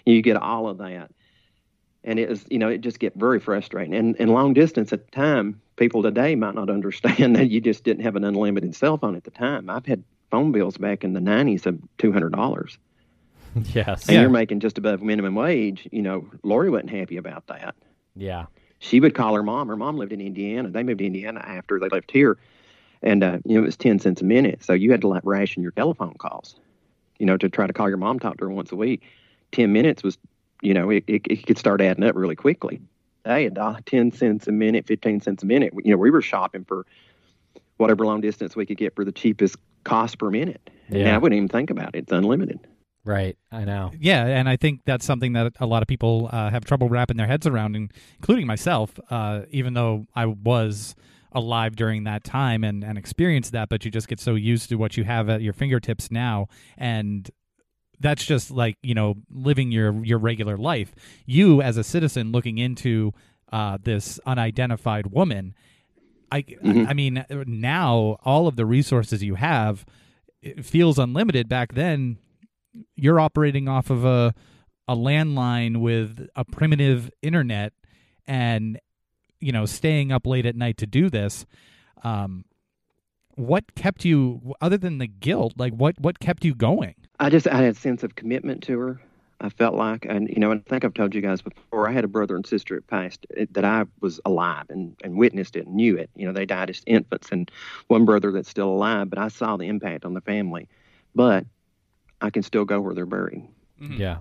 You 0.06 0.22
get 0.24 0.38
all 0.38 0.67
of 0.67 0.80
that 0.80 1.12
and 2.04 2.20
it 2.20 2.30
was 2.30 2.46
you 2.50 2.58
know 2.58 2.70
it 2.70 2.82
just 2.82 3.00
get 3.00 3.16
very 3.16 3.40
frustrating. 3.40 3.94
And 3.94 4.16
and 4.20 4.32
long 4.32 4.54
distance 4.54 4.92
at 4.94 5.06
the 5.06 5.12
time 5.12 5.62
people 5.76 6.04
today 6.04 6.36
might 6.36 6.56
not 6.56 6.70
understand 6.78 7.36
that 7.36 7.50
you 7.50 7.62
just 7.62 7.84
didn't 7.84 8.04
have 8.04 8.16
an 8.16 8.24
unlimited 8.24 8.76
cell 8.76 8.98
phone 8.98 9.16
at 9.16 9.24
the 9.24 9.32
time. 9.32 9.70
I've 9.70 9.86
had 9.86 10.04
phone 10.30 10.52
bills 10.52 10.78
back 10.78 11.04
in 11.04 11.12
the 11.12 11.20
90s 11.20 11.66
of 11.66 11.78
$200 11.98 12.78
yes. 13.74 14.08
And 14.08 14.16
yeah. 14.16 14.22
you're 14.22 14.30
making 14.30 14.62
just 14.62 14.78
above 14.78 15.02
minimum 15.02 15.36
wage 15.36 15.88
you 15.92 16.02
know 16.02 16.30
lori 16.44 16.70
wasn't 16.70 16.92
happy 16.92 17.18
about 17.18 17.48
that. 17.48 17.76
Yeah. 18.16 18.46
She 18.80 19.00
would 19.00 19.14
call 19.14 19.36
her 19.36 19.44
mom. 19.44 19.68
Her 19.68 19.76
mom 19.76 19.98
lived 19.98 20.14
in 20.14 20.22
indiana. 20.22 20.70
They 20.70 20.84
moved 20.84 21.00
to 21.00 21.06
indiana 21.06 21.42
after 21.46 21.80
they 21.80 21.90
left 21.90 22.12
here. 22.12 22.38
And 23.04 23.24
uh, 23.24 23.40
you 23.46 23.56
know 23.56 23.64
it 23.64 23.66
was 23.66 23.78
10 23.78 24.00
cents 24.00 24.22
a 24.22 24.26
minute. 24.26 24.64
So 24.64 24.74
you 24.74 24.92
had 24.92 25.02
to 25.02 25.08
like 25.08 25.24
ration 25.26 25.64
your 25.64 25.72
telephone 25.72 26.16
calls 26.18 26.56
you 27.20 27.26
know 27.28 27.38
to 27.38 27.50
try 27.50 27.68
to 27.68 27.74
call 27.74 27.88
your 27.88 27.98
mom 27.98 28.20
talk 28.20 28.38
to 28.38 28.46
her 28.46 28.50
once 28.50 28.72
a 28.72 28.76
week. 28.76 29.04
10 29.52 29.72
minutes 29.72 30.02
was 30.02 30.18
you 30.62 30.74
know, 30.74 30.89
it, 30.89 31.04
it, 31.08 31.21
it 31.30 31.45
could 31.45 31.58
start 31.58 31.82
adding 31.82 32.04
up 32.04 32.15
really 32.15 32.36
quickly. 32.36 32.82
Hey, 33.26 33.45
a 33.45 33.50
dollar, 33.50 33.80
10 33.86 34.12
cents 34.12 34.47
a 34.47 34.52
minute, 34.52 34.88
15 34.88 35.21
cents 35.21 35.43
a 35.43 35.45
minute. 35.45 35.74
You 35.84 35.91
know, 35.91 35.97
we 35.97 36.10
were 36.10 36.21
shopping 36.21 36.63
for 36.63 36.86
whatever 37.78 38.06
long 38.06 38.21
distance 38.21 38.56
we 38.56 38.65
could 38.65 38.78
get 38.78 38.95
for 38.95 39.04
the 39.04 39.12
cheapest 39.12 39.58
cost 39.84 40.17
per 40.17 40.30
minute. 40.30 40.69
Yeah. 40.89 41.00
And 41.00 41.10
I 41.10 41.17
wouldn't 41.17 41.38
even 41.38 41.50
think 41.50 41.69
about 41.69 41.95
it. 41.95 42.00
It's 42.00 42.12
unlimited. 42.12 42.60
Right, 43.04 43.36
I 43.52 43.65
know. 43.65 43.91
Yeah, 44.00 44.26
and 44.26 44.47
I 44.47 44.58
think 44.58 44.82
that's 44.86 45.06
something 45.06 45.34
that 45.34 45.54
a 45.60 45.65
lot 45.65 45.82
of 45.82 45.88
people 45.88 46.30
uh, 46.32 46.52
have 46.52 46.65
trouble 46.65 46.88
wrapping 46.88 47.17
their 47.17 47.26
heads 47.26 47.47
around, 47.47 47.76
including 47.76 48.45
myself. 48.45 49.00
Uh, 49.10 49.41
even 49.50 49.74
though 49.74 50.06
I 50.13 50.28
was 50.28 50.95
alive 51.32 51.76
during 51.76 52.04
that 52.04 52.24
time 52.24 52.63
and, 52.63 52.84
and 52.84 52.97
experienced 52.97 53.54
that, 53.54 53.69
but 53.69 53.86
you 53.86 53.89
just 53.89 54.08
get 54.08 54.19
so 54.19 54.36
used 54.36 54.69
to 54.69 54.76
what 54.76 54.97
you 54.97 55.04
have 55.04 55.30
at 55.30 55.41
your 55.41 55.54
fingertips 55.54 56.12
now, 56.12 56.47
and 56.78 57.32
that's 58.02 58.26
just 58.26 58.52
like 58.52 58.78
you 58.82 58.94
know 58.94 59.16
living 59.30 59.72
your 59.72 60.04
your 60.04 60.18
regular 60.18 60.58
life. 60.58 60.94
You 61.26 61.62
as 61.62 61.78
a 61.78 61.84
citizen 61.84 62.32
looking 62.32 62.58
into 62.58 63.14
uh, 63.52 63.78
this 63.82 64.20
unidentified 64.26 65.08
woman. 65.08 65.56
I 66.32 66.44
mm-hmm. 66.44 66.88
I 66.88 66.94
mean 66.94 67.26
now 67.48 68.18
all 68.24 68.48
of 68.48 68.56
the 68.56 68.66
resources 68.66 69.24
you 69.24 69.36
have 69.36 69.86
it 70.42 70.66
feels 70.66 70.98
unlimited. 70.98 71.48
Back 71.48 71.74
then, 71.74 72.18
you're 72.96 73.20
operating 73.20 73.68
off 73.68 73.90
of 73.90 74.06
a 74.06 74.34
a 74.88 74.96
landline 74.96 75.78
with 75.78 76.28
a 76.36 76.44
primitive 76.44 77.12
internet 77.22 77.74
and 78.28 78.80
you 79.40 79.52
know 79.52 79.66
staying 79.66 80.12
up 80.12 80.26
late 80.26 80.46
at 80.46 80.56
night 80.56 80.78
to 80.78 80.88
do 80.88 81.10
this 81.10 81.46
um, 82.04 82.44
what 83.36 83.76
kept 83.76 84.04
you 84.04 84.54
other 84.60 84.78
than 84.78 84.98
the 84.98 85.08
guilt 85.08 85.54
like 85.58 85.74
what 85.74 86.00
what 86.00 86.20
kept 86.20 86.44
you 86.44 86.54
going 86.54 86.96
I 87.22 87.30
just 87.30 87.48
I 87.48 87.56
had 87.56 87.76
a 87.76 87.80
sense 87.80 88.04
of 88.04 88.16
commitment 88.16 88.64
to 88.64 88.80
her. 88.80 89.02
I 89.40 89.50
felt 89.50 89.76
like, 89.76 90.06
and 90.06 90.28
you 90.28 90.40
know, 90.40 90.52
I 90.52 90.58
think 90.58 90.84
I've 90.84 90.94
told 90.94 91.14
you 91.16 91.22
guys 91.22 91.42
before. 91.42 91.88
I 91.88 91.92
had 91.92 92.04
a 92.04 92.08
brother 92.08 92.36
and 92.36 92.46
sister 92.46 92.76
that 92.76 92.88
passed 92.88 93.26
that 93.52 93.64
I 93.64 93.86
was 94.02 94.20
alive 94.26 94.66
and 94.70 94.96
and 95.04 95.18
witnessed 95.18 95.56
it 95.56 95.68
and 95.68 95.76
knew 95.76 95.98
it. 95.98 96.10
You 96.16 96.26
know, 96.26 96.34
they 96.34 96.48
died 96.48 96.72
as 96.72 96.82
infants, 96.88 97.30
and 97.32 97.50
one 97.88 98.06
brother 98.06 98.32
that's 98.32 98.50
still 98.50 98.70
alive. 98.70 99.10
But 99.10 99.20
I 99.20 99.28
saw 99.28 99.56
the 99.56 99.68
impact 99.68 100.04
on 100.04 100.16
the 100.16 100.22
family. 100.22 100.68
But 101.14 101.46
I 102.22 102.32
can 102.32 102.42
still 102.42 102.66
go 102.66 102.82
where 102.82 102.96
they're 102.96 103.06
buried. 103.06 103.48
Mm-hmm. 103.80 104.02
Yeah. 104.02 104.18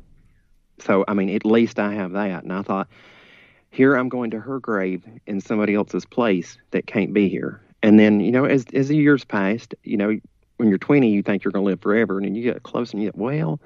So 0.78 1.04
I 1.08 1.14
mean, 1.14 1.30
at 1.30 1.46
least 1.46 1.78
I 1.78 1.94
have 1.94 2.12
that. 2.12 2.42
And 2.42 2.52
I 2.52 2.60
thought, 2.62 2.88
here 3.70 3.94
I'm 3.94 4.10
going 4.10 4.30
to 4.32 4.40
her 4.40 4.60
grave 4.60 5.04
in 5.26 5.40
somebody 5.40 5.74
else's 5.74 6.04
place 6.04 6.58
that 6.72 6.86
can't 6.86 7.14
be 7.14 7.30
here. 7.30 7.62
And 7.82 7.98
then, 7.98 8.20
you 8.20 8.30
know, 8.30 8.44
as 8.44 8.66
as 8.74 8.88
the 8.88 8.96
years 8.96 9.24
passed, 9.24 9.74
you 9.84 9.96
know, 9.96 10.18
when 10.60 10.68
you're 10.68 10.78
20, 10.78 11.10
you 11.10 11.22
think 11.22 11.42
you're 11.42 11.52
going 11.52 11.64
to 11.64 11.70
live 11.70 11.80
forever, 11.80 12.18
and 12.18 12.26
then 12.26 12.34
you 12.34 12.42
get 12.42 12.62
close 12.62 12.92
and 12.92 13.02
you 13.02 13.08
get, 13.08 13.16
well, 13.16 13.58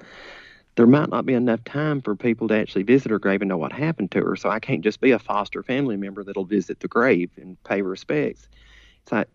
there 0.75 0.87
might 0.87 1.09
not 1.09 1.25
be 1.25 1.33
enough 1.33 1.63
time 1.65 2.01
for 2.01 2.15
people 2.15 2.47
to 2.47 2.55
actually 2.55 2.83
visit 2.83 3.11
her 3.11 3.19
grave 3.19 3.41
and 3.41 3.49
know 3.49 3.57
what 3.57 3.73
happened 3.73 4.11
to 4.11 4.21
her. 4.21 4.35
So 4.35 4.49
I 4.49 4.59
can't 4.59 4.81
just 4.81 5.01
be 5.01 5.11
a 5.11 5.19
foster 5.19 5.61
family 5.61 5.97
member 5.97 6.23
that'll 6.23 6.45
visit 6.45 6.79
the 6.79 6.87
grave 6.87 7.29
and 7.35 7.61
pay 7.63 7.81
respects. 7.81 8.47
It's 9.03 9.11
like 9.11 9.27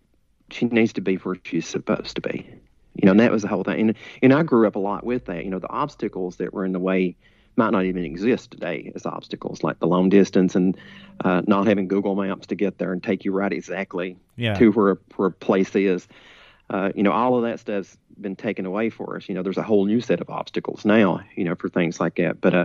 she 0.51 0.66
needs 0.66 0.94
to 0.94 1.01
be 1.01 1.16
where 1.16 1.37
she's 1.44 1.68
supposed 1.68 2.16
to 2.16 2.23
be. 2.23 2.46
You 2.94 3.07
know, 3.07 3.12
and 3.12 3.20
that 3.20 3.31
was 3.31 3.42
the 3.42 3.49
whole 3.49 3.62
thing. 3.62 3.81
And, 3.81 3.94
and 4.23 4.33
I 4.33 4.42
grew 4.42 4.66
up 4.66 4.77
a 4.77 4.81
lot 4.81 5.05
with 5.05 5.27
that. 5.27 5.44
You 5.44 5.51
know, 5.51 5.59
the 5.59 5.70
obstacles 5.70 6.37
that 6.37 6.53
were 6.53 6.64
in 6.64 6.73
the 6.73 6.81
way 6.81 7.14
might 7.57 7.70
not 7.70 7.85
even 7.85 8.05
exist 8.05 8.51
today 8.51 8.90
as 8.94 9.07
obstacles, 9.07 9.62
like 9.62 9.79
the 9.81 9.87
long 9.87 10.09
distance 10.09 10.55
and 10.55 10.77
uh, 11.25 11.42
not 11.46 11.66
having 11.66 11.88
Google 11.88 12.16
Maps 12.16 12.46
to 12.49 12.55
get 12.55 12.79
there 12.79 12.92
and 12.92 13.03
take 13.03 13.25
you 13.25 13.33
right 13.33 13.53
exactly 13.53 14.16
yeah. 14.37 14.55
to 14.55 14.73
where, 14.73 14.99
where 15.16 15.29
a 15.29 15.33
place 15.33 15.75
is 15.77 16.09
uh, 16.71 16.93
you 16.95 17.03
know, 17.03 17.13
all 17.13 17.37
of 17.37 17.43
that 17.43 17.59
stuff's 17.59 17.99
been 18.21 18.37
taken 18.37 18.65
away 18.65 18.91
for 18.91 19.17
us. 19.17 19.29
You 19.29 19.35
know, 19.35 19.43
there's 19.43 19.59
a 19.59 19.63
whole 19.63 19.85
new 19.87 20.01
set 20.01 20.21
of 20.21 20.31
obstacles 20.31 20.85
now, 20.85 21.21
you 21.35 21.45
know, 21.45 21.57
for 21.57 21.69
things 21.69 22.01
like 22.01 22.17
that. 22.17 22.41
But 22.41 22.55
uh, 22.55 22.65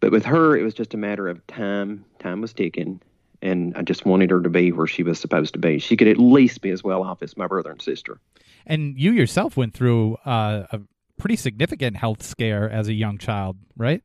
but 0.00 0.12
with 0.12 0.24
her, 0.24 0.56
it 0.56 0.62
was 0.62 0.74
just 0.74 0.94
a 0.94 0.96
matter 0.96 1.28
of 1.28 1.44
time. 1.48 2.04
Time 2.20 2.40
was 2.40 2.52
ticking, 2.52 3.00
and 3.42 3.76
I 3.76 3.82
just 3.82 4.06
wanted 4.06 4.30
her 4.30 4.40
to 4.40 4.48
be 4.48 4.70
where 4.70 4.86
she 4.86 5.02
was 5.02 5.18
supposed 5.18 5.54
to 5.54 5.58
be. 5.58 5.80
She 5.80 5.96
could 5.96 6.08
at 6.08 6.18
least 6.18 6.60
be 6.60 6.70
as 6.70 6.84
well 6.84 7.02
off 7.02 7.22
as 7.22 7.36
my 7.36 7.48
brother 7.48 7.70
and 7.70 7.82
sister. 7.82 8.20
And 8.64 8.96
you 8.96 9.10
yourself 9.10 9.56
went 9.56 9.74
through 9.74 10.16
uh, 10.24 10.66
a 10.70 10.80
pretty 11.18 11.36
significant 11.36 11.96
health 11.96 12.22
scare 12.22 12.70
as 12.70 12.86
a 12.86 12.92
young 12.92 13.18
child, 13.18 13.56
right? 13.76 14.02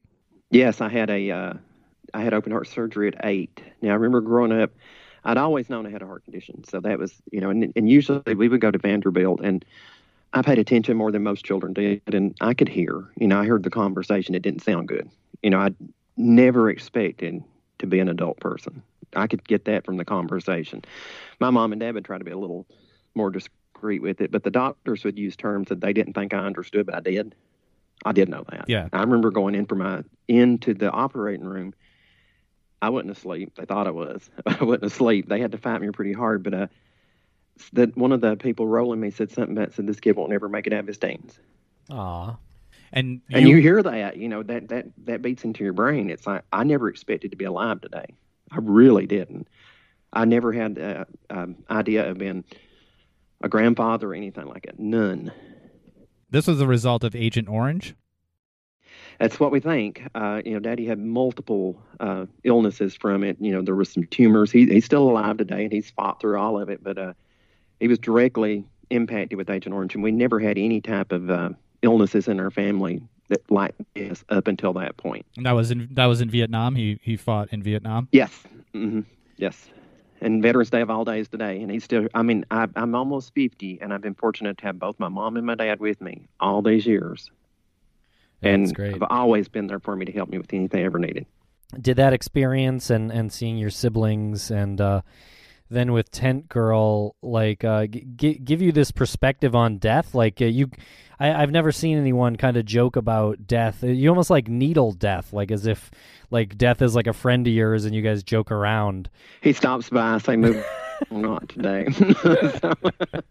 Yes, 0.50 0.82
I 0.82 0.90
had 0.90 1.12
a 1.12 1.30
uh, 1.30 1.54
I 2.14 2.22
had 2.22 2.34
open 2.34 2.52
heart 2.52 2.68
surgery 2.68 3.10
at 3.10 3.24
eight. 3.24 3.62
Now 3.84 3.92
I 3.92 3.96
remember 3.96 4.22
growing 4.22 4.52
up 4.52 4.72
I'd 5.24 5.38
always 5.38 5.70
known 5.70 5.86
I 5.86 5.90
had 5.90 6.02
a 6.02 6.06
heart 6.06 6.24
condition, 6.24 6.64
so 6.64 6.80
that 6.80 7.00
was 7.00 7.14
you 7.32 7.42
know, 7.42 7.50
and, 7.50 7.72
and 7.76 7.90
usually 7.90 8.36
we 8.36 8.48
would 8.48 8.62
go 8.62 8.72
to 8.72 8.78
Vanderbilt, 8.78 9.42
and 9.42 9.64
I 10.34 10.42
paid 10.42 10.60
attention 10.60 10.98
more 10.98 11.12
than 11.12 11.24
most 11.24 11.46
children 11.46 11.74
did, 11.74 12.02
and 12.14 12.36
I 12.42 12.54
could 12.54 12.70
hear, 12.70 13.06
you 13.18 13.28
know, 13.28 13.40
I 13.40 13.46
heard 13.46 13.64
the 13.64 13.70
conversation. 13.70 14.36
It 14.36 14.42
didn't 14.42 14.64
sound 14.64 14.88
good. 14.88 15.10
You 15.42 15.50
know, 15.50 15.60
I 15.60 15.72
never 16.18 16.70
expected 16.70 17.44
to 17.80 17.88
be 17.88 18.00
an 18.00 18.10
adult 18.10 18.40
person. 18.40 18.82
I 19.16 19.28
could 19.28 19.48
get 19.48 19.66
that 19.66 19.86
from 19.86 19.98
the 19.98 20.06
conversation. 20.06 20.84
My 21.40 21.50
mom 21.50 21.72
and 21.72 21.80
dad 21.80 21.94
would 21.96 22.06
try 22.06 22.18
to 22.18 22.24
be 22.24 22.32
a 22.32 22.38
little 22.38 22.68
more 23.16 23.30
discreet 23.30 24.02
with 24.02 24.22
it, 24.22 24.32
but 24.32 24.44
the 24.44 24.52
doctors 24.52 25.04
would 25.04 25.18
use 25.18 25.36
terms 25.36 25.70
that 25.70 25.82
they 25.82 25.94
didn't 25.94 26.14
think 26.14 26.34
I 26.34 26.40
understood, 26.40 26.86
but 26.86 26.96
I 26.96 27.00
did. 27.00 27.36
I 28.06 28.12
did 28.12 28.30
know 28.30 28.44
that. 28.50 28.66
Yeah. 28.68 28.90
I 28.94 29.02
remember 29.02 29.32
going 29.32 29.56
in 29.56 29.66
for 29.66 29.76
my 29.76 30.04
into 30.28 30.74
the 30.74 30.92
operating 30.92 31.46
room 31.46 31.74
I 32.82 32.90
wasn't 32.90 33.12
asleep. 33.12 33.56
They 33.56 33.66
thought 33.66 33.88
I 33.88 33.92
was. 33.92 34.30
I 34.46 34.64
wasn't 34.64 34.86
asleep. 34.86 35.28
They 35.30 35.40
had 35.40 35.52
to 35.52 35.58
fight 35.58 35.82
me 35.82 35.90
pretty 35.92 36.14
hard, 36.14 36.44
but 36.44 36.54
uh, 36.54 36.68
that 37.74 37.98
one 37.98 38.12
of 38.12 38.22
the 38.22 38.36
people 38.36 38.68
rolling 38.68 39.00
me 39.00 39.10
said 39.12 39.32
something 39.32 39.58
about 39.58 39.74
said 39.74 39.88
this 39.88 40.00
kid 40.00 40.16
won't 40.16 40.34
ever 40.34 40.48
make 40.48 40.68
it 40.68 40.74
out 40.74 40.82
of 40.82 40.88
his 40.88 40.98
teens. 40.98 41.40
Ah, 41.90 42.38
And 42.94 43.22
you, 43.30 43.38
And 43.38 43.48
you 43.50 43.58
hear 43.58 43.82
that, 43.82 44.18
you 44.18 44.30
know, 44.30 44.44
that 44.44 44.70
that 44.70 44.86
that 45.06 45.22
beats 45.22 45.44
into 45.44 45.64
your 45.64 45.74
brain. 45.74 46.10
It's 46.10 46.28
like 46.28 46.44
I 46.54 46.64
never 46.64 46.88
expected 46.90 47.32
to 47.32 47.38
be 47.38 47.46
alive 47.46 47.82
today. 47.82 48.06
I 48.52 48.58
really 48.62 49.08
didn't. 49.08 49.48
I 50.14 50.26
never 50.26 50.54
had 50.54 50.76
the 50.76 51.08
um, 51.30 51.58
idea 51.70 52.10
of 52.10 52.18
being 52.18 52.44
a 53.42 53.50
grandfather 53.50 54.12
or 54.12 54.16
anything 54.16 54.48
like 54.48 54.66
that. 54.66 54.80
None. 54.80 55.32
this 56.30 56.48
was 56.48 56.62
a 56.62 56.68
result 56.68 57.04
of 57.04 57.16
Agent 57.16 57.50
Orange. 57.50 57.96
That's 59.20 59.40
what 59.40 59.52
we 59.52 59.60
think. 59.60 60.04
Uh, 60.14 60.42
you 60.46 60.54
know, 60.54 60.60
Daddy 60.60 60.86
had 60.86 61.00
multiple 61.00 61.82
uh, 62.00 62.26
illnesses 62.44 62.96
from 62.96 63.24
it. 63.24 63.38
You 63.40 63.52
know, 63.52 63.62
there 63.62 63.76
was 63.76 63.92
some 63.92 64.04
tumors. 64.06 64.52
He, 64.52 64.66
he's 64.66 64.86
still 64.86 65.10
alive 65.10 65.38
today, 65.38 65.64
and 65.64 65.72
he's 65.72 65.90
fought 65.92 66.20
through 66.20 66.38
all 66.38 66.60
of 66.60 66.70
it. 66.70 66.84
But 66.84 66.98
uh, 66.98 67.14
he 67.80 67.88
was 67.88 68.00
directly 68.00 68.66
impacted 68.90 69.38
with 69.38 69.50
Agent 69.50 69.74
Orange, 69.74 69.96
and 69.96 70.04
we 70.04 70.12
never 70.12 70.40
had 70.40 70.58
any 70.58 70.82
type 70.82 71.12
of 71.12 71.30
uh, 71.30 71.50
illnesses 71.82 72.28
in 72.28 72.40
our 72.40 72.52
family 72.52 73.02
that 73.30 73.50
like 73.52 73.76
this 73.94 74.24
up 74.30 74.48
until 74.48 74.74
that 74.74 74.98
point. 74.98 75.26
And 75.36 75.46
that 75.46 75.52
was 75.54 75.72
in 75.72 75.90
that 75.92 76.06
was 76.06 76.22
in 76.22 76.30
Vietnam. 76.30 76.76
He 76.76 77.00
he 77.02 77.18
fought 77.18 77.50
in 77.52 77.64
Vietnam. 77.64 78.08
Yes, 78.12 78.44
hmm 78.74 79.02
yes. 79.38 79.70
And 80.20 80.42
Veterans 80.42 80.72
Day 80.72 80.82
of 80.82 80.90
all 80.90 81.06
days 81.06 81.28
today, 81.28 81.62
and 81.62 81.70
he's 81.70 81.84
still. 81.84 82.08
I 82.16 82.24
mean, 82.24 82.44
I, 82.50 82.68
I'm 82.76 82.96
almost 82.96 83.36
50, 83.36 83.80
and 83.82 83.94
I've 83.94 84.02
been 84.02 84.16
fortunate 84.16 84.58
to 84.58 84.66
have 84.66 84.80
both 84.80 85.00
my 85.00 85.10
mom 85.10 85.38
and 85.38 85.46
my 85.46 85.54
dad 85.54 85.80
with 85.80 86.02
me 86.02 86.28
all 86.40 86.64
these 86.64 86.88
years. 86.88 87.30
And. 88.42 88.74
I've 88.80 89.04
always 89.10 89.48
been 89.48 89.68
there 89.68 89.80
for 89.80 89.96
me 89.96 90.06
to 90.06 90.12
help 90.12 90.30
me 90.30 90.38
with 90.38 90.54
anything 90.54 90.82
I 90.82 90.86
ever 90.86 91.00
needed. 91.00 91.26
did 91.82 91.98
that 91.98 92.14
experience 92.14 92.90
and 92.90 93.12
and 93.12 93.32
seeing 93.34 93.58
your 93.58 93.70
siblings 93.70 94.50
and 94.52 94.80
uh 94.80 95.02
then 95.70 95.92
with 95.92 96.10
tent 96.12 96.48
girl 96.48 97.14
like 97.22 97.66
uh 97.66 97.86
g- 97.88 98.40
give 98.42 98.62
you 98.62 98.72
this 98.72 98.90
perspective 98.92 99.54
on 99.54 99.78
death 99.80 100.16
like 100.16 100.42
uh, 100.42 100.46
you 100.46 100.70
I, 101.20 101.34
i've 101.44 101.52
never 101.52 101.74
seen 101.74 101.98
anyone 101.98 102.38
kind 102.38 102.56
of 102.56 102.64
joke 102.64 102.96
about 102.96 103.46
death 103.48 103.84
Uh, 103.84 103.88
you 103.88 104.08
almost 104.08 104.30
like 104.30 104.48
needle 104.48 104.94
death 104.94 105.34
like 105.34 105.52
as 105.52 105.66
if 105.68 105.92
like 106.32 106.58
death 106.58 106.82
is 106.82 106.96
like 106.96 107.08
a 107.08 107.12
friend 107.14 107.46
of 107.46 107.52
yours 107.54 107.84
and 107.84 107.94
you 107.94 108.02
guys 108.02 108.24
joke 108.24 108.50
around 108.50 109.10
He 109.42 109.52
stops 109.52 109.90
by, 109.90 110.14
I 110.14 110.18
say, 110.20 110.38
"Move, 110.38 110.64
not 111.12 111.50
today." 111.50 111.88
So- 112.62 112.74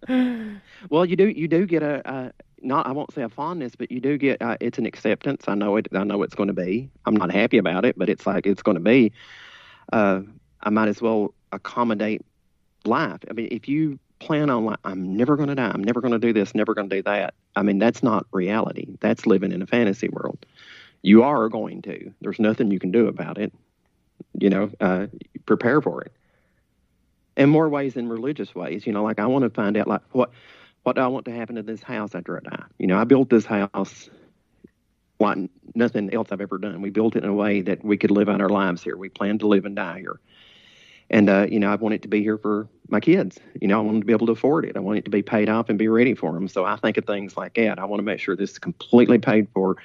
well, 0.91 1.05
you 1.07 1.17
do, 1.17 1.27
you 1.29 1.49
do 1.49 1.67
get 1.67 1.83
a, 1.83 2.03
a, 2.11 2.33
not, 2.63 2.87
I 2.87 2.93
won't 2.93 3.13
say 3.13 3.23
a 3.23 3.29
fondness, 3.29 3.75
but 3.77 3.91
you 3.91 4.01
do 4.01 4.17
get, 4.19 4.41
uh, 4.41 4.57
it's 4.61 4.79
an 4.79 4.87
acceptance. 4.87 5.45
I 5.47 5.55
know 5.55 5.77
it, 5.77 5.89
I 5.93 6.05
know 6.05 6.23
it's 6.23 6.35
going 6.35 6.49
to 6.49 6.55
be. 6.55 6.91
I'm 7.05 7.17
not 7.17 7.31
happy 7.31 7.59
about 7.59 7.85
it, 7.85 7.99
but 7.99 8.09
it's 8.09 8.27
like 8.27 8.47
it's 8.47 8.63
going 8.63 8.77
to 8.77 8.83
be. 8.83 9.13
Uh, 9.93 10.23
I 10.63 10.71
might 10.71 10.89
as 10.89 11.01
well 11.01 11.35
accommodate 11.53 12.23
life. 12.85 13.21
I 13.29 13.33
mean, 13.35 13.49
if 13.51 13.69
you 13.69 13.99
plan 14.19 14.51
on 14.51 14.65
like, 14.65 14.79
I'm 14.85 15.17
never 15.17 15.37
going 15.37 15.49
to 15.49 15.55
die, 15.55 15.71
I'm 15.73 15.85
never 15.85 16.01
going 16.01 16.13
to 16.13 16.19
do 16.19 16.33
this, 16.33 16.55
never 16.55 16.75
going 16.75 16.89
to 16.89 16.97
do 16.97 17.03
that. 17.03 17.35
I 17.55 17.63
mean, 17.63 17.79
that's 17.79 18.03
not 18.03 18.27
reality. 18.33 18.87
That's 19.01 19.27
living 19.27 19.53
in 19.53 19.63
a 19.63 19.67
fantasy 19.67 20.09
world. 20.09 20.45
You 21.03 21.23
are 21.23 21.49
going 21.49 21.83
to. 21.83 22.13
There's 22.21 22.39
nothing 22.39 22.71
you 22.71 22.79
can 22.79 22.91
do 22.91 23.07
about 23.07 23.39
it. 23.39 23.53
You 24.39 24.51
know, 24.51 24.71
uh, 24.81 25.07
prepare 25.45 25.81
for 25.81 26.03
it 26.03 26.13
in 27.37 27.51
more 27.51 27.69
ways 27.69 27.95
than 27.95 28.09
religious 28.09 28.55
ways. 28.55 28.87
You 28.87 28.93
know, 28.93 29.03
like 29.03 29.19
I 29.19 29.27
want 29.27 29.45
to 29.45 29.51
find 29.51 29.77
out 29.77 29.87
like 29.87 30.03
what 30.13 30.31
what 30.87 30.95
do 30.95 31.03
I 31.03 31.09
want 31.09 31.25
to 31.25 31.33
happen 31.33 31.57
to 31.57 31.65
this 31.65 31.83
house 31.83 32.15
after 32.15 32.37
I 32.37 32.49
die. 32.49 32.65
You 32.79 32.87
know, 32.87 32.97
I 32.97 33.03
built 33.03 33.29
this 33.29 33.45
house 33.45 34.09
like 35.19 35.51
nothing 35.75 36.15
else 36.15 36.29
I've 36.31 36.41
ever 36.41 36.59
done. 36.59 36.81
We 36.81 36.91
built 36.91 37.17
it 37.17 37.25
in 37.25 37.29
a 37.29 37.35
way 37.35 37.61
that 37.63 37.85
we 37.85 37.97
could 37.97 38.13
live 38.13 38.29
out 38.29 38.41
our 38.41 38.49
lives 38.49 38.85
here. 38.85 38.97
We 38.97 39.09
plan 39.09 39.41
to 39.41 39.49
live 39.49 39.65
and 39.65 39.75
die 39.75 39.99
here. 39.99 40.21
And 41.11 41.29
uh, 41.29 41.49
you 41.51 41.59
know, 41.59 41.73
I 41.73 41.75
want 41.75 41.97
it 41.97 42.03
to 42.03 42.09
be 42.09 42.23
here 42.23 42.39
for 42.39 42.69
my 42.89 43.01
kids. 43.01 43.37
You 43.61 43.67
know, 43.67 43.79
I 43.79 43.81
want 43.81 43.95
them 43.95 44.03
to 44.03 44.07
be 44.07 44.13
able 44.13 44.27
to 44.27 44.33
afford 44.33 44.65
it. 44.65 44.77
I 44.77 44.79
want 44.79 44.99
it 44.99 45.05
to 45.07 45.11
be 45.11 45.23
paid 45.23 45.49
off 45.49 45.71
and 45.71 45.77
be 45.77 45.89
ready 45.89 46.15
for 46.15 46.33
them. 46.33 46.47
So 46.47 46.65
I 46.65 46.77
think 46.77 46.97
of 46.99 47.05
things 47.05 47.37
like 47.37 47.55
that. 47.55 47.81
I 47.81 47.85
want 47.87 47.99
to 47.99 48.05
make 48.05 48.21
sure 48.21 48.37
this 48.37 48.53
is 48.53 48.59
completely 48.61 49.19
paid 49.19 49.49
for, 49.53 49.79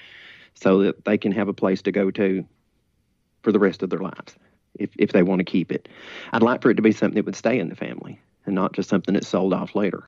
so 0.54 0.84
that 0.84 1.04
they 1.04 1.18
can 1.18 1.32
have 1.32 1.48
a 1.48 1.54
place 1.54 1.82
to 1.84 1.92
go 1.92 2.12
to 2.12 2.46
for 3.42 3.52
the 3.52 3.60
rest 3.60 3.82
of 3.82 3.90
their 3.90 4.02
lives 4.02 4.36
if, 4.78 4.92
if 5.00 5.14
they 5.14 5.24
want 5.24 5.40
to 5.40 5.46
keep 5.46 5.72
it. 5.72 5.90
I'd 6.32 6.44
like 6.44 6.62
for 6.62 6.70
it 6.70 6.76
to 6.76 6.84
be 6.84 6.92
something 6.92 7.16
that 7.16 7.26
would 7.26 7.36
stay 7.36 7.58
in 7.58 7.70
the 7.70 7.76
family 7.76 8.22
and 8.46 8.54
not 8.54 8.74
just 8.74 8.88
something 8.88 9.16
that's 9.16 9.28
sold 9.28 9.52
off 9.52 9.74
later. 9.74 10.08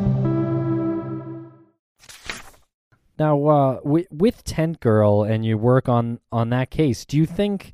now 3.21 3.35
uh 3.47 3.79
with, 3.83 4.07
with 4.11 4.43
tent 4.43 4.79
girl 4.79 5.23
and 5.23 5.45
you 5.45 5.57
work 5.57 5.85
on 5.97 6.19
on 6.31 6.49
that 6.49 6.69
case 6.69 6.99
do 7.05 7.15
you 7.17 7.25
think 7.25 7.71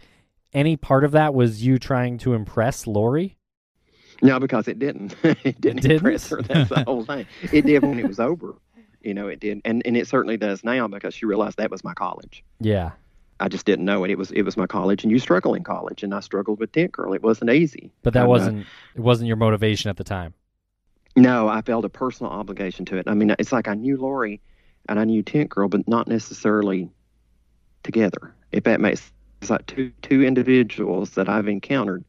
any 0.54 0.76
part 0.78 1.04
of 1.04 1.12
that 1.12 1.34
was 1.34 1.66
you 1.66 1.78
trying 1.80 2.18
to 2.18 2.34
impress 2.34 2.86
lori 2.88 3.28
No, 4.22 4.40
because 4.40 4.68
it 4.68 4.80
didn't. 4.80 5.16
it 5.24 5.62
didn't 5.62 5.82
didn't? 5.82 5.92
impress 5.92 6.30
her. 6.30 6.42
That's 6.42 6.70
the 6.72 6.84
whole 6.86 7.04
thing. 7.06 7.28
It 7.54 7.66
did 7.68 7.84
when 7.84 8.00
it 8.00 8.08
was 8.08 8.20
over. 8.20 8.56
You 9.08 9.14
know, 9.14 9.28
it 9.28 9.40
did, 9.40 9.62
and 9.64 9.78
and 9.86 9.96
it 9.96 10.08
certainly 10.08 10.38
does 10.38 10.64
now 10.64 10.88
because 10.88 11.14
she 11.14 11.26
realized 11.28 11.58
that 11.60 11.70
was 11.70 11.84
my 11.84 11.94
college. 11.94 12.44
yeah 12.60 12.92
I 13.40 13.48
just 13.48 13.66
didn't 13.70 13.86
know 13.86 14.04
it. 14.06 14.10
It 14.10 14.18
was 14.18 14.32
it 14.32 14.42
was 14.42 14.58
my 14.58 14.66
college, 14.66 15.04
and 15.04 15.12
you 15.12 15.20
struggle 15.20 15.54
in 15.54 15.64
college, 15.64 16.02
and 16.04 16.12
I 16.16 16.22
struggled 16.22 16.60
with 16.60 16.72
Tent 16.72 16.92
Girl. 16.94 17.14
It 17.14 17.22
wasn't 17.22 17.52
easy. 17.52 17.92
but 18.02 18.14
that 18.16 18.26
uh, 18.26 18.34
wasn't 18.34 18.66
it 18.96 19.02
wasn't 19.02 19.28
your 19.28 19.38
motivation 19.38 19.90
at 19.92 19.98
the 19.98 20.04
time 20.18 20.34
No, 21.16 21.48
I 21.48 21.62
felt 21.62 21.86
a 21.86 21.90
personal 22.04 22.32
obligation 22.32 22.86
to 22.86 22.98
it. 22.98 23.08
I 23.08 23.14
mean, 23.14 23.36
it's 23.38 23.52
like 23.52 23.68
I 23.68 23.76
knew 23.76 23.98
Lori 23.98 24.42
and 24.88 25.00
I 25.00 25.04
knew 25.04 25.24
Tent 25.24 25.50
Girl, 25.50 25.68
but 25.68 25.88
not 25.88 26.08
necessarily 26.08 26.90
together. 27.84 28.34
If 28.52 28.64
that 28.64 28.82
makes 28.82 29.12
it's 29.42 29.50
like 29.50 29.66
two 29.68 29.92
two 30.02 30.24
individuals 30.24 31.12
that 31.12 31.30
I've 31.30 31.48
encountered 31.48 32.04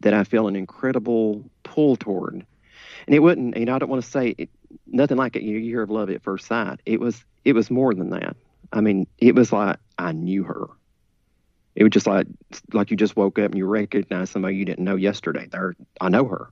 that 0.00 0.14
I 0.14 0.24
feel 0.24 0.46
an 0.46 0.56
incredible 0.56 1.44
pull 1.64 1.96
toward. 1.96 2.46
And 3.06 3.14
it 3.14 3.20
wouldn't, 3.20 3.56
you 3.56 3.64
know, 3.64 3.74
I 3.74 3.78
don't 3.78 3.88
want 3.88 4.04
to 4.04 4.10
say 4.10 4.34
it, 4.38 4.50
nothing 4.86 5.16
like 5.16 5.34
you 5.34 5.58
hear 5.60 5.82
of 5.82 5.90
love 5.90 6.10
at 6.10 6.22
first 6.22 6.46
sight. 6.46 6.80
It 6.86 7.00
was 7.00 7.24
it 7.44 7.54
was 7.54 7.70
more 7.70 7.94
than 7.94 8.10
that. 8.10 8.36
I 8.72 8.80
mean, 8.80 9.06
it 9.18 9.34
was 9.34 9.52
like 9.52 9.78
I 9.98 10.12
knew 10.12 10.44
her. 10.44 10.66
It 11.74 11.84
was 11.84 11.90
just 11.90 12.06
like 12.06 12.26
like 12.72 12.90
you 12.90 12.96
just 12.96 13.16
woke 13.16 13.38
up 13.38 13.46
and 13.46 13.58
you 13.58 13.66
recognize 13.66 14.30
somebody 14.30 14.56
you 14.56 14.64
didn't 14.64 14.84
know 14.84 14.96
yesterday. 14.96 15.48
There, 15.50 15.74
I 16.00 16.08
know 16.08 16.26
her 16.26 16.50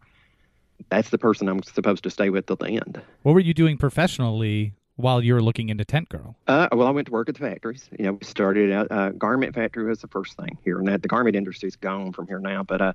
that's 0.90 1.10
the 1.10 1.18
person 1.18 1.48
I'm 1.48 1.62
supposed 1.62 2.02
to 2.04 2.10
stay 2.10 2.30
with 2.30 2.46
till 2.46 2.56
the 2.56 2.68
end. 2.68 3.00
What 3.22 3.32
were 3.32 3.40
you 3.40 3.54
doing 3.54 3.76
professionally 3.76 4.74
while 4.96 5.22
you 5.22 5.34
were 5.34 5.42
looking 5.42 5.68
into 5.68 5.84
Tent 5.84 6.08
Girl? 6.08 6.36
Uh, 6.46 6.68
well, 6.72 6.86
I 6.86 6.90
went 6.90 7.06
to 7.06 7.12
work 7.12 7.28
at 7.28 7.34
the 7.36 7.40
factories. 7.40 7.88
You 7.98 8.06
know, 8.06 8.12
we 8.12 8.24
started 8.24 8.72
out, 8.72 8.90
uh, 8.90 9.10
garment 9.10 9.54
factory 9.54 9.84
was 9.84 10.00
the 10.00 10.08
first 10.08 10.36
thing 10.36 10.58
here, 10.64 10.78
and 10.78 10.88
that 10.88 11.02
the 11.02 11.08
garment 11.08 11.36
industry's 11.36 11.76
gone 11.76 12.12
from 12.12 12.26
here 12.26 12.40
now. 12.40 12.62
But 12.62 12.80
uh, 12.80 12.92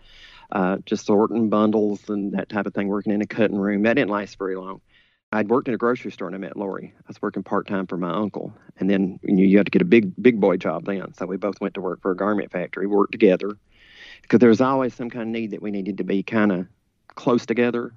uh, 0.52 0.78
just 0.86 1.06
sorting 1.06 1.50
bundles 1.50 2.10
and 2.10 2.34
that 2.34 2.50
type 2.50 2.66
of 2.66 2.74
thing, 2.74 2.88
working 2.88 3.14
in 3.14 3.22
a 3.22 3.28
cutting 3.28 3.58
room. 3.58 3.84
That 3.84 3.94
didn't 3.94 4.10
last 4.10 4.38
very 4.38 4.56
long. 4.56 4.82
I'd 5.34 5.50
worked 5.50 5.70
in 5.70 5.74
a 5.74 5.78
grocery 5.78 6.12
store 6.12 6.28
and 6.28 6.36
I 6.36 6.40
met 6.40 6.58
Lori. 6.58 6.94
I 6.98 7.04
was 7.08 7.22
working 7.22 7.44
part 7.44 7.66
time 7.66 7.88
for 7.88 7.96
my 7.96 8.12
uncle, 8.12 8.54
and 8.78 8.90
then 8.90 9.20
you, 9.24 9.34
know, 9.34 9.44
you 9.44 9.58
had 9.58 9.68
to 9.68 9.72
get 9.72 9.82
a 9.82 9.86
big 9.86 10.12
big 10.22 10.42
boy 10.42 10.58
job 10.58 10.86
then. 10.86 11.14
So 11.14 11.26
we 11.26 11.38
both 11.38 11.62
went 11.62 11.76
to 11.76 11.82
work 11.82 12.02
for 12.02 12.12
a 12.12 12.16
garment 12.18 12.52
factory, 12.52 12.86
worked 12.86 13.14
together, 13.14 13.58
because 14.24 14.40
there 14.40 14.50
was 14.50 14.60
always 14.60 14.94
some 14.94 15.10
kind 15.10 15.24
of 15.24 15.30
need 15.30 15.52
that 15.52 15.62
we 15.62 15.72
needed 15.72 16.00
to 16.00 16.04
be 16.04 16.24
kind 16.24 16.52
of 16.52 16.68
close 17.08 17.46
together. 17.46 17.94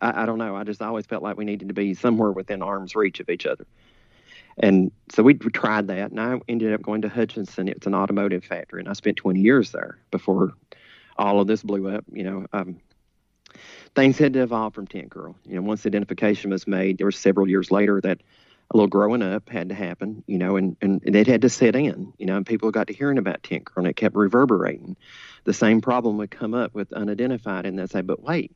I, 0.00 0.22
I 0.22 0.26
don't 0.26 0.38
know. 0.38 0.56
I 0.56 0.64
just 0.64 0.82
always 0.82 1.06
felt 1.06 1.22
like 1.22 1.36
we 1.36 1.44
needed 1.44 1.68
to 1.68 1.74
be 1.74 1.94
somewhere 1.94 2.32
within 2.32 2.62
arm's 2.62 2.94
reach 2.94 3.20
of 3.20 3.28
each 3.28 3.46
other. 3.46 3.66
And 4.58 4.90
so 5.12 5.22
we 5.22 5.34
tried 5.34 5.88
that, 5.88 6.10
and 6.10 6.20
I 6.20 6.40
ended 6.48 6.72
up 6.72 6.82
going 6.82 7.02
to 7.02 7.08
Hutchinson. 7.08 7.68
It's 7.68 7.86
an 7.86 7.94
automotive 7.94 8.44
factory, 8.44 8.80
and 8.80 8.88
I 8.88 8.94
spent 8.94 9.18
20 9.18 9.40
years 9.40 9.70
there 9.70 9.98
before 10.10 10.54
all 11.18 11.40
of 11.40 11.46
this 11.46 11.62
blew 11.62 11.88
up. 11.88 12.04
You 12.10 12.24
know, 12.24 12.46
um, 12.52 12.80
things 13.94 14.16
had 14.16 14.32
to 14.32 14.42
evolve 14.42 14.74
from 14.74 14.86
Tent 14.86 15.10
Girl. 15.10 15.36
You 15.44 15.56
know, 15.56 15.62
once 15.62 15.84
identification 15.84 16.50
was 16.50 16.66
made, 16.66 16.96
there 16.96 17.06
were 17.06 17.12
several 17.12 17.48
years 17.48 17.70
later 17.70 18.00
that 18.00 18.22
a 18.70 18.76
little 18.76 18.88
growing 18.88 19.22
up 19.22 19.48
had 19.50 19.68
to 19.68 19.74
happen. 19.74 20.24
You 20.26 20.38
know, 20.38 20.56
and 20.56 20.76
and 20.80 21.02
it 21.04 21.26
had 21.26 21.42
to 21.42 21.50
set 21.50 21.76
in. 21.76 22.14
You 22.16 22.24
know, 22.24 22.38
and 22.38 22.46
people 22.46 22.70
got 22.70 22.86
to 22.86 22.94
hearing 22.94 23.18
about 23.18 23.42
Tent 23.42 23.66
Girl, 23.66 23.84
and 23.84 23.88
it 23.88 23.96
kept 23.96 24.16
reverberating. 24.16 24.96
The 25.44 25.52
same 25.52 25.82
problem 25.82 26.16
would 26.16 26.30
come 26.30 26.54
up 26.54 26.74
with 26.74 26.94
unidentified, 26.94 27.66
and 27.66 27.78
they'd 27.78 27.90
say, 27.90 28.00
"But 28.00 28.22
wait." 28.22 28.52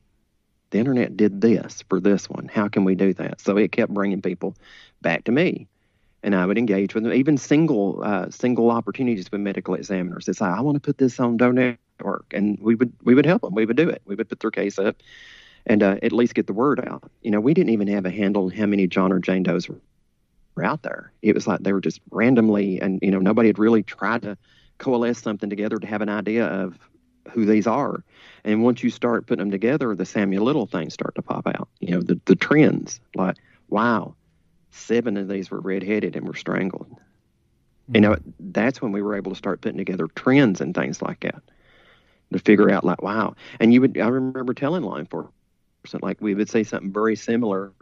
The 0.71 0.79
internet 0.79 1.17
did 1.17 1.41
this 1.41 1.83
for 1.89 2.01
this 2.01 2.31
one. 2.31 2.49
How 2.53 2.69
can 2.69 2.85
we 2.85 2.95
do 2.95 3.13
that? 3.15 3.41
So 3.41 3.57
it 3.57 3.73
kept 3.73 3.93
bringing 3.93 4.23
people 4.23 4.57
back 5.03 5.25
to 5.25 5.33
me 5.33 5.67
and 6.23 6.35
I 6.35 6.47
would 6.47 6.59
engage 6.59 6.95
with 6.95 7.05
them. 7.05 7.13
Even 7.13 7.37
single 7.37 8.03
uh, 8.05 8.31
single 8.31 8.71
opportunities 8.71 9.31
with 9.31 9.41
medical 9.41 9.75
examiners. 9.75 10.29
It's 10.29 10.41
like 10.41 10.57
I 10.57 10.61
want 10.61 10.77
to 10.77 10.81
put 10.81 10.99
this 10.99 11.19
on 11.19 11.37
Doe 11.37 11.51
Network, 11.51 12.27
and 12.33 12.59
we 12.61 12.75
would 12.75 12.93
we 13.03 13.15
would 13.15 13.27
help 13.27 13.43
them. 13.43 13.55
We 13.55 13.67
would 13.67 13.77
do 13.77 13.89
it. 13.89 14.03
We 14.05 14.15
would 14.15 14.29
put 14.29 14.41
their 14.41 14.51
case 14.51 14.79
up, 14.79 14.97
and 15.67 15.83
uh, 15.83 15.97
at 16.03 16.13
least 16.13 16.35
get 16.35 16.47
the 16.47 16.53
word 16.53 16.81
out. 16.87 17.11
You 17.23 17.31
know, 17.31 17.41
we 17.41 17.55
didn't 17.55 17.71
even 17.71 17.89
have 17.89 18.07
a 18.07 18.11
handle 18.11 18.45
on 18.45 18.51
how 18.51 18.67
many 18.67 18.87
John 18.87 19.13
or 19.13 19.19
Jane 19.19 19.43
Does 19.43 19.69
were 19.69 20.65
out 20.65 20.83
there. 20.83 21.13
It 21.23 21.35
was 21.35 21.47
like 21.47 21.61
they 21.61 21.73
were 21.73 21.81
just 21.81 22.01
randomly, 22.11 22.81
and 22.81 22.99
you 23.03 23.11
know, 23.11 23.21
nobody 23.21 23.49
had 23.49 23.59
really 23.59 23.83
tried 23.83 24.23
to 24.23 24.37
coalesce 24.79 25.21
something 25.21 25.51
together 25.51 25.79
to 25.79 25.87
have 25.87 26.03
an 26.03 26.09
idea 26.09 26.47
of 26.47 26.79
who 27.33 27.45
these 27.45 27.67
are. 27.67 28.03
And 28.45 28.63
once 28.63 28.83
you 28.83 28.91
start 28.91 29.27
putting 29.27 29.41
them 29.41 29.51
together, 29.51 29.95
the 29.95 30.07
Samuel 30.07 30.45
Little 30.45 30.67
things 30.67 30.95
start 30.95 31.15
to 31.17 31.23
pop 31.23 31.47
out. 31.47 31.69
You 31.81 31.97
know, 31.97 32.01
the 32.03 32.21
the 32.25 32.37
trends 32.37 33.01
like, 33.15 33.37
wow, 33.69 34.15
seven 34.71 35.17
of 35.17 35.29
these 35.29 35.51
were 35.51 35.61
redheaded 35.61 36.17
and 36.17 36.27
were 36.27 36.35
strangled. 36.35 36.89
Mm-hmm. 36.91 37.95
You 37.95 38.01
know, 38.01 38.17
that's 38.39 38.81
when 38.81 38.93
we 38.93 39.03
were 39.03 39.17
able 39.17 39.33
to 39.33 39.39
start 39.39 39.61
putting 39.61 39.79
together 39.79 40.09
trends 40.09 40.61
and 40.61 40.75
things 40.75 41.03
like 41.03 41.21
that 41.21 41.43
to 42.33 42.39
figure 42.39 42.71
out 42.71 42.85
like, 42.85 43.03
wow. 43.03 43.35
And 43.59 43.73
you 43.73 43.81
would, 43.81 43.99
I 43.99 44.09
remember 44.09 44.55
telling 44.55 44.83
law 44.83 44.99
enforcement, 44.99 45.33
like 46.03 46.21
we 46.21 46.35
would 46.35 46.49
say 46.49 46.63
something 46.63 46.93
very 46.93 47.17
similar, 47.17 47.73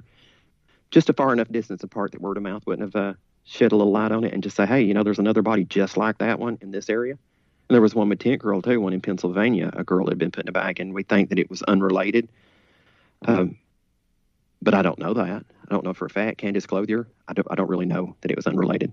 just 0.90 1.10
a 1.10 1.12
far 1.12 1.32
enough 1.32 1.48
distance 1.48 1.82
apart 1.82 2.12
that 2.12 2.20
word 2.20 2.36
of 2.36 2.42
mouth 2.42 2.66
wouldn't 2.66 2.94
have 2.94 3.10
uh, 3.10 3.14
shed 3.44 3.72
a 3.72 3.76
little 3.76 3.92
light 3.92 4.12
on 4.12 4.24
it 4.24 4.32
and 4.32 4.42
just 4.42 4.56
say, 4.56 4.66
hey, 4.66 4.82
you 4.82 4.94
know, 4.94 5.02
there's 5.02 5.18
another 5.18 5.42
body 5.42 5.64
just 5.64 5.96
like 5.96 6.18
that 6.18 6.38
one 6.38 6.58
in 6.62 6.70
this 6.70 6.88
area. 6.88 7.18
There 7.68 7.82
was 7.82 7.94
one 7.94 8.08
with 8.08 8.18
Tent 8.18 8.40
Girl 8.40 8.62
too, 8.62 8.80
one 8.80 8.92
in 8.92 9.00
Pennsylvania. 9.00 9.70
A 9.74 9.84
girl 9.84 10.08
had 10.08 10.18
been 10.18 10.30
put 10.30 10.44
in 10.44 10.48
a 10.48 10.52
bag, 10.52 10.80
and 10.80 10.94
we 10.94 11.02
think 11.02 11.28
that 11.28 11.38
it 11.38 11.50
was 11.50 11.62
unrelated. 11.62 12.28
Um, 13.26 13.58
but 14.62 14.74
I 14.74 14.82
don't 14.82 14.98
know 14.98 15.14
that. 15.14 15.44
I 15.68 15.70
don't 15.70 15.84
know 15.84 15.92
for 15.92 16.06
a 16.06 16.10
fact. 16.10 16.38
Candace 16.38 16.66
Clothier, 16.66 17.06
I 17.28 17.34
don't. 17.34 17.46
I 17.50 17.54
don't 17.54 17.68
really 17.68 17.86
know 17.86 18.16
that 18.22 18.30
it 18.30 18.36
was 18.36 18.46
unrelated. 18.46 18.92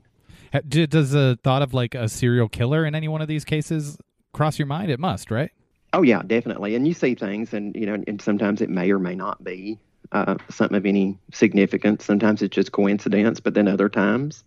Does 0.67 1.11
the 1.11 1.39
thought 1.43 1.61
of 1.61 1.73
like 1.73 1.95
a 1.95 2.07
serial 2.07 2.47
killer 2.47 2.85
in 2.85 2.95
any 2.95 3.07
one 3.07 3.21
of 3.21 3.27
these 3.27 3.45
cases 3.45 3.97
cross 4.33 4.59
your 4.59 4.67
mind? 4.67 4.91
It 4.91 4.99
must, 4.99 5.31
right? 5.31 5.51
Oh 5.93 6.01
yeah, 6.01 6.21
definitely. 6.25 6.75
And 6.75 6.87
you 6.87 6.93
see 6.93 7.15
things, 7.15 7.53
and 7.53 7.75
you 7.75 7.85
know, 7.85 8.03
and 8.07 8.21
sometimes 8.21 8.61
it 8.61 8.69
may 8.69 8.91
or 8.91 8.99
may 8.99 9.15
not 9.15 9.43
be 9.43 9.79
uh, 10.11 10.35
something 10.49 10.77
of 10.77 10.85
any 10.85 11.17
significance. 11.31 12.05
Sometimes 12.05 12.41
it's 12.41 12.53
just 12.53 12.71
coincidence, 12.71 13.39
but 13.39 13.53
then 13.53 13.67
other 13.67 13.89
times 13.89 14.43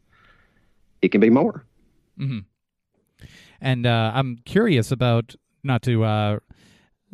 it 1.02 1.08
can 1.08 1.20
be 1.20 1.30
more. 1.30 1.64
Mm-hmm. 2.18 2.40
And 3.60 3.86
uh, 3.86 4.12
I'm 4.14 4.38
curious 4.44 4.90
about 4.90 5.34
not 5.62 5.82
to 5.82 6.04
uh, 6.04 6.38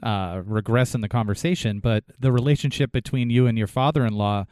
uh, 0.02 0.42
regress 0.44 0.94
in 0.94 1.00
the 1.00 1.08
conversation, 1.08 1.80
but 1.80 2.04
the 2.18 2.32
relationship 2.32 2.92
between 2.92 3.30
you 3.30 3.46
and 3.46 3.56
your 3.56 3.66
father-in-law 3.66 4.46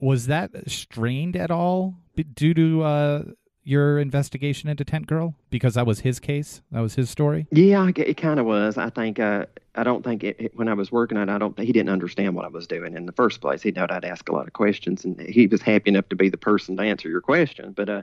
was 0.00 0.26
that 0.26 0.50
strained 0.66 1.36
at 1.36 1.50
all 1.50 1.94
due 2.34 2.54
to 2.54 2.82
uh, 2.82 3.22
your 3.64 3.98
investigation 3.98 4.68
into 4.68 4.84
Tent 4.84 5.06
Girl 5.06 5.36
because 5.50 5.74
that 5.74 5.86
was 5.86 6.00
his 6.00 6.18
case, 6.18 6.62
that 6.72 6.80
was 6.80 6.94
his 6.96 7.08
story. 7.08 7.46
Yeah, 7.52 7.88
it 7.94 8.16
kind 8.16 8.40
of 8.40 8.46
was. 8.46 8.76
I 8.76 8.90
think 8.90 9.20
uh, 9.20 9.46
I 9.74 9.84
don't 9.84 10.02
think 10.02 10.24
it, 10.24 10.36
it, 10.38 10.56
when 10.56 10.68
I 10.68 10.74
was 10.74 10.90
working 10.90 11.16
on 11.16 11.28
it, 11.28 11.32
I 11.32 11.38
don't 11.38 11.58
he 11.58 11.72
didn't 11.72 11.90
understand 11.90 12.34
what 12.34 12.44
I 12.44 12.48
was 12.48 12.66
doing 12.66 12.96
in 12.96 13.06
the 13.06 13.12
first 13.12 13.40
place. 13.40 13.62
He 13.62 13.70
knew 13.70 13.86
I'd 13.88 14.04
ask 14.04 14.28
a 14.28 14.32
lot 14.32 14.46
of 14.46 14.52
questions, 14.52 15.04
and 15.04 15.20
he 15.20 15.46
was 15.46 15.62
happy 15.62 15.90
enough 15.90 16.08
to 16.08 16.16
be 16.16 16.28
the 16.28 16.36
person 16.36 16.76
to 16.76 16.82
answer 16.82 17.08
your 17.08 17.20
question. 17.20 17.72
But 17.72 17.88
uh, 17.88 18.02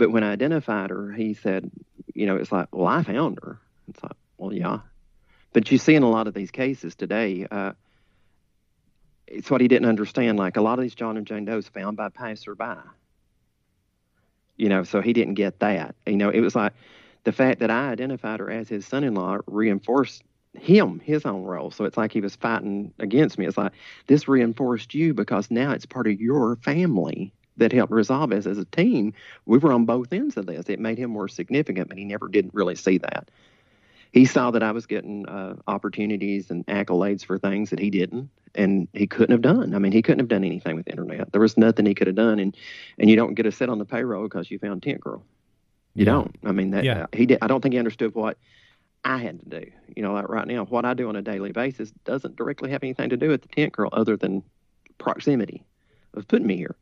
but 0.00 0.10
when 0.10 0.24
I 0.24 0.32
identified 0.32 0.90
her, 0.90 1.12
he 1.12 1.34
said, 1.34 1.70
you 2.14 2.26
know, 2.26 2.36
it's 2.36 2.50
like, 2.50 2.74
well, 2.74 2.88
I 2.88 3.02
found 3.04 3.38
her. 3.42 3.60
It's 3.88 4.02
like, 4.02 4.16
well, 4.38 4.52
yeah. 4.52 4.80
But 5.52 5.70
you 5.70 5.78
see 5.78 5.94
in 5.94 6.02
a 6.02 6.10
lot 6.10 6.26
of 6.26 6.34
these 6.34 6.50
cases 6.50 6.94
today, 6.96 7.46
uh, 7.50 7.72
it's 9.26 9.50
what 9.50 9.60
he 9.60 9.68
didn't 9.68 9.88
understand. 9.88 10.38
Like 10.38 10.56
a 10.56 10.62
lot 10.62 10.78
of 10.78 10.82
these 10.82 10.94
John 10.94 11.16
and 11.16 11.26
Jane 11.26 11.44
Doe's 11.44 11.68
found 11.68 11.96
by 11.96 12.08
passerby 12.08 12.80
you 14.60 14.68
know, 14.68 14.84
so 14.84 15.00
he 15.00 15.14
didn't 15.14 15.34
get 15.34 15.58
that. 15.60 15.94
You 16.04 16.16
know, 16.18 16.28
it 16.28 16.40
was 16.40 16.54
like 16.54 16.74
the 17.24 17.32
fact 17.32 17.60
that 17.60 17.70
I 17.70 17.88
identified 17.88 18.40
her 18.40 18.50
as 18.50 18.68
his 18.68 18.86
son-in-law 18.86 19.38
reinforced 19.46 20.22
him 20.52 21.00
his 21.00 21.24
own 21.24 21.44
role. 21.44 21.70
So 21.70 21.84
it's 21.84 21.96
like 21.96 22.12
he 22.12 22.20
was 22.20 22.36
fighting 22.36 22.92
against 22.98 23.38
me. 23.38 23.46
It's 23.46 23.56
like 23.56 23.72
this 24.06 24.28
reinforced 24.28 24.92
you 24.92 25.14
because 25.14 25.50
now 25.50 25.70
it's 25.72 25.86
part 25.86 26.08
of 26.08 26.20
your 26.20 26.56
family 26.56 27.32
that 27.56 27.72
helped 27.72 27.92
resolve 27.92 28.32
us 28.32 28.46
as 28.46 28.58
a 28.58 28.64
team. 28.64 29.12
We 29.46 29.58
were 29.58 29.72
on 29.72 29.84
both 29.84 30.12
ends 30.12 30.36
of 30.36 30.46
this. 30.46 30.68
It 30.68 30.80
made 30.80 30.98
him 30.98 31.10
more 31.10 31.28
significant, 31.28 31.88
but 31.88 31.98
he 31.98 32.04
never 32.04 32.28
didn't 32.28 32.54
really 32.54 32.76
see 32.76 32.98
that. 32.98 33.30
He 34.12 34.24
saw 34.24 34.50
that 34.50 34.62
I 34.62 34.72
was 34.72 34.86
getting 34.86 35.28
uh, 35.28 35.56
opportunities 35.68 36.50
and 36.50 36.66
accolades 36.66 37.24
for 37.24 37.38
things 37.38 37.70
that 37.70 37.78
he 37.78 37.90
didn't, 37.90 38.30
and 38.54 38.88
he 38.92 39.06
couldn't 39.06 39.30
have 39.30 39.42
done. 39.42 39.74
I 39.74 39.78
mean, 39.78 39.92
he 39.92 40.02
couldn't 40.02 40.18
have 40.18 40.28
done 40.28 40.42
anything 40.42 40.74
with 40.74 40.86
the 40.86 40.90
internet. 40.90 41.30
There 41.30 41.40
was 41.40 41.56
nothing 41.56 41.86
he 41.86 41.94
could 41.94 42.08
have 42.08 42.16
done, 42.16 42.40
and 42.40 42.56
and 42.98 43.08
you 43.08 43.14
don't 43.14 43.34
get 43.34 43.46
a 43.46 43.52
set 43.52 43.68
on 43.68 43.78
the 43.78 43.84
payroll 43.84 44.24
because 44.24 44.50
you 44.50 44.58
found 44.58 44.82
Tent 44.82 45.00
Girl. 45.00 45.22
You 45.94 46.06
yeah. 46.06 46.12
don't. 46.12 46.36
I 46.44 46.52
mean, 46.52 46.70
that 46.70 46.84
yeah. 46.84 47.02
uh, 47.02 47.06
he 47.12 47.26
did. 47.26 47.38
I 47.40 47.46
don't 47.46 47.60
think 47.60 47.74
he 47.74 47.78
understood 47.78 48.14
what 48.14 48.36
I 49.04 49.18
had 49.18 49.38
to 49.40 49.60
do. 49.60 49.70
You 49.94 50.02
know, 50.02 50.12
like 50.12 50.28
right 50.28 50.46
now, 50.46 50.64
what 50.64 50.84
I 50.84 50.94
do 50.94 51.08
on 51.08 51.14
a 51.14 51.22
daily 51.22 51.52
basis 51.52 51.92
doesn't 52.04 52.36
directly 52.36 52.70
have 52.70 52.82
anything 52.82 53.10
to 53.10 53.16
do 53.16 53.28
with 53.28 53.42
the 53.42 53.48
Tent 53.48 53.72
Girl, 53.72 53.90
other 53.92 54.16
than 54.16 54.42
proximity 54.98 55.64
of 56.14 56.26
putting 56.26 56.46
me 56.46 56.56
here. 56.56 56.74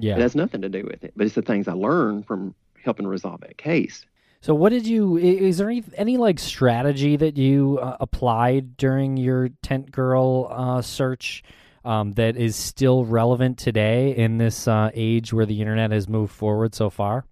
Yeah, 0.00 0.16
it 0.16 0.20
has 0.20 0.34
nothing 0.34 0.62
to 0.62 0.68
do 0.68 0.84
with 0.84 1.04
it. 1.04 1.12
But 1.16 1.26
it's 1.26 1.34
the 1.34 1.42
things 1.42 1.68
I 1.68 1.72
learned 1.72 2.26
from 2.26 2.54
helping 2.82 3.06
resolve 3.06 3.40
that 3.40 3.58
case. 3.58 4.06
So, 4.42 4.54
what 4.54 4.70
did 4.70 4.86
you? 4.86 5.18
Is 5.18 5.58
there 5.58 5.68
any 5.68 5.84
any 5.96 6.16
like 6.16 6.38
strategy 6.38 7.16
that 7.16 7.36
you 7.36 7.78
uh, 7.80 7.96
applied 8.00 8.76
during 8.76 9.16
your 9.16 9.50
tent 9.62 9.92
girl 9.92 10.48
uh, 10.50 10.82
search 10.82 11.42
um, 11.84 12.12
that 12.12 12.36
is 12.36 12.56
still 12.56 13.04
relevant 13.04 13.58
today 13.58 14.16
in 14.16 14.38
this 14.38 14.66
uh, 14.66 14.90
age 14.94 15.32
where 15.32 15.46
the 15.46 15.60
internet 15.60 15.90
has 15.90 16.08
moved 16.08 16.32
forward 16.32 16.74
so 16.74 16.90
far? 16.90 17.24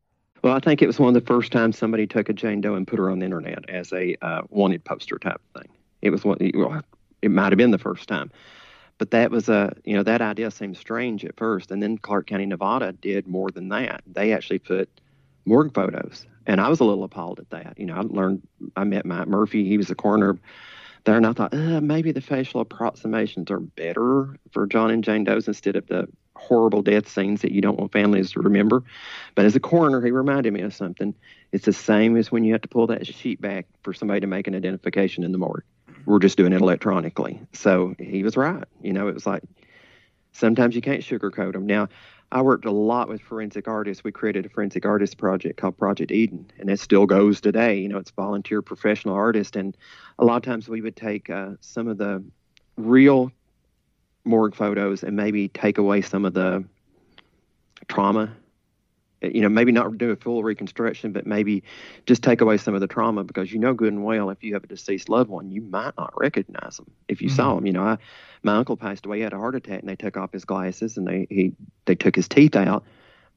Well, 0.42 0.54
I 0.54 0.61
think 0.61 0.83
it 0.83 0.87
was 0.87 0.98
one 1.00 1.09
of 1.09 1.14
the 1.14 1.26
first 1.26 1.50
times 1.50 1.76
somebody 1.76 2.07
took 2.07 2.28
a 2.28 2.33
Jane 2.33 2.61
Doe 2.61 2.74
and 2.74 2.87
put 2.87 2.98
her 2.98 3.11
on 3.11 3.18
the 3.18 3.24
internet 3.24 3.68
as 3.68 3.92
a 3.92 4.16
uh, 4.22 4.42
wanted 4.50 4.85
poster 4.85 5.18
type 5.18 5.40
thing. 5.57 5.68
It 6.02 6.11
was 6.11 6.24
one. 6.24 6.38
It 6.40 7.31
might 7.31 7.52
have 7.52 7.57
been 7.57 7.72
the 7.72 7.78
first 7.78 8.09
time, 8.09 8.31
but 8.98 9.12
that 9.12 9.30
was 9.30 9.48
a 9.48 9.72
you 9.84 9.96
know 9.96 10.02
that 10.02 10.20
idea 10.20 10.50
seemed 10.50 10.76
strange 10.76 11.24
at 11.24 11.37
first, 11.37 11.70
and 11.70 11.82
then 11.82 11.98
Clark 11.98 12.26
County, 12.26 12.46
Nevada, 12.46 12.92
did 12.92 13.26
more 13.26 13.50
than 13.50 13.68
that. 13.70 14.02
They 14.06 14.32
actually 14.32 14.58
put 14.58 14.88
morgue 15.44 15.72
photos 15.72 16.26
and 16.48 16.62
I 16.62 16.68
was 16.68 16.80
a 16.80 16.84
little 16.84 17.04
appalled 17.04 17.38
at 17.38 17.50
that. 17.50 17.74
You 17.78 17.87
know, 17.87 17.94
I 17.94 18.00
learned, 18.00 18.42
I 18.74 18.84
met 18.84 19.04
Matt 19.04 19.28
Murphy. 19.28 19.68
He 19.68 19.76
was 19.76 19.90
a 19.90 19.94
coroner 19.94 20.38
there, 21.04 21.16
and 21.16 21.26
I 21.26 21.32
thought 21.34 21.52
uh, 21.52 21.80
maybe 21.82 22.11
the 22.11 22.22
facial 22.22 22.62
approximations 22.62 23.50
are 23.50 23.61
better 23.61 24.34
for 24.50 24.66
John 24.66 24.90
and 24.90 25.04
Jane 25.04 25.24
Doe's 25.24 25.46
instead 25.46 25.76
of 25.76 25.87
the 25.87 26.08
horrible 26.34 26.82
death 26.82 27.08
scenes 27.08 27.42
that 27.42 27.52
you 27.52 27.61
don't 27.61 27.78
want 27.78 27.92
families 27.92 28.32
to 28.32 28.40
remember. 28.40 28.82
But 29.34 29.44
as 29.44 29.56
a 29.56 29.61
coroner, 29.61 30.00
he 30.00 30.11
reminded 30.11 30.52
me 30.54 30.62
of 30.62 30.74
something. 30.74 31.14
It's 31.52 31.64
the 31.64 31.72
same 31.72 32.16
as 32.16 32.30
when 32.30 32.44
you 32.44 32.52
have 32.52 32.62
to 32.62 32.68
pull 32.68 32.88
that 32.88 33.06
sheet 33.06 33.40
back 33.40 33.66
for 33.82 33.92
somebody 33.94 34.20
to 34.20 34.26
make 34.26 34.46
an 34.46 34.54
identification 34.54 35.24
in 35.24 35.32
the 35.32 35.38
morgue. 35.38 35.64
We're 36.04 36.18
just 36.18 36.37
doing 36.37 36.52
it 36.52 36.61
electronically. 36.61 37.40
So 37.52 37.94
he 37.98 38.22
was 38.22 38.37
right. 38.37 38.64
You 38.82 38.92
know, 38.92 39.08
it 39.08 39.14
was 39.14 39.26
like 39.26 39.42
sometimes 40.32 40.74
you 40.74 40.82
can't 40.82 41.02
sugarcoat 41.02 41.52
them. 41.52 41.66
Now, 41.66 41.88
I 42.30 42.42
worked 42.42 42.66
a 42.66 42.70
lot 42.70 43.08
with 43.08 43.22
forensic 43.22 43.66
artists. 43.68 44.04
We 44.04 44.12
created 44.12 44.44
a 44.44 44.48
forensic 44.50 44.84
artist 44.84 45.16
project 45.16 45.58
called 45.58 45.78
Project 45.78 46.11
EDAN, 46.11 46.50
and 46.58 46.68
it 46.68 46.78
still 46.78 47.06
goes 47.06 47.40
today. 47.40 47.78
You 47.78 47.88
know, 47.88 47.96
it's 47.96 48.11
volunteer 48.11 48.61
professional 48.61 49.14
artists, 49.14 49.56
and 49.56 49.74
a 50.18 50.24
lot 50.24 50.37
of 50.37 50.42
times 50.42 50.68
we 50.68 50.82
would 50.82 50.96
take 50.96 51.30
uh, 51.30 51.52
some 51.61 51.88
of 51.88 51.96
the 51.96 52.22
real 52.76 53.32
morgue 54.24 54.54
photos 54.54 55.02
and 55.02 55.16
maybe 55.16 55.48
take 55.48 55.78
away 55.78 56.02
some 56.02 56.26
of 56.26 56.34
the 56.34 56.64
trauma 57.88 58.30
you 59.20 59.40
know, 59.40 59.48
maybe 59.48 59.72
not 59.72 59.98
do 59.98 60.11
a 60.11 60.16
full 60.16 60.42
reconstruction, 60.42 61.12
but 61.12 61.26
maybe 61.26 61.64
just 62.07 62.22
take 62.22 62.40
away 62.40 62.57
some 62.57 62.74
of 62.74 62.81
the 62.81 62.87
trauma 62.87 63.24
because 63.24 63.52
you 63.52 63.59
know 63.59 63.74
good 63.74 63.92
and 63.92 64.04
well 64.04 64.31
if 64.31 64.42
you 64.42 64.54
have 64.54 64.64
a 64.64 64.68
deceased 64.68 65.09
loved 65.09 65.28
one, 65.28 65.50
you 65.50 65.61
might 65.61 65.96
not 65.96 66.12
recognize 66.16 66.76
them 66.76 66.90
if 67.09 67.20
you 67.20 67.28
mm-hmm. 67.28 67.37
saw 67.37 67.54
them. 67.57 67.66
You 67.66 67.72
know, 67.72 67.83
I, 67.83 67.98
my 68.42 68.57
uncle 68.57 68.76
passed 68.76 69.07
away, 69.07 69.18
he 69.18 69.22
had 69.22 69.33
a 69.33 69.38
heart 69.38 69.57
attack, 69.57 69.81
and 69.81 69.88
they 69.88 69.96
took 69.96 70.16
off 70.16 70.33
his 70.33 70.44
glasses 70.44 70.96
and 70.96 71.07
they 71.07 71.26
he 71.28 71.52
they 71.85 71.94
took 71.94 72.14
his 72.14 72.28
teeth 72.28 72.57
out. 72.57 72.85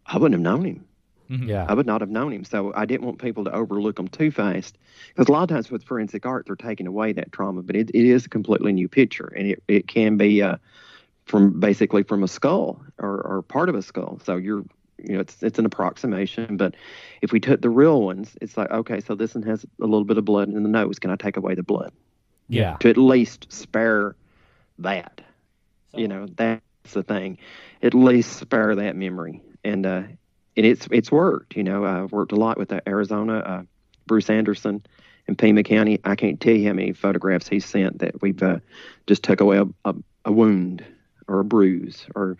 I 0.05 0.17
wouldn't 0.17 0.33
have 0.33 0.41
known 0.41 0.65
him. 0.65 0.85
Mm-hmm. 1.29 1.49
Yeah, 1.49 1.65
I 1.67 1.73
would 1.73 1.87
not 1.87 2.01
have 2.01 2.09
known 2.09 2.33
him. 2.33 2.43
So 2.43 2.73
I 2.75 2.85
didn't 2.85 3.05
want 3.05 3.19
people 3.19 3.45
to 3.45 3.51
overlook 3.51 3.95
them 3.95 4.07
too 4.07 4.31
fast 4.31 4.77
because 5.09 5.29
a 5.29 5.31
lot 5.31 5.43
of 5.43 5.49
times 5.49 5.71
with 5.71 5.83
forensic 5.83 6.25
art, 6.25 6.45
they're 6.45 6.55
taking 6.55 6.87
away 6.87 7.13
that 7.13 7.31
trauma, 7.31 7.63
but 7.63 7.75
it, 7.75 7.89
it 7.93 8.05
is 8.05 8.25
a 8.25 8.29
completely 8.29 8.73
new 8.73 8.87
picture, 8.87 9.33
and 9.35 9.47
it 9.47 9.63
it 9.67 9.87
can 9.87 10.17
be. 10.17 10.41
Uh, 10.41 10.57
from 11.25 11.59
basically 11.59 12.03
from 12.03 12.23
a 12.23 12.27
skull 12.27 12.83
or, 12.97 13.21
or 13.21 13.41
part 13.43 13.69
of 13.69 13.75
a 13.75 13.81
skull. 13.81 14.19
So 14.25 14.35
you're 14.35 14.65
you 15.03 15.13
know 15.13 15.19
it's 15.19 15.41
it's 15.41 15.59
an 15.59 15.65
approximation 15.65 16.57
but 16.57 16.75
if 17.21 17.31
we 17.31 17.39
took 17.39 17.61
the 17.61 17.69
real 17.69 18.01
ones 18.01 18.35
it's 18.41 18.57
like 18.57 18.69
okay 18.71 18.99
so 18.99 19.15
this 19.15 19.33
one 19.35 19.43
has 19.43 19.63
a 19.79 19.85
little 19.85 20.03
bit 20.03 20.17
of 20.17 20.25
blood 20.25 20.49
in 20.49 20.63
the 20.63 20.69
nose. 20.69 20.99
Can 20.99 21.11
i 21.11 21.15
take 21.15 21.37
away 21.37 21.55
the 21.55 21.63
blood? 21.63 21.91
Yeah. 22.47 22.77
To 22.77 22.89
at 22.89 22.97
least 22.97 23.51
spare 23.51 24.15
that. 24.79 25.21
So. 25.91 25.99
you 25.99 26.07
know 26.07 26.27
that's 26.35 26.61
the 26.93 27.03
thing. 27.03 27.37
At 27.81 27.93
least 27.93 28.37
spare 28.37 28.75
that 28.75 28.95
memory. 28.95 29.41
And 29.63 29.85
uh 29.85 30.03
and 30.57 30.65
it's 30.65 30.87
it's 30.91 31.11
worked 31.11 31.55
you 31.55 31.63
know 31.63 31.85
i've 31.85 32.11
worked 32.11 32.33
a 32.33 32.35
lot 32.35 32.57
with 32.57 32.69
the 32.69 32.87
arizona 32.87 33.37
uh, 33.37 33.61
bruce 34.05 34.29
anderson 34.29 34.83
in 35.27 35.35
pima 35.35 35.63
county. 35.63 35.99
I 36.03 36.15
can't 36.15 36.39
tell 36.39 36.53
you 36.53 36.67
how 36.67 36.73
many 36.73 36.93
photographs 36.93 37.47
he 37.47 37.59
sent 37.59 37.99
that 37.99 38.21
we've 38.21 38.41
uh, 38.41 38.59
just 39.07 39.23
took 39.23 39.41
away 39.41 39.57
a, 39.57 39.65
a, 39.85 39.95
a 40.25 40.31
wound 40.31 40.83
or 41.27 41.39
a 41.39 41.43
bruise 41.43 42.05
or 42.15 42.37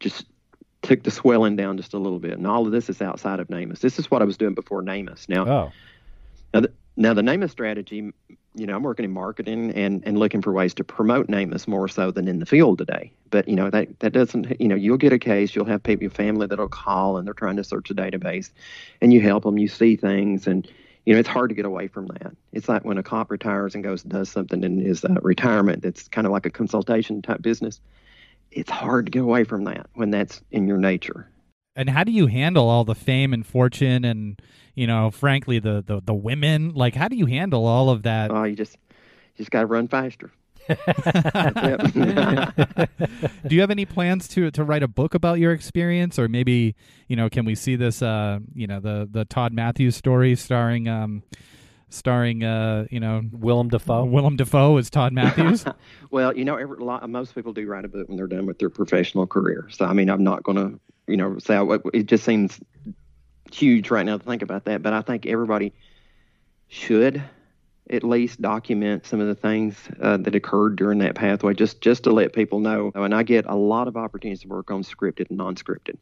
just 0.00 0.26
took 0.86 1.02
the 1.02 1.10
swelling 1.10 1.56
down 1.56 1.76
just 1.76 1.94
a 1.94 1.98
little 1.98 2.18
bit. 2.18 2.32
And 2.32 2.46
all 2.46 2.64
of 2.66 2.72
this 2.72 2.88
is 2.88 3.02
outside 3.02 3.40
of 3.40 3.48
NamUs. 3.48 3.80
This 3.80 3.98
is 3.98 4.10
what 4.10 4.22
I 4.22 4.24
was 4.24 4.36
doing 4.36 4.54
before 4.54 4.82
NamUs. 4.82 5.28
Now, 5.28 5.46
oh. 5.46 5.72
now, 6.54 6.60
the, 6.60 6.72
Now, 6.96 7.12
the 7.14 7.22
NamUs 7.22 7.50
strategy, 7.50 8.12
you 8.54 8.66
know, 8.66 8.74
I'm 8.74 8.82
working 8.82 9.04
in 9.04 9.12
marketing 9.12 9.72
and, 9.72 10.02
and 10.06 10.18
looking 10.18 10.40
for 10.40 10.52
ways 10.52 10.72
to 10.74 10.84
promote 10.84 11.26
NamUs 11.28 11.68
more 11.68 11.88
so 11.88 12.10
than 12.10 12.26
in 12.26 12.38
the 12.38 12.46
field 12.46 12.78
today. 12.78 13.12
But, 13.28 13.48
you 13.48 13.54
know, 13.54 13.68
that, 13.68 14.00
that 14.00 14.12
doesn't, 14.14 14.58
you 14.58 14.68
know, 14.68 14.74
you'll 14.76 14.96
get 14.96 15.12
a 15.12 15.18
case, 15.18 15.54
you'll 15.54 15.66
have 15.66 15.82
people, 15.82 16.04
your 16.04 16.10
family 16.10 16.46
that'll 16.46 16.68
call 16.68 17.18
and 17.18 17.26
they're 17.26 17.34
trying 17.34 17.56
to 17.56 17.64
search 17.64 17.90
a 17.90 17.94
database 17.94 18.50
and 19.02 19.12
you 19.12 19.20
help 19.20 19.42
them, 19.42 19.58
you 19.58 19.68
see 19.68 19.96
things 19.96 20.46
and, 20.46 20.66
you 21.04 21.12
know, 21.12 21.20
it's 21.20 21.28
hard 21.28 21.50
to 21.50 21.54
get 21.54 21.66
away 21.66 21.86
from 21.88 22.06
that. 22.06 22.34
It's 22.52 22.68
like 22.68 22.84
when 22.84 22.98
a 22.98 23.02
cop 23.02 23.30
retires 23.30 23.74
and 23.74 23.84
goes 23.84 24.02
and 24.02 24.12
does 24.12 24.30
something 24.30 24.64
in 24.64 24.78
his 24.78 25.04
uh, 25.04 25.16
retirement 25.20 25.82
that's 25.82 26.08
kind 26.08 26.26
of 26.26 26.32
like 26.32 26.46
a 26.46 26.50
consultation 26.50 27.20
type 27.20 27.42
business. 27.42 27.80
It's 28.56 28.70
hard 28.70 29.06
to 29.06 29.10
get 29.10 29.22
away 29.22 29.44
from 29.44 29.64
that 29.64 29.90
when 29.94 30.10
that's 30.10 30.40
in 30.50 30.66
your 30.66 30.78
nature. 30.78 31.28
And 31.76 31.90
how 31.90 32.04
do 32.04 32.12
you 32.12 32.26
handle 32.26 32.70
all 32.70 32.84
the 32.84 32.94
fame 32.94 33.34
and 33.34 33.46
fortune 33.46 34.02
and 34.04 34.40
you 34.74 34.86
know, 34.86 35.10
frankly, 35.10 35.58
the 35.58 35.84
the, 35.86 36.00
the 36.02 36.14
women? 36.14 36.72
Like, 36.74 36.94
how 36.94 37.08
do 37.08 37.16
you 37.16 37.26
handle 37.26 37.66
all 37.66 37.90
of 37.90 38.04
that? 38.04 38.30
Oh, 38.30 38.44
you 38.44 38.56
just 38.56 38.78
you 38.90 39.38
just 39.38 39.50
got 39.50 39.60
to 39.60 39.66
run 39.66 39.88
faster. 39.88 40.30
do 40.68 40.74
you 43.54 43.60
have 43.60 43.70
any 43.70 43.84
plans 43.84 44.26
to 44.26 44.50
to 44.50 44.64
write 44.64 44.82
a 44.82 44.88
book 44.88 45.14
about 45.14 45.38
your 45.38 45.52
experience, 45.52 46.18
or 46.18 46.28
maybe 46.28 46.74
you 47.08 47.16
know, 47.16 47.28
can 47.28 47.44
we 47.44 47.54
see 47.54 47.76
this? 47.76 48.00
Uh, 48.00 48.38
you 48.54 48.66
know, 48.66 48.80
the 48.80 49.06
the 49.10 49.26
Todd 49.26 49.52
Matthews 49.52 49.96
story 49.96 50.34
starring. 50.34 50.88
Um, 50.88 51.22
starring 51.88 52.42
uh 52.42 52.86
you 52.90 53.00
know 53.00 53.22
Willem 53.32 53.68
Dafoe. 53.68 54.04
Willem 54.04 54.36
Dafoe 54.36 54.76
as 54.76 54.90
Todd 54.90 55.12
Matthews. 55.12 55.64
well, 56.10 56.36
you 56.36 56.44
know, 56.44 56.56
every, 56.56 56.78
lot, 56.78 57.08
most 57.08 57.34
people 57.34 57.52
do 57.52 57.66
write 57.66 57.84
a 57.84 57.88
book 57.88 58.08
when 58.08 58.16
they're 58.16 58.26
done 58.26 58.46
with 58.46 58.58
their 58.58 58.70
professional 58.70 59.26
career. 59.26 59.68
So 59.70 59.84
I 59.84 59.92
mean, 59.92 60.10
I'm 60.10 60.24
not 60.24 60.42
going 60.42 60.56
to 60.56 60.80
you 61.06 61.16
know 61.16 61.38
say 61.38 61.60
it 61.94 62.06
just 62.06 62.24
seems 62.24 62.60
huge 63.52 63.90
right 63.90 64.04
now 64.04 64.18
to 64.18 64.24
think 64.24 64.42
about 64.42 64.64
that. 64.64 64.82
But 64.82 64.92
I 64.92 65.02
think 65.02 65.26
everybody 65.26 65.72
should 66.68 67.22
at 67.88 68.02
least 68.02 68.42
document 68.42 69.06
some 69.06 69.20
of 69.20 69.28
the 69.28 69.34
things 69.34 69.76
uh, 70.00 70.16
that 70.16 70.34
occurred 70.34 70.76
during 70.76 70.98
that 70.98 71.14
pathway, 71.14 71.54
just 71.54 71.80
just 71.80 72.04
to 72.04 72.10
let 72.10 72.32
people 72.32 72.58
know. 72.58 72.90
And 72.94 73.14
I 73.14 73.22
get 73.22 73.46
a 73.46 73.54
lot 73.54 73.88
of 73.88 73.96
opportunities 73.96 74.42
to 74.42 74.48
work 74.48 74.70
on 74.70 74.82
scripted 74.82 75.28
and 75.28 75.38
non-scripted. 75.38 75.96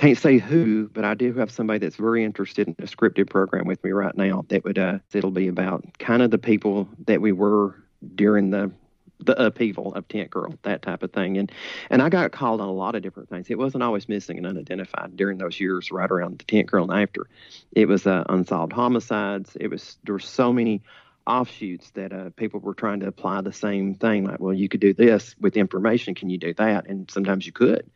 Can't 0.00 0.16
say 0.16 0.38
who, 0.38 0.88
but 0.88 1.04
I 1.04 1.12
do 1.12 1.34
have 1.34 1.50
somebody 1.50 1.78
that's 1.78 1.96
very 1.96 2.24
interested 2.24 2.66
in 2.66 2.74
a 2.78 2.86
scripted 2.86 3.28
program 3.28 3.66
with 3.66 3.84
me 3.84 3.90
right 3.90 4.16
now. 4.16 4.46
That 4.48 4.64
would 4.64 4.78
uh, 4.78 5.00
it'll 5.12 5.30
be 5.30 5.48
about 5.48 5.84
kind 5.98 6.22
of 6.22 6.30
the 6.30 6.38
people 6.38 6.88
that 7.04 7.20
we 7.20 7.32
were 7.32 7.76
during 8.14 8.48
the 8.48 8.72
the 9.18 9.38
upheaval 9.38 9.92
of 9.92 10.08
Tent 10.08 10.30
Girl, 10.30 10.54
that 10.62 10.80
type 10.80 11.02
of 11.02 11.12
thing. 11.12 11.36
And 11.36 11.52
and 11.90 12.00
I 12.00 12.08
got 12.08 12.32
called 12.32 12.62
on 12.62 12.68
a 12.68 12.72
lot 12.72 12.94
of 12.94 13.02
different 13.02 13.28
things. 13.28 13.50
It 13.50 13.58
wasn't 13.58 13.82
always 13.82 14.08
missing 14.08 14.38
and 14.38 14.46
unidentified 14.46 15.18
during 15.18 15.36
those 15.36 15.60
years 15.60 15.92
right 15.92 16.10
around 16.10 16.38
the 16.38 16.44
Tent 16.44 16.70
Girl 16.70 16.90
and 16.90 17.02
after. 17.02 17.26
It 17.72 17.86
was 17.86 18.06
uh, 18.06 18.24
unsolved 18.26 18.72
homicides. 18.72 19.54
It 19.60 19.68
was 19.68 19.98
there 20.04 20.14
were 20.14 20.18
so 20.18 20.50
many 20.50 20.80
offshoots 21.26 21.90
that 21.90 22.14
uh, 22.14 22.30
people 22.36 22.60
were 22.60 22.72
trying 22.72 23.00
to 23.00 23.06
apply 23.06 23.42
the 23.42 23.52
same 23.52 23.96
thing. 23.96 24.24
Like, 24.24 24.40
well, 24.40 24.54
you 24.54 24.70
could 24.70 24.80
do 24.80 24.94
this 24.94 25.36
with 25.38 25.58
information. 25.58 26.14
Can 26.14 26.30
you 26.30 26.38
do 26.38 26.54
that? 26.54 26.86
And 26.86 27.10
sometimes 27.10 27.44
you 27.44 27.52
could. 27.52 27.90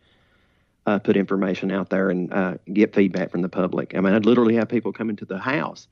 Uh, 0.86 0.98
put 0.98 1.16
information 1.16 1.70
out 1.70 1.88
there 1.88 2.10
and 2.10 2.30
uh, 2.30 2.54
get 2.70 2.94
feedback 2.94 3.30
from 3.30 3.40
the 3.40 3.48
public. 3.48 3.94
I 3.96 4.00
mean, 4.00 4.12
I'd 4.12 4.26
literally 4.26 4.56
have 4.56 4.68
people 4.68 4.92
come 4.92 5.08
into 5.08 5.24
the 5.24 5.38
house 5.38 5.88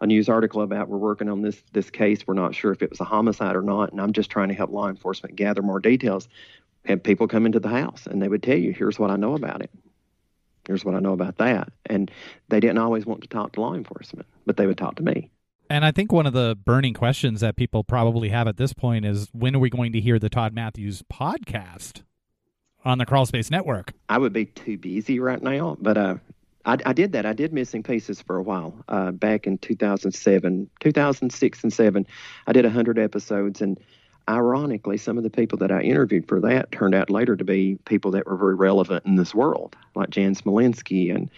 a 0.00 0.06
news 0.06 0.28
article 0.28 0.62
about 0.62 0.88
we're 0.88 0.98
working 0.98 1.28
on 1.28 1.42
this 1.42 1.62
this 1.72 1.90
case. 1.90 2.26
We're 2.26 2.34
not 2.34 2.54
sure 2.54 2.72
if 2.72 2.82
it 2.82 2.90
was 2.90 3.00
a 3.00 3.04
homicide 3.04 3.56
or 3.56 3.62
not, 3.62 3.92
and 3.92 4.00
I'm 4.00 4.12
just 4.12 4.30
trying 4.30 4.48
to 4.48 4.54
help 4.54 4.70
law 4.70 4.88
enforcement 4.88 5.36
gather 5.36 5.62
more 5.62 5.80
details. 5.80 6.28
Have 6.84 7.02
people 7.02 7.26
come 7.26 7.46
into 7.46 7.60
the 7.60 7.68
house 7.68 8.06
and 8.06 8.20
they 8.20 8.28
would 8.28 8.42
tell 8.42 8.58
you, 8.58 8.72
"Here's 8.72 8.98
what 8.98 9.10
I 9.10 9.16
know 9.16 9.34
about 9.34 9.62
it. 9.62 9.70
Here's 10.66 10.84
what 10.84 10.94
I 10.94 11.00
know 11.00 11.12
about 11.12 11.38
that," 11.38 11.72
and 11.86 12.10
they 12.48 12.60
didn't 12.60 12.78
always 12.78 13.06
want 13.06 13.22
to 13.22 13.28
talk 13.28 13.52
to 13.52 13.60
law 13.60 13.74
enforcement, 13.74 14.26
but 14.46 14.56
they 14.56 14.66
would 14.66 14.78
talk 14.78 14.96
to 14.96 15.02
me. 15.02 15.30
And 15.70 15.84
I 15.84 15.92
think 15.92 16.12
one 16.12 16.26
of 16.26 16.34
the 16.34 16.56
burning 16.62 16.92
questions 16.92 17.40
that 17.40 17.56
people 17.56 17.84
probably 17.84 18.28
have 18.28 18.46
at 18.46 18.58
this 18.58 18.74
point 18.74 19.06
is 19.06 19.28
when 19.32 19.56
are 19.56 19.60
we 19.60 19.70
going 19.70 19.92
to 19.92 20.00
hear 20.00 20.18
the 20.18 20.28
Todd 20.28 20.52
Matthews 20.52 21.02
podcast 21.10 22.02
on 22.84 22.98
the 22.98 23.06
Crawl 23.06 23.26
Space 23.26 23.50
Network? 23.50 23.92
I 24.08 24.18
would 24.18 24.32
be 24.32 24.46
too 24.46 24.76
busy 24.78 25.18
right 25.20 25.42
now, 25.42 25.76
but 25.80 25.96
uh, 25.96 26.16
I, 26.64 26.78
I, 26.86 26.92
did 26.92 27.12
that. 27.12 27.26
I 27.26 27.32
did 27.32 27.52
missing 27.52 27.82
pieces 27.82 28.20
for 28.20 28.36
a 28.36 28.42
while 28.42 28.74
uh, 28.88 29.10
back 29.12 29.46
in 29.46 29.58
2007, 29.58 30.70
2006 30.80 31.62
and 31.62 31.72
seven. 31.72 32.06
I 32.46 32.52
did 32.52 32.64
100 32.64 32.98
episodes, 32.98 33.60
and 33.60 33.78
ironically, 34.28 34.96
some 34.96 35.18
of 35.18 35.24
the 35.24 35.30
people 35.30 35.58
that 35.58 35.70
I 35.70 35.82
interviewed 35.82 36.28
for 36.28 36.40
that 36.40 36.72
turned 36.72 36.94
out 36.94 37.10
later 37.10 37.36
to 37.36 37.44
be 37.44 37.78
people 37.84 38.10
that 38.12 38.26
were 38.26 38.36
very 38.36 38.54
relevant 38.54 39.04
in 39.06 39.16
this 39.16 39.34
world, 39.34 39.76
like 39.94 40.10
Jan 40.10 40.34
Smolenski 40.34 41.14
and 41.14 41.30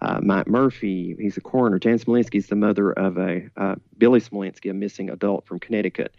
uh, 0.00 0.20
Mike 0.22 0.46
Murphy. 0.46 1.14
He's 1.18 1.36
a 1.36 1.42
coroner. 1.42 1.78
Jan 1.78 1.98
Smolenski 1.98 2.36
is 2.36 2.46
the 2.46 2.56
mother 2.56 2.92
of 2.92 3.18
a 3.18 3.48
uh, 3.56 3.74
Billy 3.98 4.20
Smolenski, 4.20 4.70
a 4.70 4.74
missing 4.74 5.10
adult 5.10 5.46
from 5.46 5.60
Connecticut. 5.60 6.14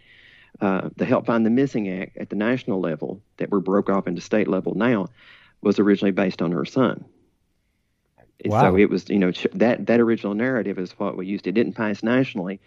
Uh, 0.60 0.90
the 0.96 1.04
Help 1.04 1.26
Find 1.26 1.44
the 1.44 1.50
Missing 1.50 1.88
Act 1.88 2.16
at 2.16 2.30
the 2.30 2.36
national 2.36 2.80
level 2.80 3.20
that 3.38 3.50
were 3.50 3.60
broke 3.60 3.90
off 3.90 4.06
into 4.06 4.20
state 4.20 4.48
level 4.48 4.74
now 4.74 5.08
was 5.60 5.78
originally 5.78 6.12
based 6.12 6.42
on 6.42 6.52
her 6.52 6.64
son. 6.64 7.04
Wow. 8.44 8.60
So 8.72 8.76
it 8.76 8.90
was, 8.90 9.08
you 9.08 9.18
know, 9.18 9.32
that 9.54 9.86
that 9.86 10.00
original 10.00 10.34
narrative 10.34 10.78
is 10.78 10.92
what 10.92 11.16
we 11.16 11.26
used. 11.26 11.46
It 11.46 11.52
didn't 11.52 11.74
pass 11.74 12.02
nationally, 12.02 12.60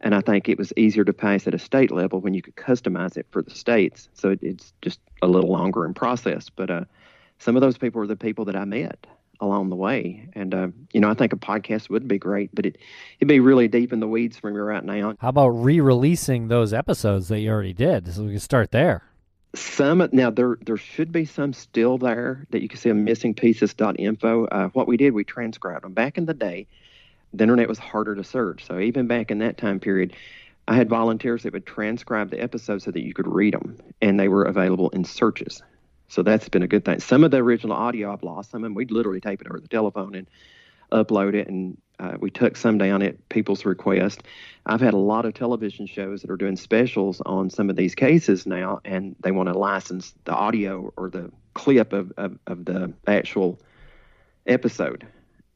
and 0.00 0.14
I 0.14 0.20
think 0.20 0.48
it 0.48 0.58
was 0.58 0.72
easier 0.76 1.04
to 1.04 1.12
pass 1.12 1.46
at 1.46 1.54
a 1.54 1.58
state 1.58 1.90
level 1.90 2.20
when 2.20 2.34
you 2.34 2.42
could 2.42 2.56
customize 2.56 3.16
it 3.16 3.26
for 3.30 3.42
the 3.42 3.50
states. 3.50 4.08
So 4.14 4.30
it, 4.30 4.40
it's 4.42 4.72
just 4.80 5.00
a 5.20 5.26
little 5.26 5.50
longer 5.50 5.84
in 5.84 5.94
process. 5.94 6.48
But 6.50 6.70
uh, 6.70 6.84
some 7.38 7.56
of 7.56 7.62
those 7.62 7.78
people 7.78 8.00
were 8.00 8.06
the 8.06 8.16
people 8.16 8.44
that 8.46 8.56
I 8.56 8.64
met 8.64 9.06
along 9.40 9.70
the 9.70 9.76
way, 9.76 10.28
and 10.34 10.54
uh, 10.54 10.68
you 10.92 11.00
know, 11.00 11.10
I 11.10 11.14
think 11.14 11.32
a 11.32 11.36
podcast 11.36 11.90
would 11.90 12.08
be 12.08 12.18
great, 12.18 12.50
but 12.54 12.66
it 12.66 12.78
it'd 13.18 13.28
be 13.28 13.40
really 13.40 13.68
deep 13.68 13.92
in 13.92 14.00
the 14.00 14.08
weeds 14.08 14.36
for 14.36 14.50
me 14.50 14.58
right 14.58 14.84
now. 14.84 15.14
How 15.20 15.28
about 15.28 15.48
re-releasing 15.48 16.48
those 16.48 16.72
episodes 16.72 17.28
that 17.28 17.40
you 17.40 17.50
already 17.50 17.72
did, 17.72 18.12
so 18.12 18.24
we 18.24 18.30
can 18.30 18.40
start 18.40 18.70
there? 18.70 19.02
Some 19.54 20.08
now 20.12 20.30
there 20.30 20.58
there 20.60 20.76
should 20.76 21.12
be 21.12 21.24
some 21.24 21.52
still 21.52 21.98
there 21.98 22.46
that 22.50 22.62
you 22.62 22.68
can 22.68 22.78
see 22.78 22.90
on 22.90 23.06
missingpieces.info. 23.06 24.46
Uh, 24.46 24.68
what 24.68 24.88
we 24.88 24.96
did, 24.96 25.14
we 25.14 25.24
transcribed 25.24 25.84
them. 25.84 25.92
Back 25.92 26.18
in 26.18 26.26
the 26.26 26.34
day, 26.34 26.66
the 27.32 27.44
internet 27.44 27.68
was 27.68 27.78
harder 27.78 28.14
to 28.14 28.24
search. 28.24 28.66
So 28.66 28.78
even 28.78 29.06
back 29.06 29.30
in 29.30 29.38
that 29.38 29.56
time 29.56 29.80
period, 29.80 30.14
I 30.66 30.74
had 30.74 30.88
volunteers 30.88 31.44
that 31.44 31.54
would 31.54 31.64
transcribe 31.64 32.30
the 32.30 32.40
episodes 32.40 32.84
so 32.84 32.90
that 32.90 33.02
you 33.02 33.14
could 33.14 33.26
read 33.26 33.54
them, 33.54 33.78
and 34.02 34.20
they 34.20 34.28
were 34.28 34.44
available 34.44 34.90
in 34.90 35.04
searches. 35.04 35.62
So 36.08 36.22
that's 36.22 36.48
been 36.48 36.62
a 36.62 36.68
good 36.68 36.84
thing. 36.84 37.00
Some 37.00 37.24
of 37.24 37.30
the 37.30 37.38
original 37.38 37.76
audio 37.76 38.12
I've 38.12 38.22
lost. 38.22 38.50
Some 38.50 38.64
of 38.64 38.64
them 38.64 38.74
we'd 38.74 38.90
literally 38.90 39.20
tape 39.20 39.40
it 39.40 39.46
over 39.48 39.60
the 39.60 39.68
telephone 39.68 40.14
and 40.14 40.28
upload 40.90 41.34
it 41.34 41.48
and 41.48 41.76
uh, 42.00 42.16
we 42.20 42.30
took 42.30 42.56
some 42.56 42.78
down 42.78 43.02
at 43.02 43.28
people's 43.28 43.64
request. 43.64 44.22
I've 44.66 44.80
had 44.80 44.94
a 44.94 44.98
lot 44.98 45.24
of 45.24 45.34
television 45.34 45.86
shows 45.86 46.22
that 46.22 46.30
are 46.30 46.36
doing 46.36 46.56
specials 46.56 47.20
on 47.26 47.50
some 47.50 47.70
of 47.70 47.76
these 47.76 47.94
cases 47.94 48.46
now, 48.46 48.80
and 48.84 49.16
they 49.20 49.32
want 49.32 49.48
to 49.48 49.58
license 49.58 50.14
the 50.24 50.32
audio 50.32 50.92
or 50.96 51.10
the 51.10 51.32
clip 51.54 51.92
of, 51.92 52.12
of, 52.16 52.38
of 52.46 52.64
the 52.64 52.92
actual 53.06 53.58
episode. 54.46 55.06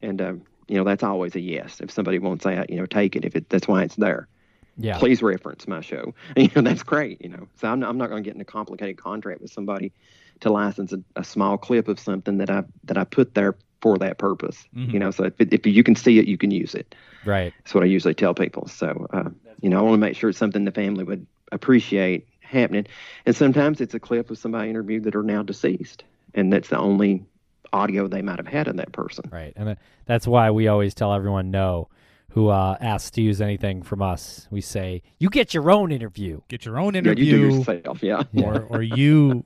And, 0.01 0.21
uh, 0.21 0.33
you 0.67 0.75
know, 0.75 0.83
that's 0.83 1.03
always 1.03 1.35
a 1.35 1.39
yes. 1.39 1.79
If 1.79 1.91
somebody 1.91 2.19
wants 2.19 2.43
that, 2.43 2.69
you 2.69 2.75
know, 2.75 2.85
take 2.85 3.15
it 3.15 3.23
if 3.23 3.37
it, 3.37 3.49
that's 3.49 3.67
why 3.67 3.83
it's 3.83 3.95
there. 3.95 4.27
Yeah. 4.75 4.97
Please 4.97 5.21
reference 5.21 5.67
my 5.67 5.81
show. 5.81 6.13
You 6.35 6.49
know, 6.55 6.61
that's 6.63 6.83
great, 6.83 7.21
you 7.21 7.29
know. 7.29 7.47
So 7.55 7.69
I'm 7.69 7.79
not, 7.79 7.89
I'm 7.89 7.97
not 7.97 8.09
going 8.09 8.21
to 8.21 8.27
get 8.27 8.35
in 8.35 8.41
a 8.41 8.45
complicated 8.45 8.97
contract 8.97 9.41
with 9.41 9.51
somebody 9.51 9.93
to 10.41 10.51
license 10.51 10.93
a, 10.93 11.01
a 11.15 11.23
small 11.23 11.57
clip 11.57 11.87
of 11.87 11.99
something 11.99 12.37
that 12.37 12.49
I 12.49 12.63
that 12.85 12.97
I 12.97 13.03
put 13.03 13.35
there 13.35 13.55
for 13.81 13.97
that 13.97 14.17
purpose. 14.17 14.65
Mm-hmm. 14.75 14.91
You 14.91 14.99
know, 14.99 15.11
so 15.11 15.25
if, 15.25 15.33
if 15.39 15.65
you 15.65 15.83
can 15.83 15.95
see 15.95 16.17
it, 16.19 16.25
you 16.25 16.37
can 16.37 16.51
use 16.51 16.73
it. 16.73 16.95
Right. 17.25 17.53
That's 17.59 17.73
what 17.73 17.83
I 17.83 17.87
usually 17.87 18.13
tell 18.13 18.33
people. 18.33 18.67
So, 18.67 19.07
uh, 19.11 19.29
you 19.61 19.69
know, 19.69 19.79
I 19.79 19.81
want 19.81 19.93
to 19.93 19.97
make 19.97 20.15
sure 20.15 20.29
it's 20.29 20.39
something 20.39 20.63
the 20.63 20.71
family 20.71 21.03
would 21.03 21.27
appreciate 21.51 22.27
happening. 22.39 22.87
And 23.25 23.35
sometimes 23.35 23.81
it's 23.81 23.93
a 23.93 23.99
clip 23.99 24.29
of 24.29 24.37
somebody 24.37 24.69
interviewed 24.69 25.03
that 25.03 25.15
are 25.15 25.23
now 25.23 25.43
deceased, 25.43 26.03
and 26.33 26.51
that's 26.51 26.69
the 26.69 26.77
only 26.77 27.25
audio 27.73 28.07
they 28.07 28.21
might 28.21 28.37
have 28.37 28.47
had 28.47 28.67
of 28.67 28.77
that 28.77 28.91
person. 28.91 29.25
Right. 29.31 29.53
And 29.55 29.75
that's 30.05 30.27
why 30.27 30.51
we 30.51 30.67
always 30.67 30.93
tell 30.93 31.13
everyone 31.13 31.51
no 31.51 31.89
who 32.29 32.49
uh, 32.49 32.77
asks 32.79 33.11
to 33.11 33.21
use 33.21 33.41
anything 33.41 33.83
from 33.83 34.01
us. 34.01 34.47
We 34.49 34.61
say, 34.61 35.03
you 35.19 35.29
get 35.29 35.53
your 35.53 35.69
own 35.69 35.91
interview. 35.91 36.41
Get 36.47 36.65
your 36.65 36.79
own 36.79 36.95
interview. 36.95 37.25
Yeah, 37.25 37.31
you 37.31 37.49
do 37.49 37.57
yourself, 37.57 38.01
yeah. 38.01 38.23
Or, 38.43 38.63
or 38.69 38.81
you 38.81 39.43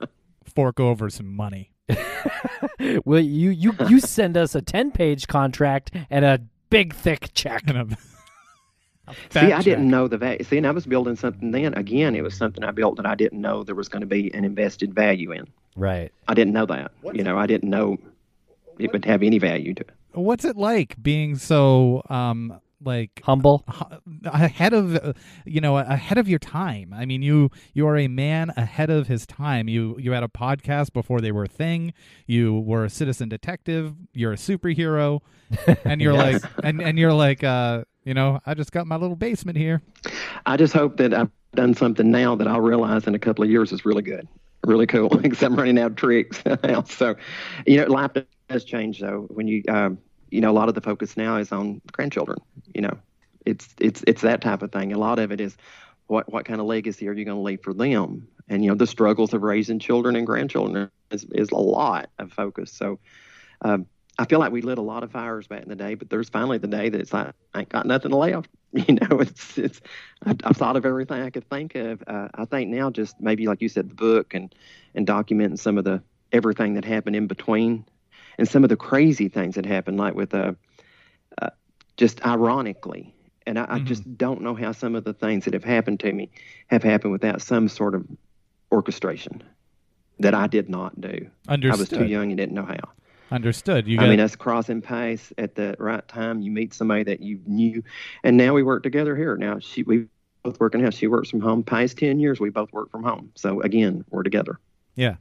fork 0.48 0.80
over 0.80 1.10
some 1.10 1.36
money. 1.36 1.72
well, 3.06 3.22
you 3.22 3.50
you 3.50 3.74
you 3.88 4.00
send 4.00 4.36
us 4.38 4.56
a 4.56 4.62
ten 4.62 4.92
page 4.92 5.28
contract 5.28 5.92
and 6.10 6.26
a 6.26 6.42
big 6.70 6.94
thick 6.94 7.30
check. 7.34 7.64
See, 9.30 9.40
I 9.40 9.50
check. 9.50 9.64
didn't 9.64 9.90
know 9.90 10.08
the 10.08 10.18
value. 10.18 10.44
See, 10.44 10.58
and 10.58 10.68
I 10.68 10.72
was 10.72 10.86
building 10.86 11.16
something 11.16 11.52
then. 11.52 11.74
Again, 11.76 12.16
it 12.16 12.24
was 12.24 12.36
something 12.36 12.64
I 12.64 12.72
built 12.72 12.98
that 12.98 13.06
I 13.06 13.16
didn't 13.16 13.40
know 13.40 13.64
there 13.64 13.76
was 13.76 13.88
going 13.88 14.02
to 14.02 14.08
be 14.08 14.34
an 14.34 14.44
invested 14.44 14.94
value 14.94 15.32
in. 15.32 15.48
Right. 15.78 16.12
I 16.28 16.34
didn't 16.34 16.54
know 16.54 16.66
that. 16.66 16.92
What's 17.02 17.18
you 17.18 17.24
know, 17.24 17.38
I 17.38 17.46
didn't 17.46 17.70
know 17.70 17.98
it 18.80 18.92
would 18.92 19.06
have 19.06 19.24
any 19.24 19.40
value 19.40 19.74
to 19.76 19.82
it. 19.82 19.92
What's 20.14 20.44
it 20.44 20.58
like 20.58 21.02
being 21.02 21.38
so 21.38 22.02
um, 22.10 22.60
like 22.84 23.22
humble 23.24 23.64
ahead 24.26 24.74
of 24.74 24.96
uh, 24.96 25.14
you 25.46 25.62
know 25.62 25.78
ahead 25.78 26.18
of 26.18 26.28
your 26.28 26.40
time 26.40 26.94
i 26.94 27.06
mean 27.06 27.22
you 27.22 27.50
you 27.74 27.88
are 27.88 27.98
a 27.98 28.08
man 28.08 28.52
ahead 28.58 28.90
of 28.90 29.08
his 29.08 29.26
time 29.26 29.68
you 29.68 29.96
you 30.00 30.12
had 30.12 30.24
a 30.24 30.28
podcast 30.28 30.94
before 30.94 31.22
they 31.22 31.32
were 31.32 31.44
a 31.44 31.48
thing 31.48 31.94
you 32.26 32.60
were 32.60 32.86
a 32.86 32.90
citizen 32.90 33.30
detective 33.30 33.94
you're 34.14 34.34
a 34.34 34.38
superhero 34.38 35.20
and 35.86 36.02
you're 36.02 36.14
yes. 36.14 36.44
like 36.44 36.52
and 36.64 36.82
and 36.82 36.98
you're 37.00 37.14
like 37.14 37.44
uh 37.44 37.84
You 38.08 38.14
know, 38.14 38.40
I 38.46 38.54
just 38.54 38.72
got 38.72 38.88
my 38.88 38.96
little 38.96 39.18
basement 39.18 39.58
here. 39.58 39.82
I 40.46 40.56
just 40.56 40.74
hope 40.74 40.96
that 40.96 41.14
I've 41.14 41.30
done 41.56 41.74
something 41.74 42.10
now 42.10 42.38
that 42.38 42.48
I'll 42.48 42.62
realize 42.62 43.06
in 43.06 43.14
a 43.16 43.20
couple 43.20 43.44
of 43.44 43.50
years 43.50 43.74
is 43.74 43.84
really 43.84 44.02
good, 44.02 44.26
really 44.66 44.88
cool. 44.88 45.10
Because 45.22 45.44
I'm 45.44 45.58
running 45.58 45.78
out 45.78 45.92
of 45.92 45.96
tricks 45.98 46.42
now. 46.64 46.84
So, 46.84 47.16
you 47.66 47.76
know, 47.78 47.88
life 47.92 48.12
does 48.48 48.64
change 48.64 49.02
though. 49.02 49.28
When 49.30 49.50
you, 49.50 49.62
um, 49.68 49.98
you 50.32 50.40
know, 50.40 50.50
a 50.52 50.56
lot 50.56 50.70
of 50.70 50.76
the 50.76 50.80
focus 50.82 51.18
now 51.18 51.36
is 51.36 51.52
on 51.52 51.82
grandchildren. 51.92 52.40
You 52.74 52.82
know, 52.84 52.98
it's 53.48 53.68
it's 53.80 54.04
it's 54.06 54.22
that 54.22 54.42
type 54.42 54.62
of 54.62 54.72
thing. 54.72 54.94
A 54.94 54.98
lot 54.98 55.20
of 55.20 55.32
it 55.32 55.40
is 55.40 55.56
what 56.08 56.32
what 56.32 56.46
kind 56.46 56.60
of 56.60 56.68
legacy 56.68 57.08
are 57.08 57.14
you 57.14 57.26
going 57.26 57.38
to 57.38 57.42
leave 57.42 57.64
for 57.64 57.74
them? 57.74 58.28
And 58.50 58.64
you 58.64 58.70
know, 58.70 58.76
the 58.76 58.88
struggles 58.88 59.34
of 59.34 59.42
raising 59.42 59.80
children 59.80 60.16
and 60.16 60.28
grandchildren 60.28 60.92
is 61.12 61.26
is 61.32 61.50
a 61.52 61.58
lot 61.58 62.10
of 62.20 62.32
focus. 62.32 62.72
So. 62.72 63.00
Um, 63.62 63.88
I 64.20 64.26
feel 64.26 64.40
like 64.40 64.52
we 64.52 64.62
lit 64.62 64.80
a 64.80 64.82
lot 64.82 65.04
of 65.04 65.12
fires 65.12 65.46
back 65.46 65.62
in 65.62 65.70
the 65.70 65.76
day, 65.76 65.94
but 65.94 66.10
there's 66.10 66.28
finally 66.28 66.58
the 66.58 66.68
day 66.68 66.90
that 66.90 67.00
it's 67.00 67.14
like 67.14 67.34
I 67.54 67.60
ain't 67.60 67.70
got 67.70 67.86
nothing 67.86 68.12
left. 68.12 68.50
You 68.74 68.96
know, 68.96 69.20
it's 69.22 69.58
it's 69.58 69.80
I've, 70.24 70.38
I've 70.44 70.58
thought 70.58 70.76
of 70.76 70.86
everything 70.86 71.22
I 71.22 71.30
could 71.30 71.50
think 71.50 71.76
of. 71.76 72.04
Uh, 72.06 72.28
I 72.36 72.46
think 72.46 72.70
now 72.70 72.90
just 72.90 73.20
maybe 73.20 73.48
like 73.48 73.62
you 73.62 73.70
said, 73.70 73.90
the 73.90 73.96
book 73.96 74.34
and 74.34 74.54
and 74.94 75.08
documenting 75.08 75.58
some 75.58 75.78
of 75.78 75.84
the 75.84 76.04
everything 76.32 76.74
that 76.74 76.84
happened 76.84 77.16
in 77.16 77.28
between, 77.28 77.86
and 78.38 78.48
some 78.48 78.64
of 78.64 78.70
the 78.70 78.76
crazy 78.76 79.30
things 79.30 79.56
that 79.56 79.66
happened, 79.66 79.98
like 79.98 80.16
with 80.16 80.34
uh, 80.36 80.54
uh 81.42 81.50
just 81.96 82.26
ironically. 82.26 83.16
And 83.48 83.58
I, 83.58 83.64
mm-hmm. 83.64 83.74
I 83.74 83.80
just 83.80 84.18
don't 84.18 84.42
know 84.42 84.54
how 84.54 84.74
some 84.74 84.94
of 84.94 85.06
the 85.06 85.14
things 85.14 85.46
that 85.46 85.54
have 85.54 85.64
happened 85.64 86.02
to 86.02 86.12
me 86.12 86.30
have 86.68 86.84
happened 86.84 87.14
without 87.14 87.42
some 87.42 87.68
sort 87.68 87.96
of 87.96 88.06
orchestration 88.72 89.42
that 90.20 90.36
I 90.36 90.48
did 90.48 90.70
not 90.70 91.00
do. 91.00 91.28
Understood. 91.48 91.78
I 91.78 91.80
was 91.80 91.90
too 91.90 92.06
young 92.06 92.30
and 92.30 92.38
didn't 92.38 92.56
know 92.56 92.66
how. 92.66 92.90
Understood. 93.32 93.88
You 93.88 94.00
I 94.00 94.08
mean, 94.08 94.20
us 94.20 94.36
crossing 94.36 94.82
paths 94.82 95.34
at 95.38 95.56
the 95.56 95.76
right 95.80 96.06
time. 96.08 96.42
You 96.42 96.52
meet 96.52 96.74
somebody 96.74 97.04
that 97.04 97.22
you 97.22 97.40
knew, 97.46 97.84
and 98.24 98.38
now 98.38 98.54
we 98.54 98.64
work 98.64 98.84
together 98.84 99.16
here. 99.16 99.36
Now 99.36 99.60
she, 99.60 99.84
we 99.84 100.06
both 100.44 100.60
work 100.60 100.76
in 100.76 100.84
house. 100.84 100.96
She 100.96 101.08
works 101.08 101.30
from 101.30 101.42
home. 101.42 101.64
Past 101.64 101.98
ten 101.98 102.20
years, 102.20 102.40
we 102.40 102.50
both 102.50 102.72
work 102.72 102.90
from 102.90 103.04
home. 103.04 103.32
So 103.36 103.62
again, 103.62 104.06
we're 104.10 104.24
together. 104.24 104.60
Yeah. 104.96 105.16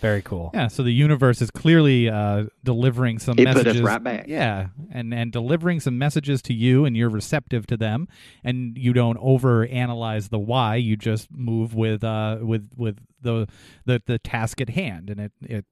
Very 0.00 0.22
cool. 0.22 0.50
Yeah, 0.52 0.68
so 0.68 0.82
the 0.82 0.92
universe 0.92 1.40
is 1.40 1.50
clearly 1.50 2.08
uh, 2.08 2.46
delivering 2.62 3.18
some 3.18 3.38
it 3.38 3.44
messages. 3.44 3.74
Put 3.74 3.76
us 3.76 3.82
right 3.82 4.02
back. 4.02 4.26
Yeah, 4.28 4.68
and 4.90 5.14
and 5.14 5.32
delivering 5.32 5.80
some 5.80 5.98
messages 5.98 6.42
to 6.42 6.54
you, 6.54 6.84
and 6.84 6.96
you're 6.96 7.08
receptive 7.08 7.66
to 7.68 7.76
them, 7.76 8.08
and 8.42 8.76
you 8.76 8.92
don't 8.92 9.18
over 9.18 9.66
analyze 9.66 10.28
the 10.28 10.38
why. 10.38 10.76
You 10.76 10.96
just 10.96 11.30
move 11.30 11.74
with 11.74 12.04
uh 12.04 12.38
with 12.40 12.68
with 12.76 12.98
the 13.20 13.46
the 13.84 14.02
the 14.04 14.18
task 14.18 14.60
at 14.60 14.70
hand, 14.70 15.10
and 15.10 15.20
it 15.20 15.32
it 15.40 15.64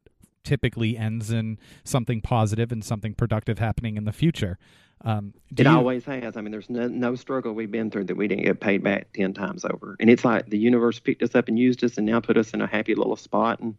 typically 0.45 0.97
ends 0.97 1.31
in 1.31 1.59
something 1.85 2.21
positive 2.21 2.73
and 2.73 2.85
something 2.85 3.15
productive 3.15 3.59
happening 3.59 3.97
in 3.97 4.05
the 4.05 4.13
future. 4.13 4.59
Um, 5.05 5.35
it 5.57 5.67
you... 5.67 5.71
always 5.71 6.05
has. 6.05 6.37
I 6.37 6.41
mean, 6.41 6.53
there's 6.53 6.71
no, 6.71 6.87
no 6.89 7.15
struggle 7.15 7.53
we've 7.53 7.71
been 7.71 7.91
through 7.91 8.05
that 8.05 8.17
we 8.17 8.29
didn't 8.29 8.45
get 8.45 8.61
paid 8.61 8.83
back 8.83 9.13
10 9.15 9.35
times 9.35 9.65
over. 9.65 9.97
And 10.01 10.09
it's 10.09 10.25
like 10.25 10.49
the 10.49 10.59
universe 10.59 10.99
picked 11.01 11.23
us 11.23 11.35
up 11.35 11.49
and 11.49 11.59
used 11.59 11.83
us 11.85 11.97
and 11.97 12.07
now 12.07 12.21
put 12.21 12.37
us 12.37 12.53
in 12.53 12.61
a 12.61 12.67
happy 12.67 12.95
little 12.95 13.17
spot. 13.17 13.61
And 13.61 13.77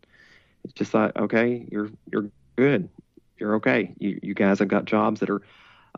it's 0.64 0.74
just 0.74 0.94
like, 0.94 1.16
okay, 1.16 1.68
you're, 1.72 1.90
you're 2.12 2.30
good. 2.56 2.90
You're 3.38 3.56
okay. 3.56 3.94
You, 3.98 4.20
you 4.22 4.34
guys 4.34 4.60
have 4.60 4.68
got 4.68 4.86
jobs 4.86 5.20
that 5.20 5.30
are 5.30 5.42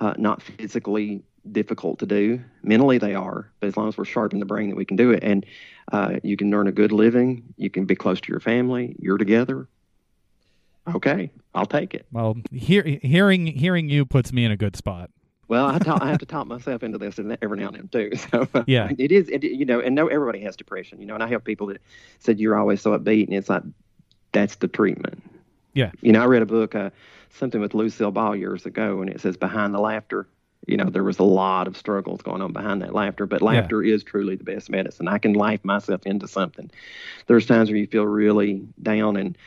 uh, 0.01 0.13
not 0.18 0.41
physically 0.41 1.24
difficult 1.51 1.99
to 1.99 2.05
do. 2.05 2.41
Mentally, 2.63 2.97
they 2.97 3.13
are, 3.13 3.51
but 3.59 3.68
as 3.68 3.78
long 3.78 3.88
as 3.88 3.97
we're 3.97 4.05
sharp 4.05 4.34
in 4.34 4.39
the 4.39 4.45
brain, 4.45 4.70
that 4.70 4.76
we 4.76 4.86
can 4.86 4.97
do 4.97 5.11
it. 5.11 5.24
And 5.24 5.45
uh, 5.91 6.16
you 6.24 6.38
can 6.38 6.53
earn 6.53 6.68
a 6.68 6.72
good 6.72 6.91
living. 6.91 7.53
You 7.57 7.70
can 7.70 7.86
be 7.86 7.95
close 7.95 8.20
to 8.22 8.32
your 8.32 8.39
family. 8.39 8.95
You're 8.99 9.18
together 9.18 9.68
okay, 10.93 11.32
I'll 11.53 11.66
take 11.66 11.93
it. 11.93 12.05
Well, 12.11 12.38
hear, 12.51 12.84
hearing 12.84 13.47
hearing 13.47 13.89
you 13.89 14.05
puts 14.05 14.32
me 14.32 14.45
in 14.45 14.51
a 14.51 14.57
good 14.57 14.76
spot. 14.76 15.09
Well, 15.47 15.68
I, 15.68 15.78
talk, 15.78 16.01
I 16.01 16.09
have 16.09 16.18
to 16.20 16.26
talk 16.26 16.47
myself 16.47 16.82
into 16.82 16.97
this 16.97 17.20
every 17.41 17.59
now 17.59 17.68
and 17.68 17.76
then 17.76 17.88
too. 17.89 18.11
So 18.32 18.47
yeah, 18.66 18.89
it 18.97 19.11
is. 19.11 19.30
It, 19.30 19.43
you 19.43 19.66
know, 19.66 19.80
and 19.80 19.95
no, 19.95 20.07
everybody 20.07 20.41
has 20.41 20.55
depression. 20.55 20.99
You 20.99 21.07
know, 21.07 21.13
and 21.13 21.24
I 21.24 21.28
have 21.28 21.43
people 21.43 21.68
that 21.68 21.82
said 22.20 22.39
you're 22.39 22.57
always 22.57 22.82
so 22.82 22.97
upbeat, 22.97 23.26
and 23.26 23.34
it's 23.34 23.49
like 23.49 23.63
that's 24.36 24.57
the 24.57 24.67
treatment. 24.67 25.23
Yeah. 25.73 25.91
You 26.01 26.11
know, 26.11 26.21
I 26.21 26.25
read 26.25 26.41
a 26.41 26.45
book, 26.45 26.75
uh, 26.75 26.91
something 27.31 27.61
with 27.61 27.73
Lucille 27.73 28.11
Ball 28.11 28.36
years 28.36 28.65
ago, 28.65 29.01
and 29.01 29.09
it 29.09 29.21
says 29.21 29.38
behind 29.38 29.73
the 29.73 29.79
laughter. 29.79 30.27
You 30.67 30.77
know, 30.77 30.89
there 30.89 31.03
was 31.03 31.19
a 31.19 31.23
lot 31.23 31.67
of 31.67 31.77
struggles 31.77 32.21
going 32.21 32.41
on 32.41 32.51
behind 32.51 32.81
that 32.81 32.93
laughter, 32.93 33.25
but 33.25 33.41
laughter 33.41 33.83
yeah. 33.83 33.93
is 33.93 34.03
truly 34.03 34.36
the 34.36 34.43
best 34.43 34.69
medicine. 34.69 35.07
I 35.07 35.19
can 35.19 35.33
laugh 35.33 35.63
myself 35.63 36.05
into 36.05 36.27
something. 36.27 36.71
There's 37.27 37.45
times 37.45 37.69
where 37.69 37.77
you 37.77 37.88
feel 37.88 38.05
really 38.05 38.65
down 38.81 39.15
and 39.15 39.38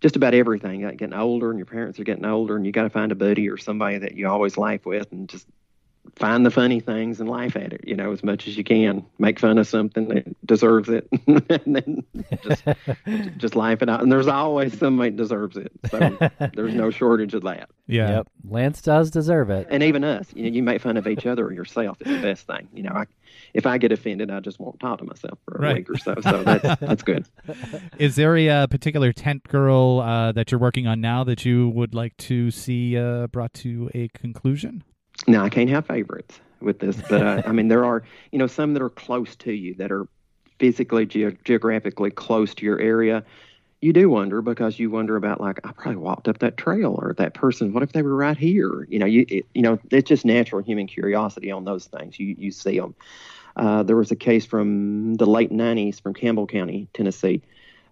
just 0.00 0.14
about 0.16 0.34
everything. 0.34 0.82
Like 0.82 0.98
getting 0.98 1.18
older, 1.18 1.50
and 1.50 1.58
your 1.58 1.66
parents 1.66 1.98
are 1.98 2.04
getting 2.04 2.24
older, 2.24 2.56
and 2.56 2.64
you 2.64 2.72
got 2.72 2.84
to 2.84 2.90
find 2.90 3.12
a 3.12 3.16
buddy 3.16 3.48
or 3.50 3.58
somebody 3.58 3.98
that 3.98 4.14
you 4.14 4.28
always 4.28 4.56
laugh 4.56 4.86
with, 4.86 5.10
and 5.12 5.28
just 5.28 5.46
find 6.14 6.46
the 6.46 6.50
funny 6.50 6.80
things 6.80 7.20
and 7.20 7.28
laugh 7.28 7.56
at 7.56 7.72
it. 7.72 7.82
You 7.86 7.96
know, 7.96 8.12
as 8.12 8.22
much 8.22 8.46
as 8.46 8.56
you 8.56 8.64
can. 8.64 9.04
Make 9.18 9.38
fun 9.38 9.58
of 9.58 9.66
something 9.66 10.08
that 10.08 10.46
deserves 10.46 10.88
it, 10.88 11.08
and 11.26 11.76
then 11.76 12.04
just 12.42 12.64
just 13.36 13.56
laugh 13.56 13.82
it 13.82 13.88
out. 13.88 14.02
And 14.02 14.12
there's 14.12 14.28
always 14.28 14.78
somebody 14.78 15.10
that 15.10 15.16
deserves 15.16 15.56
it. 15.56 15.72
So 15.90 16.16
there's 16.54 16.74
no 16.74 16.90
shortage 16.90 17.34
of 17.34 17.42
that. 17.42 17.68
Yeah. 17.86 18.16
Yep. 18.16 18.28
Lance 18.48 18.82
does 18.82 19.10
deserve 19.10 19.50
it. 19.50 19.68
And 19.70 19.82
even 19.82 20.04
us, 20.04 20.26
you 20.34 20.44
know, 20.44 20.54
you 20.54 20.62
make 20.62 20.80
fun 20.80 20.96
of 20.96 21.06
each 21.06 21.26
other 21.26 21.46
or 21.46 21.52
yourself. 21.52 21.98
It's 22.00 22.10
the 22.10 22.20
best 22.20 22.46
thing. 22.46 22.68
You 22.72 22.84
know, 22.84 22.92
I 22.92 23.06
if 23.54 23.66
I 23.66 23.78
get 23.78 23.92
offended, 23.92 24.30
I 24.30 24.40
just 24.40 24.58
won't 24.58 24.78
talk 24.80 24.98
to 24.98 25.04
myself 25.04 25.38
for 25.44 25.56
a 25.56 25.60
right. 25.60 25.76
week 25.76 25.90
or 25.90 25.98
so. 25.98 26.14
So 26.22 26.42
that's 26.42 26.80
that's 26.80 27.02
good. 27.02 27.26
Is 27.98 28.16
there 28.16 28.36
a, 28.36 28.48
uh, 28.48 28.66
particular 28.66 29.12
tent 29.12 29.44
girl 29.44 30.00
uh, 30.00 30.32
that 30.32 30.50
you're 30.50 30.60
working 30.60 30.86
on 30.86 31.00
now 31.00 31.24
that 31.24 31.44
you 31.44 31.68
would 31.70 31.94
like 31.94 32.16
to 32.18 32.50
see 32.50 32.96
uh, 32.96 33.26
brought 33.28 33.54
to 33.54 33.90
a 33.94 34.08
conclusion? 34.08 34.84
No, 35.26 35.42
I 35.42 35.48
can't 35.48 35.70
have 35.70 35.86
favorites 35.86 36.40
with 36.60 36.78
this, 36.78 37.00
but 37.08 37.22
uh, 37.22 37.42
I 37.44 37.52
mean 37.52 37.68
there 37.68 37.84
are 37.84 38.02
you 38.32 38.38
know 38.38 38.46
some 38.46 38.74
that 38.74 38.82
are 38.82 38.90
close 38.90 39.36
to 39.36 39.52
you 39.52 39.74
that 39.74 39.92
are 39.92 40.06
physically 40.58 41.06
ge- 41.06 41.36
geographically 41.44 42.10
close 42.10 42.54
to 42.54 42.64
your 42.64 42.80
area 42.80 43.24
you 43.80 43.92
do 43.92 44.08
wonder 44.08 44.42
because 44.42 44.78
you 44.78 44.90
wonder 44.90 45.16
about 45.16 45.40
like 45.40 45.60
I 45.64 45.72
probably 45.72 45.96
walked 45.96 46.28
up 46.28 46.38
that 46.38 46.56
trail 46.56 46.98
or 46.98 47.14
that 47.18 47.34
person. 47.34 47.72
What 47.72 47.82
if 47.82 47.92
they 47.92 48.02
were 48.02 48.16
right 48.16 48.36
here? 48.36 48.86
You 48.88 48.98
know, 48.98 49.06
you 49.06 49.26
it, 49.28 49.46
you 49.54 49.62
know 49.62 49.78
it's 49.90 50.08
just 50.08 50.24
natural 50.24 50.62
human 50.62 50.86
curiosity 50.86 51.50
on 51.50 51.64
those 51.64 51.86
things. 51.86 52.18
You 52.18 52.34
you 52.38 52.50
see 52.50 52.78
them. 52.78 52.94
Uh, 53.54 53.82
there 53.82 53.96
was 53.96 54.10
a 54.10 54.16
case 54.16 54.44
from 54.44 55.14
the 55.14 55.24
late 55.24 55.50
90s 55.50 56.02
from 56.02 56.12
Campbell 56.12 56.46
County, 56.46 56.88
Tennessee. 56.92 57.42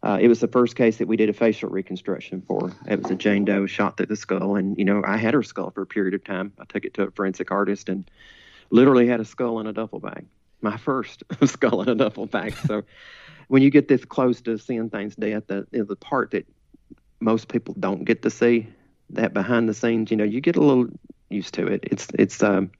Uh, 0.04 0.18
it 0.20 0.28
was 0.28 0.38
the 0.38 0.48
first 0.48 0.76
case 0.76 0.98
that 0.98 1.08
we 1.08 1.16
did 1.16 1.30
a 1.30 1.32
facial 1.32 1.70
reconstruction 1.70 2.42
for. 2.46 2.70
It 2.86 3.02
was 3.02 3.10
a 3.10 3.14
Jane 3.14 3.46
Doe 3.46 3.64
shot 3.64 3.96
through 3.96 4.06
the 4.06 4.16
skull, 4.16 4.56
and 4.56 4.76
you 4.76 4.84
know 4.84 5.02
I 5.04 5.16
had 5.16 5.32
her 5.32 5.42
skull 5.42 5.70
for 5.70 5.80
a 5.80 5.86
period 5.86 6.12
of 6.12 6.22
time. 6.22 6.52
I 6.58 6.64
took 6.66 6.84
it 6.84 6.92
to 6.94 7.04
a 7.04 7.10
forensic 7.10 7.50
artist 7.50 7.88
and 7.88 8.08
literally 8.68 9.06
had 9.06 9.20
a 9.20 9.24
skull 9.24 9.60
in 9.60 9.66
a 9.66 9.72
duffel 9.72 10.00
bag. 10.00 10.26
My 10.60 10.76
first 10.76 11.24
skull 11.46 11.80
in 11.80 11.88
a 11.88 11.94
duffel 11.94 12.26
bag. 12.26 12.54
So 12.66 12.82
when 13.48 13.62
you 13.62 13.70
get 13.70 13.88
this 13.88 14.04
close 14.04 14.42
to 14.42 14.58
seeing 14.58 14.90
things 14.90 15.16
death, 15.16 15.44
the 15.46 15.66
the 15.72 15.96
part 15.96 16.32
that 16.32 16.46
most 17.20 17.48
people 17.48 17.74
don't 17.80 18.04
get 18.04 18.20
to 18.22 18.30
see, 18.30 18.66
that 19.08 19.32
behind 19.32 19.70
the 19.70 19.74
scenes, 19.74 20.10
you 20.10 20.18
know, 20.18 20.24
you 20.24 20.42
get 20.42 20.56
a 20.56 20.60
little 20.60 20.88
used 21.30 21.54
to 21.54 21.66
it. 21.66 21.80
It's 21.84 22.08
it's 22.18 22.42
um 22.42 22.70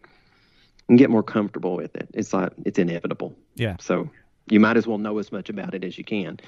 and 0.91 0.99
get 0.99 1.09
more 1.09 1.22
comfortable 1.22 1.75
with 1.77 1.97
it. 1.97 2.09
It's 2.12 2.35
like 2.35 2.53
it's 2.66 2.79
inevitable. 2.79 3.35
Yeah. 3.55 3.77
So 3.81 4.11
you 4.47 4.61
might 4.61 4.76
as 4.76 4.86
well 4.86 4.99
know 4.99 5.18
as 5.18 5.32
much 5.32 5.49
about 5.49 5.74
it 5.74 5.84
as 5.84 5.97
you 5.97 6.05
can. 6.05 6.38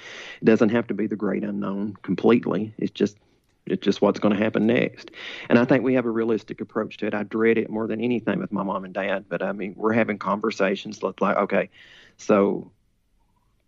It 0.41 0.45
doesn't 0.45 0.69
have 0.69 0.87
to 0.87 0.93
be 0.93 1.07
the 1.07 1.15
great 1.15 1.43
unknown 1.43 1.95
completely. 2.03 2.73
It's 2.77 2.91
just 2.91 3.17
it's 3.65 3.83
just 3.83 4.01
what's 4.01 4.19
going 4.19 4.35
to 4.35 4.41
happen 4.41 4.65
next. 4.65 5.11
And 5.49 5.59
I 5.59 5.65
think 5.65 5.83
we 5.83 5.95
have 5.95 6.05
a 6.05 6.09
realistic 6.09 6.61
approach 6.61 6.97
to 6.97 7.07
it. 7.07 7.13
I 7.13 7.23
dread 7.23 7.57
it 7.57 7.69
more 7.69 7.85
than 7.85 7.99
anything 7.99 8.39
with 8.39 8.51
my 8.51 8.63
mom 8.63 8.85
and 8.85 8.93
dad, 8.93 9.25
but 9.27 9.41
I 9.41 9.51
mean, 9.51 9.73
we're 9.75 9.91
having 9.91 10.17
conversations 10.17 11.03
like, 11.03 11.21
okay, 11.21 11.69
so 12.15 12.71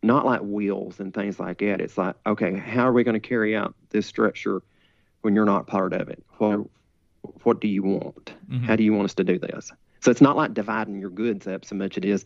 not 0.01 0.25
like 0.25 0.39
wheels 0.41 1.01
and 1.01 1.13
things 1.13 1.37
like 1.37 1.57
that. 1.59 1.81
It's 1.81 1.97
like, 1.97 2.15
okay, 2.25 2.57
how 2.57 2.87
are 2.87 2.93
we 2.93 3.03
going 3.03 3.19
to 3.19 3.27
carry 3.27 3.57
out 3.57 3.75
this 3.89 4.07
structure 4.07 4.61
when 5.21 5.35
you're 5.35 5.43
not 5.43 5.67
part 5.67 5.91
of 5.91 6.07
it? 6.07 6.23
What 6.37 6.67
what 7.43 7.59
do 7.59 7.67
you 7.67 7.83
want? 7.83 8.33
Mm-hmm. 8.49 8.63
How 8.63 8.77
do 8.77 8.83
you 8.83 8.93
want 8.93 9.05
us 9.05 9.15
to 9.15 9.25
do 9.25 9.37
this? 9.37 9.73
So 9.99 10.11
it's 10.11 10.21
not 10.21 10.37
like 10.37 10.53
dividing 10.53 11.01
your 11.01 11.09
goods 11.09 11.45
up 11.45 11.65
so 11.65 11.75
much 11.75 11.97
it 11.97 12.05
is 12.05 12.23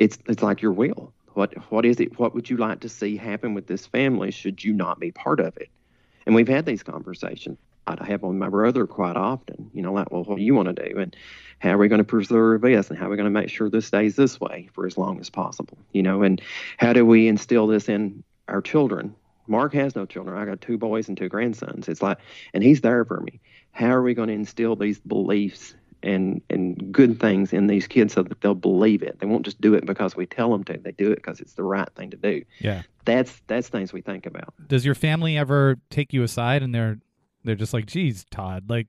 it's 0.00 0.18
it's 0.26 0.42
like 0.42 0.62
your 0.62 0.72
will. 0.72 1.12
What 1.34 1.54
what 1.70 1.84
is 1.84 2.00
it? 2.00 2.18
What 2.18 2.34
would 2.34 2.50
you 2.50 2.56
like 2.56 2.80
to 2.80 2.88
see 2.88 3.16
happen 3.16 3.54
with 3.54 3.66
this 3.66 3.86
family 3.86 4.30
should 4.30 4.64
you 4.64 4.72
not 4.72 4.98
be 4.98 5.12
part 5.12 5.40
of 5.40 5.56
it? 5.56 5.68
And 6.26 6.34
we've 6.34 6.48
had 6.48 6.66
these 6.66 6.82
conversations. 6.82 7.58
I 7.86 8.04
have 8.04 8.22
with 8.22 8.36
my 8.36 8.48
brother 8.48 8.86
quite 8.86 9.16
often, 9.16 9.70
you 9.74 9.82
know, 9.82 9.92
like, 9.92 10.12
well, 10.12 10.22
what 10.22 10.36
do 10.36 10.42
you 10.42 10.54
want 10.54 10.74
to 10.74 10.88
do? 10.88 10.98
And 10.98 11.16
how 11.58 11.70
are 11.70 11.78
we 11.78 11.88
going 11.88 11.98
to 11.98 12.04
preserve 12.04 12.60
this? 12.60 12.88
And 12.88 12.98
how 12.98 13.06
are 13.06 13.10
we 13.10 13.16
going 13.16 13.32
to 13.32 13.40
make 13.40 13.48
sure 13.48 13.68
this 13.68 13.86
stays 13.86 14.16
this 14.16 14.40
way 14.40 14.68
for 14.72 14.86
as 14.86 14.96
long 14.96 15.18
as 15.18 15.30
possible? 15.30 15.78
You 15.92 16.02
know, 16.02 16.22
and 16.22 16.40
how 16.76 16.92
do 16.92 17.04
we 17.04 17.26
instill 17.26 17.66
this 17.66 17.88
in 17.88 18.22
our 18.48 18.62
children? 18.62 19.14
Mark 19.48 19.74
has 19.74 19.96
no 19.96 20.06
children. 20.06 20.38
I 20.38 20.44
got 20.44 20.60
two 20.60 20.78
boys 20.78 21.08
and 21.08 21.16
two 21.16 21.28
grandsons. 21.28 21.88
It's 21.88 22.02
like, 22.02 22.18
and 22.54 22.62
he's 22.62 22.82
there 22.82 23.04
for 23.04 23.20
me. 23.20 23.40
How 23.72 23.90
are 23.90 24.02
we 24.02 24.14
going 24.14 24.28
to 24.28 24.34
instill 24.34 24.76
these 24.76 25.00
beliefs 25.00 25.74
and 26.02 26.40
and 26.50 26.92
good 26.92 27.20
things 27.20 27.52
in 27.52 27.66
these 27.66 27.86
kids 27.86 28.14
so 28.14 28.22
that 28.22 28.40
they'll 28.40 28.54
believe 28.54 29.02
it. 29.02 29.18
They 29.20 29.26
won't 29.26 29.44
just 29.44 29.60
do 29.60 29.74
it 29.74 29.86
because 29.86 30.16
we 30.16 30.26
tell 30.26 30.50
them 30.50 30.64
to. 30.64 30.78
They 30.78 30.92
do 30.92 31.10
it 31.12 31.16
because 31.16 31.40
it's 31.40 31.54
the 31.54 31.62
right 31.62 31.88
thing 31.94 32.10
to 32.10 32.16
do. 32.16 32.42
Yeah, 32.58 32.82
that's 33.04 33.40
that's 33.46 33.68
things 33.68 33.92
we 33.92 34.00
think 34.00 34.26
about. 34.26 34.54
Does 34.66 34.84
your 34.84 34.94
family 34.94 35.36
ever 35.36 35.78
take 35.90 36.12
you 36.12 36.22
aside 36.22 36.62
and 36.62 36.74
they're 36.74 36.98
they're 37.44 37.54
just 37.54 37.72
like, 37.74 37.86
"Geez, 37.86 38.24
Todd, 38.30 38.68
like, 38.68 38.86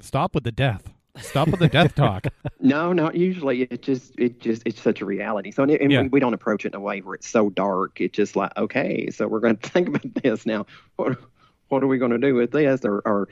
stop 0.00 0.34
with 0.34 0.44
the 0.44 0.52
death." 0.52 0.92
Stop 1.20 1.48
with 1.48 1.58
the 1.58 1.68
death 1.68 1.96
talk. 1.96 2.26
No, 2.60 2.92
not 2.92 3.16
usually. 3.16 3.62
It 3.62 3.82
just, 3.82 4.14
it 4.18 4.40
just, 4.40 4.62
it's 4.64 4.80
such 4.80 5.00
a 5.00 5.04
reality. 5.04 5.50
So, 5.50 5.64
and, 5.64 5.72
and 5.72 5.90
Yeah. 5.90 6.02
we, 6.02 6.20
don't 6.20 6.34
approach 6.34 6.64
it 6.64 6.68
in 6.68 6.74
a 6.76 6.80
way 6.80 7.00
where 7.00 7.14
it's 7.16 7.28
so 7.28 7.50
dark. 7.50 8.00
It's 8.00 8.14
just 8.14 8.36
like, 8.36 8.56
okay, 8.56 9.10
so 9.10 9.26
we're 9.26 9.40
going 9.40 9.56
to 9.62 9.68
think 9.70 9.88
about 9.88 10.14
this 10.22 10.46
now. 10.46 10.66
What, 10.96 11.18
what 11.68 11.82
are 11.82 11.88
we 11.88 11.98
going 11.98 12.10
to 12.12 12.18
do 12.18 12.34
with 12.34 12.52
this? 12.52 12.84
Or, 12.84 13.00
or 13.04 13.28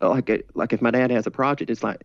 like, 0.00 0.28
it, 0.28 0.46
like 0.54 0.72
if 0.72 0.82
my 0.82 0.90
dad 0.90 1.10
has 1.12 1.26
a 1.26 1.30
project, 1.30 1.70
it's 1.70 1.84
like 1.84 2.02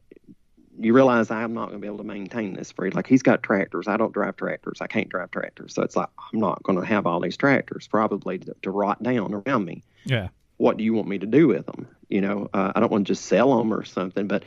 you 0.80 0.93
realize 0.93 1.32
I'm 1.32 1.53
not 1.53 1.69
going 1.69 1.80
to 1.80 1.82
be 1.82 1.88
able 1.88 1.99
to 1.99 2.03
maintain 2.03 2.53
this 2.53 2.73
you. 2.78 2.89
Like 2.91 3.07
he's 3.07 3.23
got 3.23 3.43
tractors. 3.43 3.88
I 3.88 3.97
don't 3.97 4.13
drive 4.13 4.36
tractors. 4.36 4.80
I 4.82 4.88
can't 4.88 5.09
drive 5.09 5.32
tractors. 5.32 5.73
So 5.73 5.84
it's 5.84 5.95
like 5.95 6.09
I'm 6.34 6.39
not 6.39 6.61
going 6.63 6.80
to 6.80 6.86
have 6.86 7.05
all 7.07 7.19
these 7.19 7.38
tractors 7.38 7.88
probably 7.88 8.39
to, 8.39 8.55
to 8.63 8.71
rot 8.71 9.01
down 9.01 9.34
around 9.34 9.65
me 9.65 9.84
Yeah. 10.03 10.30
what 10.57 10.78
do 10.78 10.84
you 10.84 10.93
want 10.93 11.07
me 11.07 11.17
to 11.19 11.26
do 11.26 11.47
with 11.47 11.65
them? 11.65 11.88
You 12.09 12.21
know, 12.21 12.49
uh, 12.53 12.71
I 12.76 12.80
don't 12.80 12.91
want 12.91 13.07
to 13.07 13.13
just 13.13 13.26
sell 13.26 13.57
them 13.57 13.73
or 13.73 13.84
something. 13.86 14.28
But 14.28 14.43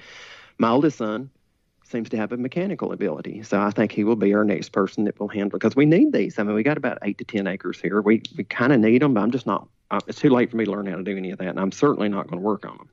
my 0.59 0.70
oldest 0.70 0.99
son 0.99 1.31
seems 1.85 2.11
to 2.11 2.16
have 2.18 2.33
a 2.33 2.37
mechanical 2.37 2.93
ability, 2.93 3.43
so 3.45 3.59
I 3.59 3.70
think 3.70 3.93
he 3.93 4.05
will 4.05 4.14
be 4.16 4.35
our 4.35 4.45
next 4.45 4.68
person 4.72 5.05
that 5.05 5.18
will 5.18 5.29
handle 5.29 5.59
because 5.59 5.74
we 5.74 5.87
need 5.87 6.12
these. 6.12 6.39
I 6.39 6.43
mean, 6.43 6.55
we 6.55 6.62
got 6.62 6.76
about 6.76 6.99
eight 7.03 7.16
to 7.18 7.24
ten 7.24 7.47
acres 7.47 7.81
here. 7.81 8.03
We 8.03 8.22
we 8.37 8.45
kind 8.45 8.72
of 8.74 8.81
need 8.81 9.01
them, 9.01 9.14
but 9.14 9.22
I'm 9.22 9.31
just 9.31 9.47
not. 9.47 9.68
Uh, 9.91 10.01
it's 10.07 10.18
too 10.20 10.29
late 10.29 10.51
for 10.51 10.59
me 10.59 10.66
to 10.66 10.70
learn 10.70 10.85
how 10.85 10.97
to 10.97 11.03
do 11.03 11.16
any 11.16 11.31
of 11.31 11.39
that, 11.39 11.49
and 11.49 11.59
I'm 11.59 11.72
certainly 11.72 12.11
not 12.11 12.26
going 12.29 12.39
to 12.39 12.47
work 12.47 12.66
on 12.66 12.76
them. 12.76 12.91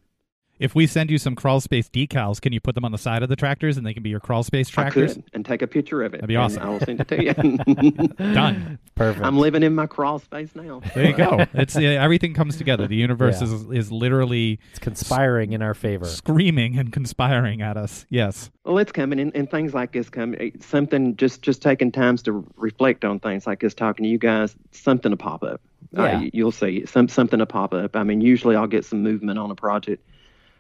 If 0.57 0.73
we 0.73 0.87
send 0.87 1.11
you 1.11 1.17
some 1.17 1.35
crawl 1.35 1.59
space 1.59 1.89
decals, 1.89 2.39
can 2.39 2.53
you 2.53 2.61
put 2.61 2.75
them 2.75 2.85
on 2.85 2.91
the 2.93 2.97
side 2.97 3.23
of 3.23 3.29
the 3.29 3.35
tractors 3.35 3.75
and 3.75 3.85
they 3.85 3.93
can 3.93 4.03
be 4.03 4.09
your 4.09 4.21
crawl 4.21 4.41
space 4.41 4.69
tractors? 4.69 5.11
I 5.11 5.13
could 5.15 5.23
and 5.33 5.45
take 5.45 5.61
a 5.61 5.67
picture 5.67 6.01
of 6.03 6.13
it. 6.13 6.17
That'd 6.21 6.29
be 6.29 6.37
awesome. 6.37 6.63
I 6.63 6.69
will 6.69 6.79
send 6.79 7.01
it 7.01 7.07
to 7.09 7.23
you. 7.23 7.33
Done. 8.33 8.79
Perfect. 8.95 9.25
I'm 9.25 9.37
living 9.37 9.63
in 9.63 9.75
my 9.75 9.85
crawl 9.85 10.19
space 10.19 10.55
now. 10.55 10.81
There 10.93 11.05
you 11.07 11.13
go. 11.17 11.45
It's 11.53 11.75
uh, 11.75 11.81
everything 11.81 12.33
comes 12.33 12.55
together. 12.57 12.87
The 12.87 12.95
universe 12.95 13.41
Yeah. 13.41 13.47
is 13.47 13.65
is 13.71 13.91
literally 13.91 14.59
it's 14.69 14.79
conspiring 14.79 15.51
in 15.51 15.61
our 15.61 15.73
favor. 15.73 16.05
screaming 16.05 16.77
and 16.77 16.93
conspiring 16.93 17.61
at 17.61 17.75
us. 17.75 18.05
Yes. 18.09 18.49
Well, 18.63 18.77
it's 18.77 18.91
coming, 18.93 19.19
and, 19.19 19.35
and 19.35 19.51
things 19.51 19.73
like 19.73 19.91
this 19.91 20.09
come. 20.09 20.35
Something 20.61 21.17
just 21.17 21.41
just 21.41 21.61
taking 21.61 21.91
times 21.91 22.23
to 22.23 22.47
reflect 22.55 23.03
on 23.03 23.19
things 23.19 23.45
like 23.45 23.59
this, 23.59 23.73
talking 23.73 24.03
to 24.03 24.09
you 24.09 24.17
guys. 24.17 24.55
Something 24.71 25.11
to 25.11 25.17
pop 25.17 25.43
up. 25.43 25.59
Uh, 25.97 26.03
Yeah. 26.03 26.19
you- 26.21 26.31
you'll 26.33 26.51
see 26.53 26.85
some 26.85 27.09
something 27.09 27.39
to 27.39 27.45
pop 27.45 27.73
up. 27.73 27.95
I 27.97 28.03
mean, 28.03 28.21
usually 28.21 28.55
I'll 28.55 28.67
get 28.67 28.85
some 28.85 29.03
movement 29.03 29.37
on 29.37 29.51
a 29.51 29.55
project, 29.55 30.01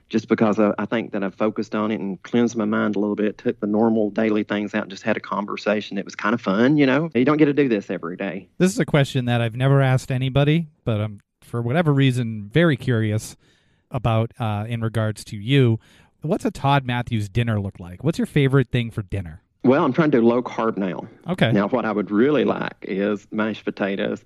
just 0.09 0.27
because 0.27 0.59
I, 0.59 0.73
I 0.77 0.85
think 0.85 1.11
that 1.13 1.23
I've 1.23 1.35
focused 1.35 1.75
on 1.75 1.91
it 1.91 1.99
and 1.99 2.21
cleansed 2.23 2.55
my 2.55 2.65
mind 2.65 2.95
a 2.95 2.99
little 2.99 3.15
bit. 3.15 3.37
Took 3.37 3.59
the 3.59 3.67
normal 3.67 4.09
daily 4.11 4.43
things 4.43 4.75
out, 4.75 4.83
and 4.83 4.91
just 4.91 5.03
had 5.03 5.17
a 5.17 5.19
conversation. 5.19 5.97
It 5.97 6.05
was 6.05 6.15
kind 6.15 6.33
of 6.33 6.41
fun, 6.41 6.77
you 6.77 6.85
know. 6.85 7.09
You 7.13 7.25
don't 7.25 7.37
get 7.37 7.45
to 7.45 7.53
do 7.53 7.67
this 7.67 7.89
every 7.89 8.17
day. 8.17 8.47
This 8.57 8.71
is 8.71 8.79
a 8.79 8.85
question 8.85 9.25
that 9.25 9.41
I've 9.41 9.55
never 9.55 9.81
asked 9.81 10.11
anybody, 10.11 10.67
but 10.83 11.01
I'm 11.01 11.21
for 11.41 11.61
whatever 11.61 11.93
reason 11.93 12.49
very 12.51 12.75
curious 12.75 13.35
about 13.91 14.31
uh, 14.39 14.65
in 14.67 14.81
regards 14.81 15.23
to 15.25 15.37
you. 15.37 15.79
What's 16.21 16.43
a 16.43 16.51
Todd 16.51 16.85
Matthews 16.85 17.29
dinner 17.29 17.59
look 17.59 17.79
like? 17.79 18.03
What's 18.03 18.17
your 18.17 18.25
favorite 18.25 18.69
thing 18.69 18.89
for 18.89 19.03
dinner? 19.03 19.43
Well, 19.63 19.83
I'm 19.83 19.93
trying 19.93 20.11
to 20.11 20.19
do 20.19 20.25
low 20.25 20.41
carb 20.43 20.77
now. 20.77 21.07
Okay. 21.27 21.51
Now, 21.51 21.67
what 21.67 21.85
I 21.85 21.91
would 21.91 22.11
really 22.11 22.45
like 22.45 22.75
is 22.81 23.27
mashed 23.31 23.65
potatoes. 23.65 24.23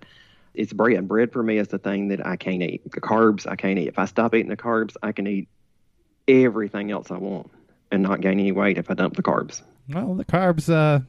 It's 0.53 0.73
bread. 0.73 1.07
Bread 1.07 1.31
for 1.31 1.43
me 1.43 1.57
is 1.57 1.69
the 1.69 1.77
thing 1.77 2.09
that 2.09 2.25
I 2.25 2.35
can't 2.35 2.61
eat. 2.61 2.89
The 2.91 3.01
carbs, 3.01 3.47
I 3.47 3.55
can't 3.55 3.77
eat. 3.79 3.87
If 3.87 3.99
I 3.99 4.05
stop 4.05 4.33
eating 4.33 4.49
the 4.49 4.57
carbs, 4.57 4.95
I 5.03 5.11
can 5.11 5.27
eat 5.27 5.47
everything 6.29 6.91
else 6.91 7.11
I 7.11 7.17
want 7.17 7.49
and 7.91 8.03
not 8.03 8.21
gain 8.21 8.39
any 8.39 8.51
weight 8.51 8.77
if 8.77 8.89
I 8.89 8.93
dump 8.93 9.15
the 9.15 9.23
carbs. 9.23 9.61
Well, 9.89 10.15
the 10.15 10.25
carbs. 10.25 10.69
Uh, 10.71 11.01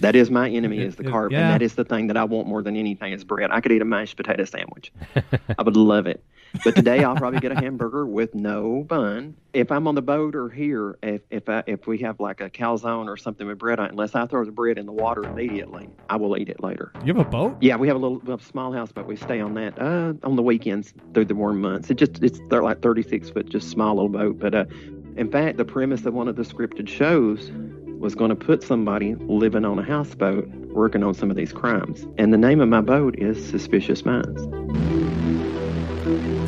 That 0.00 0.14
is 0.14 0.30
my 0.30 0.50
enemy, 0.50 0.78
is 0.78 0.96
the 0.96 1.04
carb, 1.04 1.30
yeah. 1.32 1.40
and 1.40 1.50
that 1.54 1.62
is 1.62 1.74
the 1.74 1.84
thing 1.84 2.08
that 2.08 2.18
I 2.18 2.24
want 2.24 2.46
more 2.46 2.62
than 2.62 2.76
anything 2.76 3.12
is 3.12 3.24
bread. 3.24 3.50
I 3.50 3.60
could 3.62 3.72
eat 3.72 3.80
a 3.80 3.86
mashed 3.86 4.16
potato 4.18 4.44
sandwich. 4.44 4.92
I 5.58 5.62
would 5.62 5.76
love 5.76 6.06
it. 6.06 6.22
But 6.64 6.74
today 6.74 7.04
I'll 7.04 7.16
probably 7.16 7.40
get 7.40 7.52
a 7.52 7.54
hamburger 7.54 8.06
with 8.06 8.34
no 8.34 8.84
bun. 8.84 9.36
If 9.52 9.72
I'm 9.72 9.86
on 9.88 9.94
the 9.94 10.02
boat 10.02 10.34
or 10.34 10.48
here, 10.48 10.98
if 11.02 11.22
if 11.30 11.48
I, 11.48 11.62
if 11.66 11.86
we 11.86 11.98
have 11.98 12.20
like 12.20 12.40
a 12.40 12.50
calzone 12.50 13.08
or 13.08 13.16
something 13.16 13.46
with 13.46 13.58
bread 13.58 13.78
on, 13.78 13.86
it, 13.86 13.92
unless 13.92 14.14
I 14.14 14.26
throw 14.26 14.44
the 14.44 14.52
bread 14.52 14.78
in 14.78 14.86
the 14.86 14.92
water 14.92 15.24
immediately, 15.24 15.88
I 16.10 16.16
will 16.16 16.36
eat 16.36 16.48
it 16.48 16.62
later. 16.62 16.92
you 17.04 17.14
have 17.14 17.26
a 17.26 17.28
boat? 17.28 17.56
Yeah, 17.60 17.76
we 17.76 17.88
have 17.88 17.96
a 17.96 18.00
little 18.00 18.18
we 18.18 18.30
have 18.30 18.40
a 18.40 18.44
small 18.44 18.72
house, 18.72 18.92
but 18.92 19.06
we 19.06 19.16
stay 19.16 19.40
on 19.40 19.54
that 19.54 19.80
uh, 19.80 20.14
on 20.22 20.36
the 20.36 20.42
weekends 20.42 20.92
through 21.14 21.26
the 21.26 21.34
warm 21.34 21.60
months. 21.60 21.90
It 21.90 21.96
just 21.96 22.22
it's 22.22 22.40
they're 22.50 22.62
like 22.62 22.82
36 22.82 23.30
foot, 23.30 23.48
just 23.48 23.70
small 23.70 23.94
little 23.94 24.08
boat. 24.08 24.38
But 24.38 24.54
uh, 24.54 24.64
in 25.16 25.30
fact, 25.30 25.56
the 25.56 25.64
premise 25.64 26.04
of 26.04 26.14
one 26.14 26.28
of 26.28 26.36
the 26.36 26.42
scripted 26.42 26.88
shows 26.88 27.50
was 27.98 28.14
going 28.14 28.28
to 28.28 28.36
put 28.36 28.62
somebody 28.62 29.14
living 29.14 29.64
on 29.64 29.78
a 29.78 29.82
houseboat 29.82 30.46
working 30.76 31.02
on 31.02 31.14
some 31.14 31.30
of 31.30 31.36
these 31.36 31.52
crimes, 31.52 32.06
and 32.18 32.32
the 32.32 32.38
name 32.38 32.60
of 32.60 32.68
my 32.68 32.82
boat 32.82 33.18
is 33.18 33.42
Suspicious 33.48 34.04
Minds. 34.04 34.42
Thank 36.06 36.24
you. 36.24 36.45